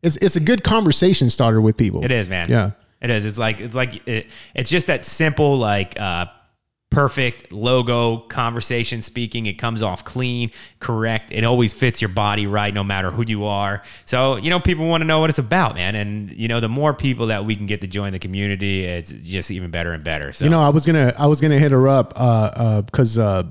it's 0.02 0.18
it's 0.18 0.36
a 0.36 0.40
good 0.40 0.64
conversation 0.64 1.30
starter 1.30 1.62
with 1.62 1.78
people. 1.78 2.04
It 2.04 2.12
is, 2.12 2.30
man. 2.30 2.50
Yeah. 2.50 2.72
It 3.02 3.10
is. 3.10 3.26
It's 3.26 3.38
like 3.38 3.60
it's 3.60 3.76
like 3.76 4.06
it, 4.08 4.28
it's 4.54 4.70
just 4.70 4.88
that 4.88 5.06
simple, 5.06 5.58
like 5.58 6.00
uh, 6.00 6.26
perfect 6.90 7.52
logo 7.52 8.20
conversation 8.20 9.02
speaking. 9.02 9.46
It 9.46 9.54
comes 9.54 9.82
off 9.82 10.06
clean, 10.06 10.52
correct. 10.80 11.32
It 11.32 11.44
always 11.44 11.74
fits 11.74 12.02
your 12.02 12.10
body 12.10 12.48
right, 12.48 12.74
no 12.74 12.84
matter 12.84 13.12
who 13.12 13.24
you 13.26 13.46
are. 13.46 13.82
So 14.06 14.38
you 14.38 14.50
know, 14.50 14.60
people 14.60 14.88
want 14.88 15.02
to 15.02 15.06
know 15.06 15.20
what 15.20 15.30
it's 15.30 15.40
about, 15.40 15.76
man. 15.76 15.96
And 15.96 16.32
you 16.32 16.48
know, 16.48 16.60
the 16.60 16.70
more 16.70 16.94
people 16.94 17.28
that 17.28 17.44
we 17.46 17.56
can 17.56 17.66
get 17.66 17.82
to 17.82 17.88
join 17.88 18.14
the 18.14 18.20
community, 18.20 18.86
it's 18.86 19.12
just 19.12 19.52
even 19.52 19.72
better 19.72 19.92
and 19.92 20.04
better. 20.04 20.32
So 20.32 20.46
You 20.46 20.52
know, 20.52 20.62
I 20.62 20.70
was 20.70 20.86
gonna 20.86 21.14
I 21.18 21.28
was 21.28 21.42
gonna 21.42 21.60
hit 21.60 21.72
her 21.72 21.88
up 21.88 22.14
uh 22.16 22.82
because 22.84 23.18
uh, 23.18 23.44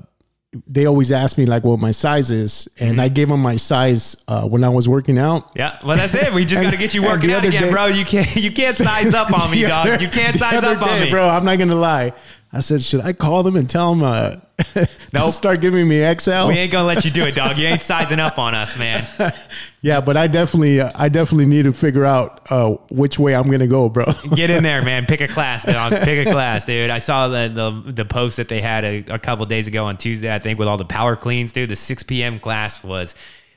they 0.67 0.85
always 0.85 1.11
ask 1.11 1.37
me 1.37 1.45
like 1.45 1.63
what 1.63 1.79
my 1.79 1.91
size 1.91 2.29
is, 2.31 2.67
and 2.79 2.91
Mm-hmm. 2.93 2.99
I 2.99 3.09
gave 3.09 3.27
them 3.29 3.41
my 3.41 3.55
size 3.55 4.15
uh, 4.27 4.43
when 4.47 4.63
I 4.63 4.69
was 4.69 4.87
working 4.87 5.17
out. 5.17 5.51
yeah, 5.55 5.79
well, 5.85 5.97
that's 5.97 6.13
it. 6.13 6.33
We 6.33 6.45
just 6.45 6.61
got 6.61 6.71
to 6.71 6.77
get 6.77 6.93
you 6.93 7.03
working 7.03 7.31
out 7.31 7.43
again, 7.45 7.63
day- 7.63 7.69
bro. 7.71 7.87
You 7.87 8.05
can't, 8.05 8.35
you 8.35 8.51
can't 8.51 8.77
size 8.77 9.13
up 9.13 9.31
on 9.31 9.49
me, 9.51 9.61
dog. 9.67 9.87
other- 9.87 10.03
You 10.03 10.09
can't 10.09 10.35
size 10.37 10.63
up 10.63 10.81
on 10.81 10.99
me, 11.01 11.09
bro. 11.09 11.27
I'm 11.27 11.43
not 11.45 11.57
gonna 11.57 11.75
lie. 11.75 12.13
I 12.55 12.59
said, 12.59 12.83
should 12.83 13.01
I 13.01 13.13
call 13.13 13.41
them 13.41 13.55
and 13.55 13.67
tell 13.67 13.95
them 13.95 14.03
uh, 14.03 14.35
Nope. 14.75 14.87
to 15.11 15.31
start 15.31 15.59
giving 15.59 15.87
me 15.87 16.01
XL? 16.19 16.47
We 16.47 16.53
ain't 16.53 16.71
gonna 16.71 16.85
let 16.85 17.03
you 17.03 17.09
do 17.09 17.23
it, 17.25 17.33
dog. 17.33 17.57
You 17.57 17.65
ain't 17.65 17.81
sizing 17.93 18.19
up 18.19 18.37
on 18.37 18.53
us, 18.55 18.77
man. 18.77 19.07
Yeah, 19.85 19.99
but 19.99 20.15
I 20.15 20.27
definitely, 20.27 20.79
uh, 20.79 20.93
I 20.95 21.09
definitely 21.09 21.47
need 21.47 21.63
to 21.63 21.73
figure 21.73 22.05
out 22.05 22.49
uh, 22.49 22.69
which 22.89 23.19
way 23.19 23.35
I'm 23.35 23.51
gonna 23.51 23.67
go, 23.67 23.89
bro. 23.89 24.05
Get 24.33 24.49
in 24.49 24.63
there, 24.63 24.81
man. 24.81 25.05
Pick 25.05 25.19
a 25.19 25.27
class, 25.27 25.65
dog. 25.65 25.91
Pick 26.03 26.25
a 26.25 26.31
class, 26.31 26.63
dude. 26.63 26.89
I 26.89 26.99
saw 26.99 27.27
the 27.27 27.49
the, 27.53 27.91
the 27.91 28.05
post 28.05 28.37
that 28.37 28.47
they 28.47 28.61
had 28.61 28.85
a, 28.85 29.03
a 29.09 29.19
couple 29.19 29.45
days 29.45 29.67
ago 29.67 29.83
on 29.83 29.97
Tuesday, 29.97 30.33
I 30.33 30.39
think, 30.39 30.57
with 30.57 30.69
all 30.69 30.77
the 30.77 30.85
power 30.85 31.17
cleans, 31.17 31.51
dude. 31.51 31.67
The 31.69 31.75
6 31.75 32.01
p.m. 32.03 32.39
class 32.39 32.81
was 32.81 33.13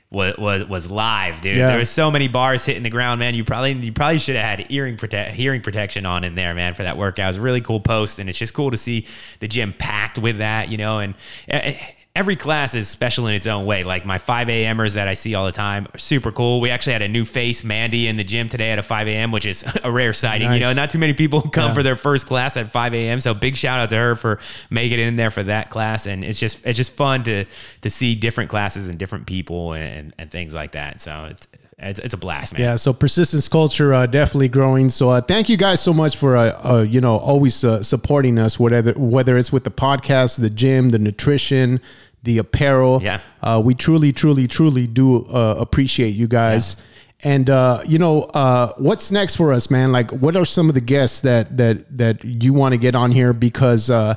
was 0.09 0.37
was, 0.37 0.65
was 0.65 0.91
live, 0.91 1.41
dude. 1.41 1.57
Yeah. 1.57 1.67
There 1.67 1.77
was 1.77 1.89
so 1.89 2.09
many 2.09 2.27
bars 2.27 2.65
hitting 2.65 2.83
the 2.83 2.89
ground, 2.89 3.19
man. 3.19 3.35
You 3.35 3.43
probably 3.43 3.73
you 3.73 3.91
probably 3.91 4.17
should 4.19 4.35
have 4.35 4.59
had 4.59 4.71
hearing 4.71 4.97
protect 4.97 5.35
hearing 5.35 5.61
protection 5.61 6.05
on 6.05 6.23
in 6.23 6.35
there, 6.35 6.53
man, 6.53 6.73
for 6.73 6.83
that 6.83 6.97
workout. 6.97 7.25
It 7.25 7.27
was 7.29 7.37
a 7.37 7.41
really 7.41 7.61
cool 7.61 7.79
post, 7.79 8.19
and 8.19 8.29
it's 8.29 8.37
just 8.37 8.53
cool 8.53 8.71
to 8.71 8.77
see 8.77 9.05
the 9.39 9.47
gym 9.47 9.73
packed 9.73 10.17
with 10.17 10.37
that, 10.37 10.69
you 10.69 10.77
know, 10.77 10.99
and. 10.99 11.15
Eh, 11.47 11.59
eh, 11.59 11.91
every 12.17 12.35
class 12.35 12.73
is 12.73 12.87
special 12.89 13.27
in 13.27 13.35
its 13.35 13.45
own 13.45 13.65
way. 13.65 13.83
Like 13.83 14.03
my 14.05 14.17
5 14.17 14.49
a.m.ers 14.49 14.95
that 14.95 15.07
I 15.07 15.13
see 15.13 15.35
all 15.35 15.45
the 15.45 15.51
time 15.51 15.87
are 15.93 15.97
super 15.99 16.31
cool. 16.31 16.59
We 16.59 16.71
actually 16.71 16.93
had 16.93 17.03
a 17.03 17.07
new 17.07 17.25
face, 17.25 17.63
Mandy, 17.63 18.07
in 18.07 18.17
the 18.17 18.23
gym 18.23 18.49
today 18.49 18.71
at 18.71 18.79
a 18.79 18.83
5 18.83 19.07
a.m., 19.07 19.31
which 19.31 19.45
is 19.45 19.63
a 19.83 19.91
rare 19.91 20.13
sighting. 20.13 20.51
You 20.51 20.59
know, 20.59 20.73
not 20.73 20.89
too 20.89 20.97
many 20.97 21.13
people 21.13 21.41
come 21.57 21.69
Yeah. 21.69 21.73
for 21.75 21.83
their 21.83 21.95
first 21.95 22.25
class 22.25 22.57
at 22.57 22.71
5 22.71 22.93
a.m. 22.95 23.19
So 23.19 23.33
big 23.35 23.55
shout 23.55 23.79
out 23.79 23.89
to 23.91 23.95
her 23.97 24.15
for 24.15 24.39
making 24.71 24.99
it 24.99 25.03
in 25.07 25.15
there 25.15 25.29
for 25.31 25.43
that 25.43 25.69
class. 25.69 26.07
And 26.07 26.23
it's 26.25 26.39
just 26.39 26.65
it's 26.65 26.77
just 26.77 26.93
fun 26.93 27.23
to 27.25 27.45
to 27.81 27.89
see 27.89 28.15
different 28.15 28.49
classes 28.49 28.87
and 28.87 28.97
different 28.97 29.27
people 29.27 29.73
and, 29.73 30.13
and 30.17 30.31
things 30.31 30.53
like 30.55 30.71
that. 30.71 30.99
So 30.99 31.27
it's 31.29 31.47
it's, 31.79 31.99
it's 31.99 32.13
a 32.15 32.17
blast, 32.17 32.53
man. 32.53 32.61
Yeah, 32.63 32.75
so 32.75 32.91
persistence 32.91 33.47
culture 33.47 33.93
uh, 33.93 34.07
definitely 34.07 34.47
growing. 34.47 34.89
So 34.89 35.11
uh, 35.11 35.21
thank 35.21 35.47
you 35.47 35.57
guys 35.57 35.79
so 35.79 35.93
much 35.93 36.17
for 36.17 36.35
uh, 36.35 36.59
uh, 36.67 36.81
you 36.81 36.99
know 36.99 37.17
always 37.17 37.63
uh, 37.63 37.83
supporting 37.83 38.39
us, 38.39 38.59
whether 38.59 38.93
whether 38.93 39.37
it's 39.37 39.53
with 39.53 39.63
the 39.63 39.69
podcast, 39.69 40.41
the 40.41 40.49
gym, 40.49 40.89
the 40.89 40.97
nutrition, 40.97 41.79
the 42.23 42.37
apparel. 42.39 43.01
Yeah. 43.01 43.21
uh, 43.41 43.61
we 43.63 43.73
truly, 43.73 44.11
truly, 44.11 44.47
truly 44.47 44.87
do 44.87 45.25
uh, 45.25 45.55
appreciate 45.59 46.15
you 46.15 46.27
guys. 46.27 46.77
And 47.23 47.49
uh, 47.49 47.81
you 47.85 47.97
know 47.97 48.23
uh, 48.23 48.73
what's 48.77 49.11
next 49.11 49.37
for 49.37 49.51
us, 49.51 49.71
man? 49.71 49.91
Like, 49.91 50.11
what 50.11 50.35
are 50.35 50.45
some 50.45 50.69
of 50.69 50.75
the 50.75 50.81
guests 50.81 51.21
that 51.21 51.57
that 51.57 51.97
that 51.97 52.23
you 52.23 52.53
want 52.53 52.73
to 52.73 52.77
get 52.77 52.95
on 52.95 53.11
here? 53.11 53.33
Because 53.33 53.89
uh, 53.89 54.15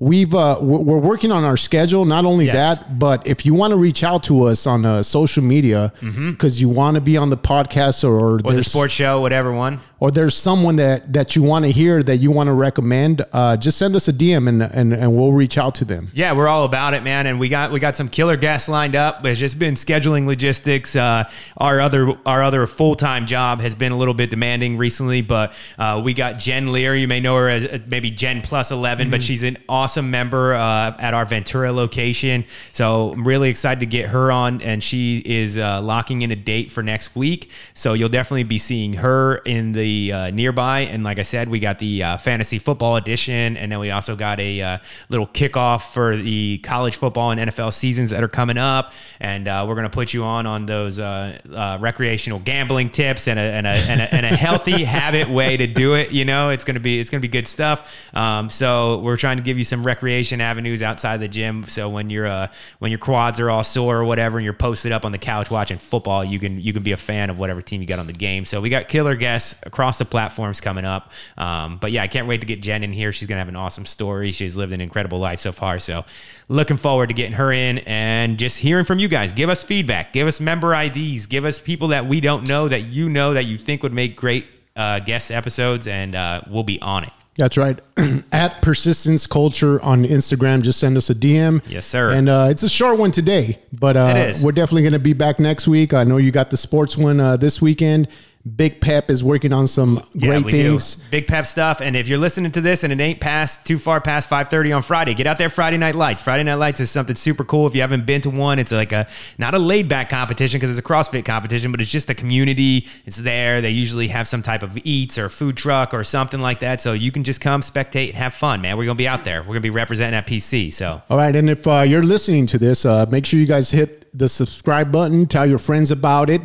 we've 0.00 0.34
uh, 0.34 0.56
we're 0.60 0.98
working 0.98 1.30
on 1.30 1.44
our 1.44 1.56
schedule. 1.56 2.04
Not 2.04 2.24
only 2.24 2.46
Yes. 2.46 2.78
that, 2.78 2.98
but 2.98 3.24
if 3.26 3.46
you 3.46 3.54
want 3.54 3.70
to 3.72 3.76
reach 3.76 4.02
out 4.02 4.24
to 4.24 4.44
us 4.48 4.66
on 4.66 4.84
uh, 4.84 5.02
social 5.04 5.44
media 5.44 5.92
because 6.00 6.60
you 6.60 6.68
want 6.68 6.96
to 6.96 7.00
be 7.00 7.16
on 7.16 7.30
the 7.30 7.36
podcast 7.36 8.02
or, 8.02 8.40
Or 8.44 8.52
the 8.54 8.64
sports 8.64 8.92
show, 8.94 9.20
whatever 9.20 9.52
one. 9.52 9.80
or 10.00 10.10
there's 10.10 10.34
someone 10.34 10.76
that 10.76 11.12
that 11.12 11.36
you 11.36 11.42
want 11.42 11.66
to 11.66 11.70
hear 11.70 12.02
that 12.02 12.16
you 12.16 12.30
want 12.30 12.46
to 12.48 12.54
recommend, 12.54 13.22
uh, 13.32 13.56
just 13.58 13.76
send 13.78 13.94
us 13.94 14.08
a 14.08 14.12
DM 14.12 14.48
and, 14.48 14.62
and 14.62 14.92
and 14.94 15.14
we'll 15.14 15.32
reach 15.32 15.58
out 15.58 15.74
to 15.76 15.84
them. 15.84 16.08
Yeah, 16.14 16.32
we're 16.32 16.48
all 16.48 16.64
about 16.64 16.94
it, 16.94 17.02
man. 17.04 17.26
And 17.26 17.38
we 17.38 17.48
got 17.50 17.70
we 17.70 17.78
got 17.78 17.94
some 17.94 18.08
killer 18.08 18.36
guests 18.38 18.68
lined 18.68 18.96
up. 18.96 19.24
It's 19.26 19.38
just 19.38 19.58
been 19.58 19.74
scheduling 19.74 20.26
logistics. 20.26 20.96
Uh, 20.96 21.28
our 21.58 21.80
other 21.80 22.14
our 22.24 22.42
other 22.42 22.66
full 22.66 22.96
time 22.96 23.26
job 23.26 23.60
has 23.60 23.74
been 23.74 23.92
a 23.92 23.96
little 23.98 24.14
bit 24.14 24.30
demanding 24.30 24.78
recently, 24.78 25.20
but 25.20 25.52
uh, 25.78 26.00
we 26.02 26.14
got 26.14 26.38
Jen 26.38 26.72
Lear. 26.72 26.94
You 26.96 27.06
may 27.06 27.20
know 27.20 27.36
her 27.36 27.50
as 27.50 27.64
uh, 27.66 27.78
maybe 27.88 28.10
Jen 28.10 28.40
plus 28.40 28.70
11 28.70 29.10
but 29.10 29.22
she's 29.22 29.42
an 29.42 29.58
awesome 29.68 29.89
member 29.96 30.54
uh, 30.54 30.96
at 30.98 31.14
our 31.14 31.24
Ventura 31.24 31.72
location. 31.72 32.44
So 32.72 33.12
I'm 33.12 33.26
really 33.26 33.50
excited 33.50 33.80
to 33.80 33.86
get 33.86 34.10
her 34.10 34.30
on, 34.30 34.60
and 34.62 34.82
she 34.82 35.18
is 35.18 35.58
uh, 35.58 35.80
locking 35.82 36.22
in 36.22 36.30
a 36.30 36.36
date 36.36 36.70
for 36.70 36.82
next 36.82 37.16
week. 37.16 37.50
So 37.74 37.94
you'll 37.94 38.08
definitely 38.08 38.44
be 38.44 38.58
seeing 38.58 38.94
her 38.94 39.36
in 39.38 39.72
the 39.72 40.12
uh, 40.12 40.30
nearby. 40.30 40.80
And 40.80 41.04
like 41.04 41.18
I 41.18 41.22
said, 41.22 41.48
we 41.48 41.58
got 41.58 41.78
the 41.78 42.02
uh, 42.02 42.16
fantasy 42.18 42.58
football 42.58 42.96
edition, 42.96 43.56
and 43.56 43.70
then 43.70 43.78
we 43.78 43.90
also 43.90 44.16
got 44.16 44.40
a 44.40 44.60
uh, 44.60 44.78
little 45.08 45.26
kickoff 45.26 45.92
for 45.92 46.16
the 46.16 46.58
college 46.58 46.96
football 46.96 47.30
and 47.30 47.40
NFL 47.40 47.72
seasons 47.72 48.10
that 48.10 48.22
are 48.22 48.28
coming 48.28 48.58
up. 48.58 48.92
And 49.20 49.48
uh, 49.48 49.64
we're 49.68 49.76
gonna 49.76 49.90
put 49.90 50.14
you 50.14 50.24
on 50.24 50.46
on 50.46 50.66
those 50.66 50.98
recreational 50.98 52.38
gambling 52.38 52.90
tips 52.90 53.28
and 53.28 53.38
a, 53.38 53.42
and 53.42 53.66
a, 53.66 53.70
and 53.70 54.00
a, 54.00 54.14
and 54.14 54.26
a 54.26 54.36
healthy 54.36 54.84
habit 54.84 55.28
way 55.28 55.56
to 55.56 55.66
do 55.66 55.94
it. 55.94 56.12
You 56.12 56.24
know, 56.24 56.50
it's 56.50 56.64
gonna 56.64 56.80
be 56.80 57.00
it's 57.00 57.10
gonna 57.10 57.20
be 57.20 57.28
good 57.28 57.46
stuff. 57.46 57.94
Um, 58.14 58.50
so 58.50 58.98
we're 58.98 59.16
trying 59.16 59.36
to 59.36 59.42
give 59.42 59.58
you 59.58 59.64
some 59.64 59.79
recreation 59.84 60.40
avenues 60.40 60.82
outside 60.82 61.18
the 61.18 61.28
gym. 61.28 61.66
So 61.68 61.88
when 61.88 62.10
you're 62.10 62.26
uh, 62.26 62.48
when 62.78 62.90
your 62.90 62.98
quads 62.98 63.40
are 63.40 63.50
all 63.50 63.62
sore 63.62 63.98
or 63.98 64.04
whatever, 64.04 64.38
and 64.38 64.44
you're 64.44 64.52
posted 64.52 64.92
up 64.92 65.04
on 65.04 65.12
the 65.12 65.18
couch 65.18 65.50
watching 65.50 65.78
football, 65.78 66.24
you 66.24 66.38
can 66.38 66.60
you 66.60 66.72
can 66.72 66.82
be 66.82 66.92
a 66.92 66.96
fan 66.96 67.30
of 67.30 67.38
whatever 67.38 67.62
team 67.62 67.80
you 67.80 67.86
got 67.86 67.98
on 67.98 68.06
the 68.06 68.12
game. 68.12 68.44
So 68.44 68.60
we 68.60 68.68
got 68.68 68.88
killer 68.88 69.14
guests 69.16 69.54
across 69.64 69.98
the 69.98 70.04
platforms 70.04 70.60
coming 70.60 70.84
up. 70.84 71.12
Um, 71.36 71.78
but 71.78 71.92
yeah, 71.92 72.02
I 72.02 72.08
can't 72.08 72.26
wait 72.26 72.40
to 72.40 72.46
get 72.46 72.62
Jen 72.62 72.82
in 72.82 72.92
here. 72.92 73.12
She's 73.12 73.28
gonna 73.28 73.40
have 73.40 73.48
an 73.48 73.56
awesome 73.56 73.86
story. 73.86 74.32
She's 74.32 74.56
lived 74.56 74.72
an 74.72 74.80
incredible 74.80 75.18
life 75.18 75.40
so 75.40 75.52
far. 75.52 75.78
So 75.78 76.04
looking 76.48 76.76
forward 76.76 77.08
to 77.08 77.14
getting 77.14 77.34
her 77.34 77.52
in 77.52 77.78
and 77.78 78.38
just 78.38 78.58
hearing 78.58 78.84
from 78.84 78.98
you 78.98 79.08
guys. 79.08 79.32
Give 79.32 79.48
us 79.48 79.62
feedback. 79.62 80.12
Give 80.12 80.26
us 80.26 80.40
member 80.40 80.74
IDs. 80.74 81.26
Give 81.26 81.44
us 81.44 81.58
people 81.58 81.88
that 81.88 82.06
we 82.06 82.20
don't 82.20 82.46
know 82.46 82.68
that 82.68 82.82
you 82.82 83.08
know 83.08 83.34
that 83.34 83.44
you 83.44 83.58
think 83.58 83.82
would 83.82 83.92
make 83.92 84.16
great 84.16 84.46
uh, 84.76 84.98
guest 85.00 85.30
episodes, 85.30 85.86
and 85.86 86.14
uh, 86.14 86.42
we'll 86.48 86.62
be 86.62 86.80
on 86.80 87.04
it. 87.04 87.12
That's 87.40 87.56
right. 87.56 87.80
At 88.32 88.60
persistence 88.60 89.26
culture 89.26 89.80
on 89.80 90.00
Instagram, 90.00 90.60
just 90.60 90.78
send 90.78 90.98
us 90.98 91.08
a 91.08 91.14
DM. 91.14 91.62
Yes, 91.66 91.86
sir. 91.86 92.10
And 92.10 92.28
uh, 92.28 92.48
it's 92.50 92.62
a 92.62 92.68
short 92.68 92.98
one 92.98 93.12
today, 93.12 93.58
but 93.72 93.96
uh, 93.96 94.34
we're 94.42 94.52
definitely 94.52 94.82
going 94.82 94.92
to 94.92 94.98
be 94.98 95.14
back 95.14 95.40
next 95.40 95.66
week. 95.66 95.94
I 95.94 96.04
know 96.04 96.18
you 96.18 96.32
got 96.32 96.50
the 96.50 96.58
sports 96.58 96.98
one 96.98 97.18
uh, 97.18 97.38
this 97.38 97.62
weekend. 97.62 98.08
Big 98.56 98.80
Pep 98.80 99.10
is 99.10 99.22
working 99.22 99.52
on 99.52 99.66
some 99.66 100.02
great 100.18 100.42
we 100.44 100.52
things. 100.52 100.96
do. 100.96 101.02
Big 101.10 101.26
pep 101.26 101.44
stuff. 101.44 101.82
And 101.82 101.94
if 101.94 102.08
you're 102.08 102.18
listening 102.18 102.50
to 102.52 102.62
this 102.62 102.82
and 102.82 102.90
it 102.90 102.98
ain't 102.98 103.20
past 103.20 103.66
too 103.66 103.78
far 103.78 104.00
past 104.00 104.30
5:30 104.30 104.72
on 104.72 104.80
Friday, 104.80 105.12
get 105.12 105.26
out 105.26 105.36
there 105.36 105.50
Friday 105.50 105.76
Night 105.76 105.94
Lights. 105.94 106.22
Friday 106.22 106.44
Night 106.44 106.54
Lights 106.54 106.80
is 106.80 106.90
something 106.90 107.16
super 107.16 107.44
cool. 107.44 107.66
If 107.66 107.74
you 107.74 107.82
haven't 107.82 108.06
been 108.06 108.22
to 108.22 108.30
one, 108.30 108.58
it's 108.58 108.72
like 108.72 108.92
a 108.92 109.06
not 109.36 109.54
a 109.54 109.58
laid 109.58 109.90
back 109.90 110.08
competition 110.08 110.58
because 110.58 110.70
it's 110.70 110.78
a 110.78 110.90
CrossFit 110.90 111.26
competition, 111.26 111.70
but 111.70 111.82
it's 111.82 111.90
just 111.90 112.08
a 112.08 112.14
community. 112.14 112.88
It's 113.04 113.18
there. 113.18 113.60
They 113.60 113.70
usually 113.70 114.08
have 114.08 114.26
some 114.26 114.42
type 114.42 114.62
of 114.62 114.78
eats 114.84 115.18
or 115.18 115.28
food 115.28 115.58
truck 115.58 115.92
or 115.92 116.02
something 116.02 116.40
like 116.40 116.60
that. 116.60 116.80
So 116.80 116.94
you 116.94 117.12
can 117.12 117.24
just 117.24 117.42
come 117.42 117.60
spectate 117.60 118.08
and 118.08 118.16
have 118.16 118.32
fun, 118.32 118.62
man. 118.62 118.78
We're 118.78 118.86
gonna 118.86 118.94
be 118.94 119.08
out 119.08 119.24
there. 119.24 119.42
We're 119.42 119.48
gonna 119.48 119.60
be 119.60 119.68
representing 119.68 120.14
at 120.14 120.26
PC. 120.26 120.72
So 120.72 121.02
All 121.10 121.18
right, 121.18 121.36
and 121.36 121.50
if 121.50 121.66
uh, 121.66 121.82
you're 121.82 122.00
listening 122.00 122.46
to 122.46 122.58
this, 122.58 122.86
uh, 122.86 123.04
make 123.10 123.26
sure 123.26 123.38
you 123.38 123.46
guys 123.46 123.70
hit 123.70 124.08
the 124.16 124.30
subscribe 124.30 124.90
button. 124.90 125.26
Tell 125.26 125.46
your 125.46 125.58
friends 125.58 125.90
about 125.90 126.30
it. 126.30 126.40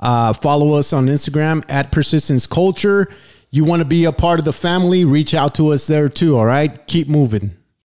Uh, 0.00 0.32
follow 0.32 0.74
us 0.74 0.92
on 0.92 1.06
Instagram 1.06 1.64
at 1.68 1.92
Persistence 1.92 2.46
Culture. 2.46 3.08
You 3.50 3.64
want 3.64 3.80
to 3.80 3.84
be 3.84 4.04
a 4.06 4.12
part 4.12 4.38
of 4.38 4.44
the 4.44 4.52
family? 4.52 5.04
Reach 5.04 5.34
out 5.34 5.54
to 5.56 5.72
us 5.72 5.86
there 5.86 6.08
too. 6.08 6.38
All 6.38 6.46
right, 6.46 6.86
keep 6.86 7.08
moving. 7.08 7.56